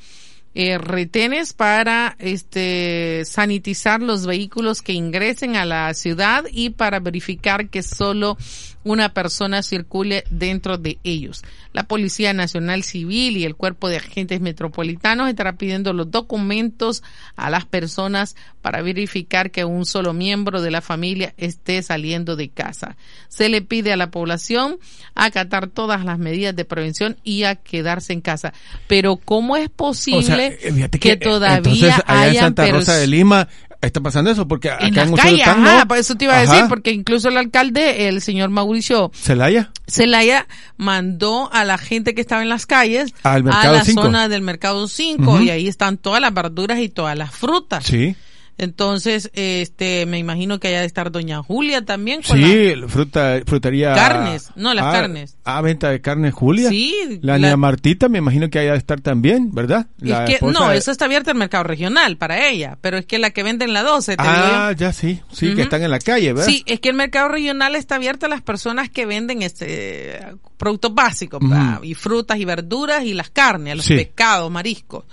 eh, 0.54 0.78
retenes 0.78 1.52
para 1.52 2.16
este 2.20 3.24
sanitizar 3.24 4.00
los 4.00 4.24
vehículos 4.24 4.82
que 4.82 4.92
ingresen 4.92 5.56
a 5.56 5.64
la 5.64 5.92
ciudad 5.94 6.44
y 6.50 6.70
para 6.70 7.00
verificar 7.00 7.70
que 7.70 7.82
solo 7.82 8.36
una 8.82 9.12
persona 9.12 9.62
circule 9.62 10.24
dentro 10.30 10.78
de 10.78 10.98
ellos. 11.04 11.42
La 11.72 11.84
Policía 11.84 12.32
Nacional 12.32 12.82
Civil 12.82 13.36
y 13.36 13.44
el 13.44 13.54
Cuerpo 13.54 13.88
de 13.88 13.98
Agentes 13.98 14.40
Metropolitanos 14.40 15.28
estará 15.28 15.52
pidiendo 15.54 15.92
los 15.92 16.10
documentos 16.10 17.02
a 17.36 17.50
las 17.50 17.66
personas 17.66 18.36
para 18.62 18.82
verificar 18.82 19.50
que 19.50 19.64
un 19.64 19.86
solo 19.86 20.12
miembro 20.12 20.62
de 20.62 20.70
la 20.70 20.80
familia 20.80 21.34
esté 21.36 21.82
saliendo 21.82 22.36
de 22.36 22.48
casa. 22.48 22.96
Se 23.28 23.48
le 23.48 23.62
pide 23.62 23.92
a 23.92 23.96
la 23.96 24.10
población 24.10 24.78
acatar 25.14 25.68
todas 25.68 26.04
las 26.04 26.18
medidas 26.18 26.56
de 26.56 26.64
prevención 26.64 27.16
y 27.22 27.44
a 27.44 27.56
quedarse 27.56 28.12
en 28.12 28.20
casa. 28.20 28.52
Pero 28.86 29.16
¿cómo 29.16 29.56
es 29.56 29.68
posible 29.68 30.18
O 30.18 30.22
sea, 30.22 30.46
eh, 30.46 30.90
que, 30.98 31.12
eh, 31.12 31.16
todavía 31.16 31.56
entonces, 31.56 32.04
allá 32.06 32.24
en 32.24 32.30
haya 32.30 32.40
Santa 32.40 32.66
Rosa 32.66 32.96
de 32.96 33.06
Lima 33.06 33.48
está 33.82 34.00
pasando 34.00 34.30
eso 34.30 34.46
porque 34.46 34.70
acá 34.70 34.86
en 35.04 35.14
calles, 35.14 35.46
ajá, 35.46 35.78
¿no? 35.80 35.88
por 35.88 35.96
eso 35.98 36.14
te 36.14 36.24
iba 36.26 36.34
a 36.34 36.42
Ajá. 36.42 36.52
decir, 36.52 36.68
porque 36.68 36.90
incluso 36.92 37.28
el 37.28 37.36
alcalde, 37.38 38.08
el 38.08 38.20
señor 38.20 38.50
Mauricio 38.50 39.10
Celaya 39.14 39.70
Celaya, 39.86 40.46
mandó 40.76 41.50
a 41.52 41.64
la 41.64 41.78
gente 41.78 42.14
que 42.14 42.20
estaba 42.20 42.42
en 42.42 42.48
las 42.48 42.66
calles 42.66 43.14
Al 43.22 43.48
a 43.50 43.72
la 43.72 43.84
Cinco. 43.84 44.02
zona 44.02 44.28
del 44.28 44.42
Mercado 44.42 44.86
5 44.88 45.22
Ujú. 45.22 45.40
y 45.42 45.50
ahí 45.50 45.66
están 45.68 45.96
todas 45.96 46.20
las 46.20 46.32
verduras 46.34 46.78
y 46.80 46.88
todas 46.88 47.16
las 47.16 47.30
frutas. 47.34 47.84
sí 47.84 48.14
Entonces, 48.60 49.30
este, 49.32 50.04
me 50.06 50.18
imagino 50.18 50.60
que 50.60 50.68
haya 50.68 50.80
de 50.80 50.86
estar 50.86 51.10
doña 51.10 51.42
Julia 51.42 51.84
también 51.84 52.20
con 52.22 52.36
sí 52.36 52.74
fruta 52.88 53.40
frutería. 53.46 53.94
Carnes, 53.94 54.50
no, 54.54 54.74
las 54.74 54.84
ah, 54.84 54.92
carnes. 54.92 55.36
ah 55.44 55.60
venta 55.62 55.88
de 55.90 56.00
carne 56.02 56.30
Julia. 56.30 56.68
Sí, 56.68 56.94
la, 57.22 57.32
la- 57.32 57.38
niña 57.48 57.56
Martita 57.56 58.08
me 58.10 58.18
imagino 58.18 58.50
que 58.50 58.58
haya 58.58 58.72
de 58.72 58.78
estar 58.78 59.00
también 59.00 59.50
verdad 59.54 59.86
la... 59.98 60.10
La 60.10 60.24
Es 60.24 60.28
que, 60.28 60.34
esposa 60.34 60.58
no, 60.58 60.68
de- 60.68 60.76
eso 60.76 60.90
está 60.92 61.06
abierto 61.06 61.30
el 61.30 61.38
mercado 61.38 61.64
regional 61.64 62.16
para 62.18 62.48
ella, 62.48 62.76
pero 62.82 62.98
es 62.98 63.06
que 63.06 63.18
la 63.18 63.30
que 63.30 63.42
vende 63.42 63.64
en 63.64 63.72
la 63.72 63.82
12, 63.82 64.16
te 64.16 64.22
digo 64.22 64.34
ah 64.34 64.72
ya 64.76 64.92
sí 64.92 65.20
sí 65.32 65.54
que 65.54 65.62
están 65.62 65.82
en 65.82 65.90
la 65.90 65.98
calle 65.98 66.32
verdad 66.34 66.46
Sí, 66.48 66.62
es 66.66 66.80
que 66.80 66.90
el 66.90 66.96
mercado 66.96 67.28
regional 67.28 67.76
está 67.76 67.94
abierto 67.94 68.26
a 68.26 68.28
las 68.28 68.42
personas 68.42 68.90
que 68.90 69.06
venden 69.06 69.42
este 69.42 70.20
productos 70.58 70.94
básicos, 70.94 71.40
y 71.82 71.94
frutas 71.94 72.38
y 72.38 72.44
verduras 72.44 73.04
y 73.04 73.14
las 73.14 73.30
carnes, 73.30 73.76
los 73.76 73.86
Sí. 73.86 73.94
pescados, 73.94 74.50
mariscos, 74.50 75.04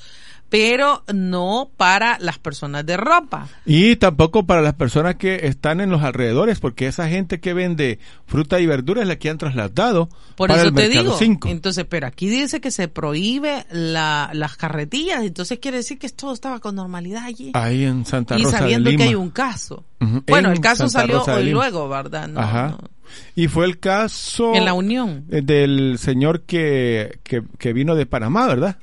pero 0.50 1.04
no 1.14 1.70
para 1.76 2.18
las 2.20 2.39
personas 2.39 2.86
de 2.86 2.95
ropa. 2.98 3.48
Y 3.66 3.98
tampoco 3.98 4.45
para 4.45 4.62
las 4.62 4.74
personas 4.76 5.16
que 5.16 5.48
están 5.48 5.82
en 5.82 5.89
los 5.89 6.04
alrededores, 6.04 6.60
porque 6.60 6.88
esa 6.88 7.10
gente 7.10 7.39
que 7.39 7.54
vende 7.54 8.00
fruta 8.26 8.60
y 8.60 8.66
verduras 8.66 9.02
es 9.04 9.08
la 9.08 9.18
que 9.18 9.30
han 9.30 9.38
trasladado 9.38 10.10
Por 10.36 10.48
para 10.50 10.62
eso 10.62 10.70
el 10.70 10.76
te 10.76 10.82
Mercado 10.84 11.04
digo. 11.04 11.18
5. 11.18 11.48
Entonces, 11.50 11.86
pero 11.89 12.08
aquí 12.08 12.30
dice 12.30 12.62
que 12.62 12.72
se 12.72 12.88
prohíbe 12.88 13.66
la, 13.72 14.30
las 14.34 14.56
carretillas, 14.56 15.24
entonces 15.24 15.60
quiere 15.60 15.78
decir 15.78 16.00
que 16.00 16.08
todo 16.10 16.34
estaba 16.34 16.60
con 16.60 16.76
normalidad 16.76 17.24
allí. 17.26 17.52
Ahí 17.54 17.84
en 17.84 18.06
Santa 18.06 18.38
y 18.39 18.43
Rosa 18.43 18.60
sabiendo 18.60 18.86
de 18.89 18.91
Lima. 18.91 19.04
que 19.04 19.10
hay 19.10 19.16
un 19.16 19.30
caso. 19.32 19.84
Bueno, 20.28 20.50
en 20.50 20.54
el 20.56 20.62
caso 20.62 20.88
Santa 20.89 21.24
salió 21.24 21.36
hoy 21.36 21.50
luego, 21.52 21.89
¿verdad? 21.89 22.28
No, 22.28 22.39
Ajá. 22.39 22.78
no. 22.80 22.89
Y 23.36 23.48
fue 23.48 23.66
el 23.66 23.80
caso 23.80 24.54
En 24.54 24.66
la 24.66 24.74
Unión. 24.74 25.26
eh, 25.32 25.41
del 25.41 25.98
señor 25.98 26.41
que, 26.41 27.20
que, 27.24 27.41
que 27.58 27.74
vino 27.74 27.95
de 27.95 28.06
Panamá, 28.06 28.48
¿verdad? 28.48 28.78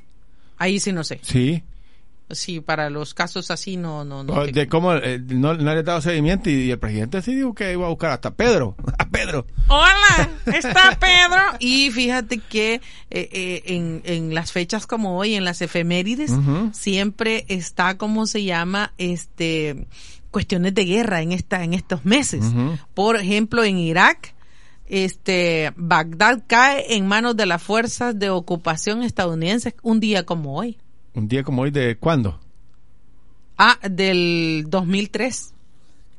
Ahí 0.57 0.79
sí 0.79 0.91
no 0.91 1.03
sé. 1.03 1.19
Sí. 1.23 1.63
Sí, 2.31 2.59
para 2.59 2.89
los 2.89 3.13
casos 3.13 3.51
así 3.51 3.77
no, 3.77 4.03
no, 4.03 4.23
no. 4.23 4.45
Te- 4.45 4.51
de 4.51 4.67
cómo 4.67 4.95
eh, 4.95 5.19
no, 5.27 5.53
no 5.53 5.73
le 5.73 5.79
ha 5.79 5.83
dado 5.83 6.01
seguimiento 6.01 6.49
y, 6.49 6.53
y 6.53 6.71
el 6.71 6.79
presidente 6.79 7.21
sí 7.21 7.35
dijo 7.35 7.53
que 7.53 7.71
iba 7.71 7.85
a 7.85 7.89
buscar 7.89 8.09
hasta 8.11 8.33
Pedro. 8.33 8.75
A 8.97 9.07
Pedro. 9.07 9.45
Hola, 9.67 10.31
está 10.47 10.97
Pedro. 10.99 11.41
Y 11.59 11.91
fíjate 11.91 12.39
que 12.39 12.75
eh, 12.75 12.81
eh, 13.11 13.61
en, 13.67 14.01
en 14.05 14.33
las 14.33 14.51
fechas 14.51 14.87
como 14.87 15.17
hoy, 15.19 15.35
en 15.35 15.45
las 15.45 15.61
efemérides, 15.61 16.31
siempre 16.73 17.45
está, 17.47 17.97
como 17.97 18.25
se 18.25 18.43
llama, 18.43 18.93
este, 18.97 19.85
cuestiones 20.31 20.73
de 20.73 20.85
guerra 20.85 21.21
en 21.21 21.31
esta, 21.31 21.63
en 21.63 21.73
estos 21.75 22.05
meses. 22.05 22.43
Por 22.95 23.17
ejemplo, 23.17 23.63
en 23.63 23.77
Irak, 23.77 24.33
este, 24.87 25.73
Bagdad 25.75 26.43
cae 26.47 26.95
en 26.95 27.07
manos 27.07 27.35
de 27.35 27.45
las 27.45 27.61
fuerzas 27.61 28.17
de 28.17 28.29
ocupación 28.29 29.03
estadounidenses 29.03 29.73
un 29.81 29.99
día 29.99 30.23
como 30.25 30.55
hoy. 30.57 30.77
Un 31.13 31.27
día 31.27 31.43
como 31.43 31.63
hoy, 31.63 31.71
¿de 31.71 31.97
cuándo? 31.97 32.39
Ah, 33.57 33.77
del 33.89 34.65
2003. 34.67 35.53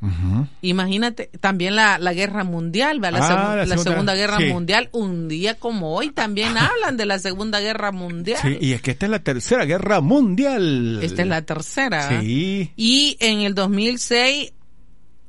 Ujú. 0.03 0.47
Imagínate, 0.61 1.31
también 1.41 1.75
la, 1.75 1.99
la 1.99 2.13
guerra 2.13 2.45
mundial, 2.45 3.01
Ah, 3.05 3.11
segu- 3.11 3.57
la 3.57 3.67
la 3.67 3.79
segunda- 3.79 4.15
guerra 4.15 4.39
sí. 4.39 4.45
mundial, 4.53 4.89
un 4.93 5.27
día 5.29 5.55
como 5.55 5.95
hoy 5.95 6.11
también 6.11 6.57
hablan 6.59 6.97
de 6.97 7.07
la 7.07 7.19
segunda 7.19 7.61
guerra 7.61 7.93
mundial. 7.93 8.39
Sí, 8.43 8.59
y 8.61 8.73
es 8.73 8.83
que 8.83 8.91
esta 8.93 9.07
es 9.07 9.11
la 9.11 9.21
tercera 9.21 9.65
guerra 9.65 10.01
mundial. 10.01 11.01
Esta 11.03 11.23
es 11.23 11.29
la 11.29 11.43
tercera. 11.43 12.21
Sí. 12.21 12.73
Y 12.77 13.17
en 13.21 13.41
el 13.41 13.55
2006, 13.55 14.53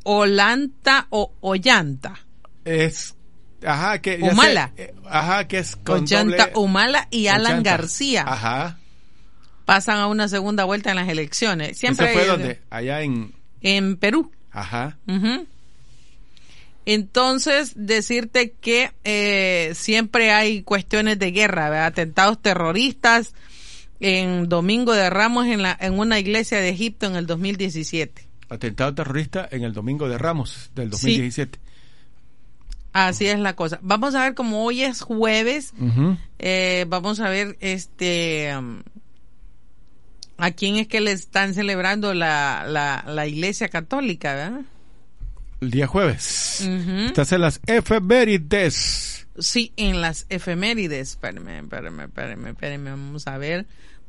Olanta 0.03 1.07
o 1.09 1.33
Ollanta. 1.41 2.15
Es. 2.65 3.15
Ajá, 3.66 3.99
que. 4.01 4.20
ya 4.20 4.32
Humala. 4.32 4.72
sé, 4.76 4.84
eh, 4.84 4.93
ajá, 5.10 5.47
que 5.47 5.60
es 5.60 5.76
con 5.76 6.03
Ollanta 6.03 6.51
doble- 6.51 6.51
Humala 6.55 7.08
y 7.12 7.28
Alan 7.28 7.53
Ochanta. 7.60 7.70
García 7.72 8.24
Ajá. 8.28 8.78
pasan 9.66 9.97
a 9.99 10.08
una 10.08 10.28
segunda 10.28 10.64
vuelta 10.66 10.89
en 10.91 10.95
las 10.97 11.10
elecciones. 11.10 11.78
Siempre 11.78 12.12
¿Eso 12.12 12.20
fue 12.20 12.28
donde? 12.28 12.62
Allá 12.70 13.01
en. 13.01 13.34
En 13.62 13.97
Perú. 13.97 14.32
Ajá. 14.51 14.97
Entonces, 16.86 17.74
decirte 17.76 18.53
que 18.62 18.91
eh, 19.03 19.74
siempre 19.76 20.32
hay 20.32 20.62
cuestiones 20.64 21.20
de 21.20 21.32
guerra, 21.32 21.70
¿verdad? 21.70 21.88
atentados 21.88 22.41
terroristas 22.41 23.34
en 23.99 24.47
Domingo 24.47 24.93
de 24.93 25.10
Ramos 25.10 25.47
en, 25.47 25.64
la, 25.64 25.76
en 25.82 25.99
una 25.99 26.18
iglesia 26.20 26.60
de 26.62 26.70
Egipto 26.70 27.08
en 27.08 27.16
el 27.18 27.28
2017. 27.28 28.26
Atentado 28.49 28.93
terrorista 28.95 29.47
en 29.51 29.64
el 29.64 29.74
domingo 29.74 30.08
de 30.08 30.18
Ramos 30.18 30.70
del 30.76 30.89
2017. 30.91 31.60
Así 33.05 33.27
es 33.27 33.37
la 33.37 33.55
cosa. 33.55 33.77
Vamos 33.83 34.15
a 34.15 34.23
ver 34.23 34.33
como 34.33 34.63
hoy 34.63 34.81
es 34.81 35.01
jueves, 35.01 35.73
eh, 36.39 36.85
vamos 36.87 37.19
a 37.19 37.29
ver 37.29 37.55
este 37.59 38.51
um, 38.57 38.81
a 40.37 40.49
quién 40.49 40.77
es 40.77 40.87
que 40.87 40.99
le 40.99 41.11
están 41.11 41.53
celebrando 41.53 42.15
la, 42.15 42.65
la, 42.67 43.05
la 43.07 43.27
iglesia 43.27 43.69
católica, 43.69 44.33
¿verdad? 44.33 44.61
El 45.61 45.69
día 45.69 45.85
jueves. 45.85 46.63
Ujú. 46.63 47.07
Estas 47.07 47.31
en 47.33 47.41
las 47.41 47.61
efemérides. 47.67 49.27
Sí, 49.37 49.73
en 49.77 50.01
las 50.01 50.25
efemérides. 50.29 51.11
Espérame, 51.11 51.59
espérame, 51.65 51.99
espérame, 52.05 52.47
espérame. 52.47 52.85
Vamos 52.85 53.27
a 53.27 53.37
ver. 53.37 53.67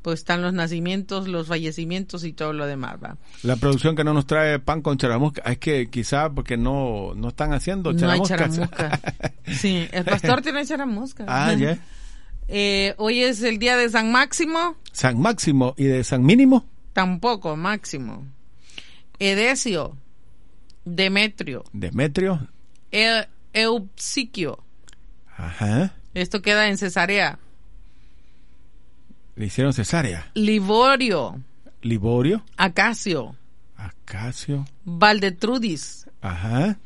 Pues 0.09 0.21
están 0.21 0.41
los 0.41 0.55
nacimientos, 0.55 1.29
los 1.29 1.49
fallecimientos 1.49 2.25
y 2.25 2.33
todo 2.33 2.55
lo 2.55 2.67
demás, 2.67 2.97
¿va? 3.05 3.19
La 3.43 3.57
producción 3.57 3.95
que 3.95 4.05
no 4.05 4.15
nos 4.15 4.27
trae 4.27 4.59
pan 4.59 4.81
con 4.81 4.97
charamusca, 4.97 5.43
es 5.43 5.59
que 5.59 5.91
quizá 5.91 6.31
porque 6.31 6.57
no, 6.57 7.13
no 7.15 7.29
están 7.29 7.53
haciendo 7.53 7.93
No 7.93 8.11
hay 8.11 8.23
charamuscas. 8.23 8.71
charamusca. 8.71 9.33
Sí, 9.53 9.87
el 9.93 10.07
pastor 10.07 10.41
tiene 10.41 10.65
charamusca. 10.65 11.27
ah, 11.29 11.53
ya. 11.53 11.79
Eh, 12.49 12.95
hoy 12.97 13.23
es 13.23 13.43
el 13.43 13.59
día 13.59 13.77
de 13.77 13.91
San 13.91 14.11
Máximo. 14.11 14.77
San 14.93 15.21
Máximo 15.21 15.75
y 15.77 15.85
de 15.85 16.03
San 16.05 16.25
Mínimo. 16.25 16.65
Tampoco, 16.95 17.55
Máximo. 17.55 18.27
Edesio. 19.19 19.95
Demetrio. 20.87 21.65
Demetrio. 21.75 22.49
E- 22.91 23.29
Eupsiquio. 23.53 24.65
Ajá. 25.37 25.93
Esto 26.15 26.41
queda 26.41 26.69
en 26.69 26.79
Cesarea. 26.79 27.39
Le 29.39 29.47
hicieron 29.47 29.73
cesárea. 29.73 30.33
Liborio. 30.35 31.41
Liborio. 31.83 32.43
Acacio. 32.57 33.37
Acacio. 33.77 34.67
Valdetrudis. 34.85 36.09
Ajá. 36.21 36.77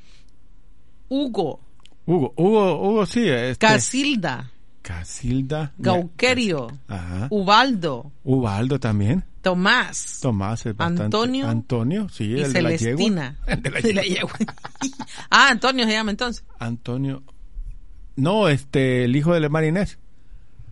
Hugo. 1.08 1.60
Hugo. 2.04 2.34
Hugo, 2.36 2.78
Hugo 2.90 3.06
sí. 3.06 3.26
Este, 3.26 3.66
Casilda. 3.66 4.50
Casilda. 4.82 5.72
Gauquerio. 5.78 6.68
Ajá. 6.88 7.28
Ubaldo. 7.30 8.12
Ubaldo 8.22 8.78
también. 8.78 9.24
Tomás. 9.40 10.18
Tomás 10.20 10.66
es 10.66 10.76
bastante. 10.76 11.04
Antonio 11.04 11.48
Antonio, 11.48 12.08
sí, 12.10 12.24
y 12.24 12.40
el 12.42 12.52
de 12.52 12.60
la 12.62 12.70
yegua. 12.76 12.78
Celestina. 12.78 13.38
El 13.46 13.62
de 13.62 13.70
la 13.70 13.80
De 13.80 13.94
la 13.94 14.02
yegua. 14.02 14.32
yegua. 14.38 14.54
ah, 15.30 15.48
Antonio 15.50 15.86
se 15.86 15.92
llama 15.92 16.10
entonces. 16.10 16.44
Antonio. 16.58 17.22
No, 18.14 18.48
este, 18.50 19.04
el 19.04 19.16
hijo 19.16 19.32
de 19.32 19.40
la 19.40 19.48
Marinés. 19.48 19.98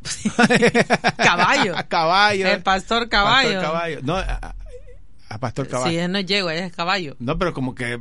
Caballo. 1.16 1.74
Caballo. 1.88 2.46
El 2.48 2.62
pastor 2.62 3.08
Caballo. 3.08 3.60
Pastor 3.60 3.62
Caballo. 3.62 3.98
No, 4.02 4.16
a, 4.16 5.38
Pastor 5.38 5.68
Caballo. 5.68 5.90
Sí, 5.90 5.98
él 5.98 6.12
no 6.12 6.18
es 6.18 6.26
yegua, 6.26 6.54
es 6.54 6.72
caballo. 6.72 7.16
No, 7.18 7.38
pero 7.38 7.52
como 7.54 7.74
que 7.74 8.00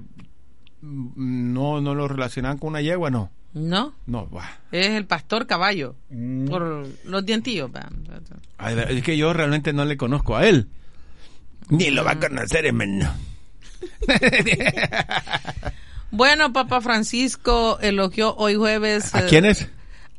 no, 0.82 1.82
no 1.82 1.96
lo 1.96 2.08
relacionan 2.08 2.58
con 2.58 2.70
una 2.70 2.82
yegua, 2.82 3.10
no. 3.10 3.32
¿No? 3.54 3.94
No, 4.06 4.30
va. 4.30 4.60
Es 4.72 4.90
el 4.90 5.06
pastor 5.06 5.48
caballo. 5.48 5.96
Mm. 6.10 6.48
Por 6.48 6.88
los 7.06 7.26
dientillos. 7.26 7.72
Ay, 8.58 8.78
Es 8.90 9.04
que 9.04 9.18
yo 9.18 9.34
realmente 9.34 9.74
no 9.74 9.86
le 9.86 9.98
conozco 9.98 10.36
a 10.36 10.48
él. 10.48 10.70
Ni 11.70 11.90
lo 11.92 12.04
va 12.04 12.12
a 12.12 12.20
conocer, 12.20 12.66
hermano. 12.66 13.14
Bueno, 16.12 16.52
Papa 16.54 16.82
Francisco 16.82 17.78
elogió 17.82 18.36
hoy 18.36 18.56
jueves 18.56 19.14
¿A 19.14 19.26
eh, 19.26 19.26
quiénes? 19.30 19.70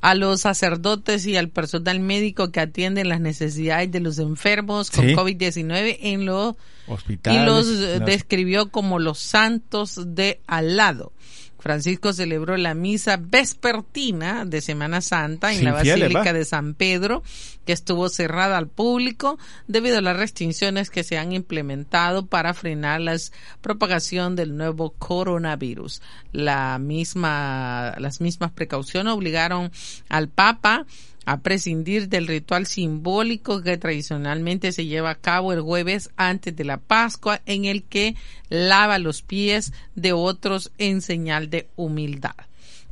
A 0.01 0.15
los 0.15 0.41
sacerdotes 0.41 1.27
y 1.27 1.37
al 1.37 1.49
personal 1.51 2.01
médico 2.01 2.51
que 2.53 2.61
atienden 2.61 3.09
las 3.09 3.21
necesidades 3.21 3.91
de 3.93 4.01
los 4.01 4.19
enfermos 4.19 4.91
con 4.91 5.05
Sí. 5.07 5.15
COVID-19 5.15 5.99
en 6.01 6.25
los 6.27 6.55
Hospitales. 6.87 7.43
y 7.43 7.45
los 7.45 8.05
describió 8.07 8.71
como 8.71 8.99
los 8.99 9.19
santos 9.19 10.01
de 10.15 10.41
al 10.47 10.77
lado. 10.77 11.13
Francisco 11.61 12.13
celebró 12.13 12.57
la 12.57 12.75
misa 12.75 13.19
vespertina 13.21 14.45
de 14.45 14.61
Semana 14.61 15.01
Santa 15.01 15.51
en 15.51 15.59
Sin 15.59 15.65
la 15.67 15.73
Basílica 15.73 16.33
de 16.33 16.45
San 16.45 16.75
Pedro, 16.75 17.23
que 17.65 17.73
estuvo 17.73 18.09
cerrada 18.09 18.57
al 18.57 18.67
público 18.67 19.39
debido 19.69 19.99
a 19.99 20.01
las 20.01 20.17
restricciones 20.17 20.91
que 20.91 21.05
se 21.05 21.19
han 21.19 21.33
implementado 21.33 22.27
para 22.27 22.55
frenar 22.55 23.01
la 23.01 23.17
propagación 23.61 24.37
del 24.37 24.57
nuevo 24.57 24.91
coronavirus. 24.99 26.03
La 26.33 26.79
misma, 26.79 27.95
las 27.99 28.21
mismas 28.21 28.51
precauciones 28.53 29.13
obligaron 29.13 29.71
al 30.09 30.29
Papa 30.29 30.87
a 31.25 31.41
prescindir 31.41 32.09
del 32.09 32.27
ritual 32.27 32.67
simbólico 32.67 33.63
que 33.63 33.79
tradicionalmente 33.79 34.73
se 34.73 34.87
lleva 34.87 35.11
a 35.11 35.15
cabo 35.15 35.53
el 35.53 35.61
jueves 35.61 36.11
antes 36.17 36.55
de 36.57 36.65
la 36.65 36.79
Pascua, 36.79 37.41
en 37.47 37.65
el 37.65 37.83
que 37.83 38.17
lava 38.49 38.99
los 38.99 39.23
pies 39.23 39.73
de 39.95 40.13
otros 40.13 40.73
en 40.79 41.01
señal 41.03 41.51
de 41.51 41.69
humildad. 41.77 42.35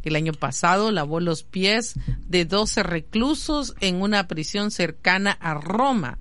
El 0.09 0.16
año 0.16 0.32
pasado 0.32 0.90
lavó 0.90 1.20
los 1.20 1.42
pies 1.42 1.94
de 2.26 2.44
12 2.44 2.82
reclusos 2.82 3.74
en 3.80 4.02
una 4.02 4.26
prisión 4.26 4.70
cercana 4.70 5.32
a 5.32 5.54
Roma. 5.54 6.18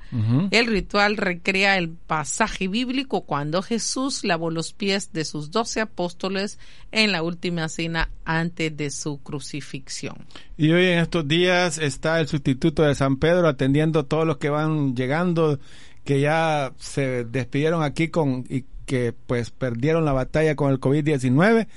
El 0.51 0.67
ritual 0.67 1.17
recrea 1.17 1.77
el 1.77 1.89
pasaje 1.89 2.67
bíblico 2.67 3.21
cuando 3.21 3.61
Jesús 3.61 4.23
lavó 4.23 4.51
los 4.51 4.73
pies 4.73 5.11
de 5.13 5.25
sus 5.25 5.51
doce 5.51 5.81
apóstoles 5.81 6.59
en 6.91 7.11
la 7.11 7.23
última 7.23 7.69
cena 7.69 8.09
antes 8.25 8.75
de 8.75 8.89
su 8.91 9.21
crucifixión. 9.21 10.17
Y 10.57 10.71
hoy 10.71 10.85
en 10.85 10.99
estos 10.99 11.27
días 11.27 11.77
está 11.77 12.19
el 12.19 12.27
sustituto 12.27 12.83
de 12.83 12.95
San 12.95 13.17
Pedro 13.17 13.47
atendiendo 13.47 13.99
a 13.99 14.03
todos 14.03 14.27
los 14.27 14.37
que 14.37 14.49
van 14.49 14.95
llegando, 14.95 15.59
que 16.03 16.19
ya 16.19 16.73
se 16.77 17.25
despidieron 17.25 17.83
aquí 17.83 18.09
con 18.09 18.45
y 18.49 18.65
que 18.85 19.13
pues 19.13 19.51
perdieron 19.51 20.05
la 20.05 20.13
batalla 20.13 20.55
con 20.55 20.71
el 20.71 20.79
COVID-19. 20.79 21.67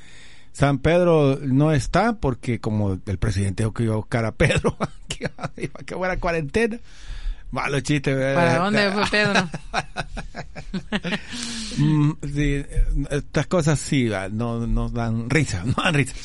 San 0.53 0.78
Pedro 0.78 1.38
no 1.42 1.72
está 1.72 2.14
porque 2.14 2.61
como 2.61 2.98
el 3.07 3.18
presidente 3.18 3.62
dijo 3.62 3.72
que 3.72 3.84
iba 3.84 3.94
a 3.94 3.98
buscar 3.98 4.24
a 4.24 4.32
Pedro, 4.32 4.76
que 5.09 5.30
iba 5.57 5.72
a 5.74 5.84
que 5.84 5.94
fuera 5.94 6.16
cuarentena. 6.18 6.78
Malo 7.53 7.80
chiste. 7.80 8.14
¿Para 8.14 8.59
dónde 8.59 8.92
fue 8.92 9.03
Pedro? 9.11 9.48
Mm, 11.78 12.12
sí, 12.34 12.64
estas 13.11 13.46
cosas 13.46 13.78
sí 13.78 14.11
no 14.32 14.66
nos 14.66 14.92
dan 14.92 15.30
risa, 15.30 15.62
no 15.64 15.74
dan 15.82 15.94
risa. 15.94 16.14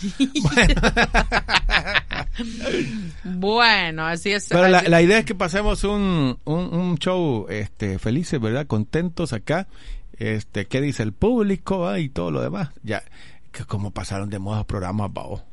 Bueno, 3.23 4.05
así 4.05 4.31
es. 4.31 4.47
Pero 4.49 4.67
la 4.67 5.01
idea 5.01 5.19
es 5.19 5.25
que 5.25 5.35
pasemos 5.35 5.83
un, 5.83 6.37
un, 6.43 6.73
un 6.73 6.97
show 6.97 7.45
este 7.49 7.99
felices, 7.99 8.41
¿verdad? 8.41 8.67
Contentos 8.67 9.33
acá. 9.33 9.67
Este, 10.17 10.65
¿qué 10.65 10.81
dice 10.81 11.03
el 11.03 11.13
público 11.13 11.87
ah? 11.87 11.99
y 11.99 12.09
todo 12.09 12.31
lo 12.31 12.41
demás? 12.41 12.69
Ya, 12.83 13.03
que 13.55 13.65
como 13.65 13.91
pasaron 13.91 14.29
de 14.29 14.39
moda 14.39 14.65
programas, 14.65 15.11
bao. 15.13 15.43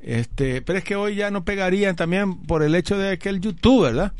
Este, 0.00 0.62
pero 0.62 0.78
es 0.78 0.84
que 0.84 0.94
hoy 0.94 1.16
ya 1.16 1.30
no 1.30 1.44
pegarían 1.44 1.96
también 1.96 2.42
por 2.42 2.62
el 2.62 2.74
hecho 2.74 2.96
de 2.96 3.18
que 3.18 3.28
el 3.28 3.40
youtuber, 3.40 3.94
¿verdad? 3.94 4.12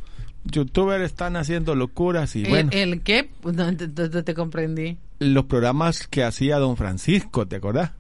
Youtubers 0.45 1.05
están 1.05 1.37
haciendo 1.37 1.75
locuras 1.75 2.37
y 2.37 2.43
¿El, 2.45 2.49
bueno, 2.49 2.71
el 2.73 3.03
qué? 3.03 3.31
No 3.43 3.75
te 4.25 4.35
comprendí. 4.35 4.97
los 5.19 5.45
programas 5.47 6.07
que 6.07 6.23
hacía 6.25 6.59
Don 6.59 6.77
Francisco, 6.77 7.47
¿te 7.47 7.57
acordás? 7.57 7.93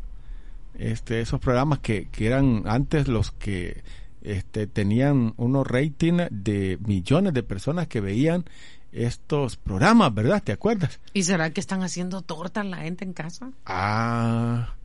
Este, 0.78 1.20
esos 1.20 1.40
programas 1.40 1.80
que, 1.80 2.08
que 2.10 2.26
eran 2.26 2.62
antes 2.66 3.08
los 3.08 3.32
que 3.32 3.82
este, 4.22 4.66
tenían 4.66 5.34
unos 5.36 5.66
rating 5.66 6.18
de 6.30 6.78
millones 6.84 7.34
de 7.34 7.42
personas 7.42 7.88
que 7.88 8.00
veían 8.00 8.44
estos 8.92 9.56
programas, 9.56 10.14
¿verdad? 10.14 10.42
¿Te 10.42 10.52
acuerdas? 10.52 11.00
¿Y 11.12 11.24
será 11.24 11.50
que 11.50 11.60
están 11.60 11.82
haciendo 11.82 12.22
tortas 12.22 12.64
la 12.64 12.78
gente 12.78 13.04
en 13.04 13.12
casa? 13.12 13.50
Ah, 13.66 14.75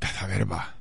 a 0.00 0.26
ver, 0.26 0.50
va. 0.50 0.74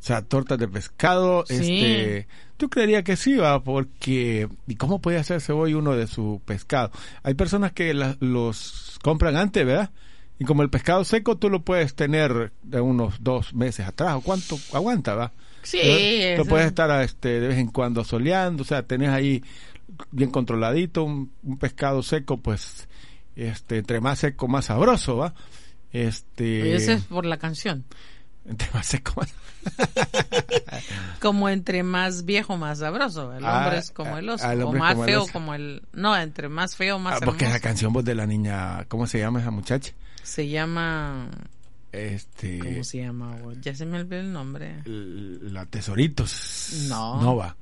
O 0.00 0.06
sea, 0.06 0.22
tortas 0.22 0.58
de 0.58 0.68
pescado, 0.68 1.44
Sí. 1.46 1.54
este, 1.54 2.28
tú 2.58 2.68
creerías 2.68 3.04
que 3.04 3.16
sí, 3.16 3.36
va, 3.36 3.62
porque, 3.64 4.48
¿y 4.66 4.74
cómo 4.74 5.00
puede 5.00 5.18
hacerse 5.18 5.52
hoy 5.52 5.72
uno 5.74 5.96
de 5.96 6.06
su 6.06 6.42
pescado? 6.44 6.90
Hay 7.22 7.34
personas 7.34 7.72
que 7.72 7.94
la- 7.94 8.16
los 8.20 8.98
compran 9.02 9.36
antes, 9.36 9.64
¿verdad? 9.64 9.90
Y 10.38 10.44
como 10.44 10.62
el 10.62 10.68
pescado 10.68 11.04
seco, 11.04 11.36
tú 11.38 11.48
lo 11.48 11.62
puedes 11.62 11.94
tener 11.94 12.52
de 12.62 12.80
unos 12.80 13.22
dos 13.22 13.54
meses 13.54 13.86
atrás, 13.86 14.16
o 14.16 14.20
cuánto 14.20 14.58
aguanta, 14.74 15.14
¿va? 15.14 15.32
Sí. 15.62 15.78
Lo 16.36 16.44
puedes 16.44 16.66
estar 16.66 17.02
este, 17.02 17.40
de 17.40 17.48
vez 17.48 17.58
en 17.58 17.68
cuando 17.68 18.04
soleando, 18.04 18.62
o 18.62 18.66
sea, 18.66 18.82
tenés 18.82 19.08
ahí 19.08 19.42
bien 20.10 20.30
controladito 20.30 21.04
un, 21.04 21.32
un 21.42 21.56
pescado 21.58 22.02
seco, 22.02 22.36
pues, 22.36 22.88
este, 23.36 23.78
entre 23.78 24.00
más 24.00 24.18
seco, 24.18 24.48
más 24.48 24.66
sabroso, 24.66 25.16
¿va? 25.16 25.34
Este, 25.92 26.68
Y 26.68 26.72
eso 26.72 26.92
es 26.92 27.04
por 27.04 27.24
la 27.24 27.38
canción. 27.38 27.84
Entre 28.46 28.68
más 28.72 28.86
seco, 28.86 29.12
más 29.16 29.32
Como 31.20 31.48
entre 31.48 31.82
más 31.82 32.24
viejo, 32.24 32.56
más 32.56 32.78
sabroso. 32.80 33.32
El 33.34 33.44
Ah, 33.44 33.58
hombre 33.64 33.78
es 33.78 33.90
como 33.90 34.18
el 34.18 34.28
oso. 34.28 34.44
ah, 34.46 34.52
el 34.52 34.62
o 34.62 34.66
hombre 34.66 34.78
es 34.78 34.82
más 34.82 34.92
como 34.94 35.04
feo 35.06 35.22
oso. 35.22 35.32
como 35.32 35.54
el... 35.54 35.82
No, 35.92 36.16
entre 36.16 36.48
más 36.48 36.76
feo, 36.76 36.98
más 36.98 37.14
Ah, 37.14 37.18
porque 37.24 37.44
hermoso. 37.44 37.56
esa 37.56 37.62
canción 37.68 37.92
voz 37.92 38.04
de 38.04 38.14
la 38.14 38.26
niña, 38.26 38.84
¿cómo 38.88 39.06
se 39.06 39.18
llama 39.18 39.40
esa 39.40 39.50
muchacha? 39.50 39.92
Se 40.22 40.48
llama... 40.48 41.28
Este, 41.92 42.58
¿Cómo 42.58 42.82
se 42.82 42.98
llama? 42.98 43.36
güey? 43.36 43.60
Ya 43.60 43.74
se 43.74 43.86
me 43.86 43.98
olvidó 44.00 44.20
el 44.20 44.32
nombre. 44.32 44.82
la 44.84 45.64
Tesoritos. 45.66 46.86
No. 46.88 47.22
Nova. 47.22 47.56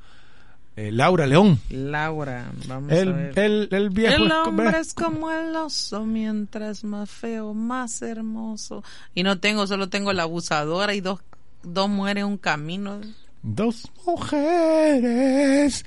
Eh, 0.74 0.90
Laura 0.90 1.26
León. 1.26 1.60
Laura, 1.70 2.50
vamos 2.66 2.92
a 2.92 2.96
El, 2.96 3.12
ver. 3.12 3.38
el, 3.38 3.68
el 3.70 3.90
viejo. 3.90 4.14
El 4.16 4.22
es 4.24 4.28
como- 4.32 4.42
hombre 4.48 4.78
es 4.80 4.94
como 4.94 5.30
el 5.30 5.54
oso, 5.56 6.06
mientras 6.06 6.82
más 6.84 7.10
feo, 7.10 7.52
más 7.52 8.00
hermoso. 8.00 8.82
Y 9.14 9.22
no 9.22 9.38
tengo, 9.38 9.66
solo 9.66 9.88
tengo 9.90 10.12
la 10.14 10.22
abusadora 10.22 10.94
y 10.94 11.00
dos, 11.02 11.20
dos 11.62 11.88
mujeres 11.90 12.22
en 12.22 12.28
un 12.30 12.38
camino. 12.38 13.00
Dos 13.42 13.90
mujeres, 14.06 15.84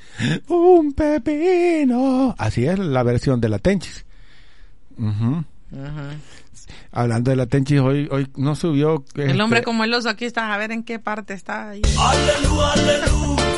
un 0.50 0.94
pepino. 0.94 2.36
Así 2.38 2.66
es 2.66 2.78
la 2.78 3.02
versión 3.02 3.40
de 3.42 3.50
la 3.50 3.60
Tenchis. 3.60 4.06
Ujú. 4.98 5.44
Hablando 6.92 7.32
de 7.32 7.38
la 7.38 7.46
Tenchi, 7.48 7.78
hoy, 7.78 8.08
hoy 8.12 8.28
no 8.36 8.56
subió. 8.56 9.04
El 9.16 9.30
este, 9.32 9.42
hombre 9.42 9.64
como 9.64 9.84
el 9.84 9.94
oso 9.94 10.10
aquí 10.10 10.26
está, 10.26 10.54
a 10.54 10.58
ver 10.58 10.72
en 10.72 10.84
qué 10.84 11.00
parte 11.00 11.34
está 11.34 11.70
ahí. 11.70 11.82
Aleluya, 11.98 12.72
aleluya. 12.74 13.55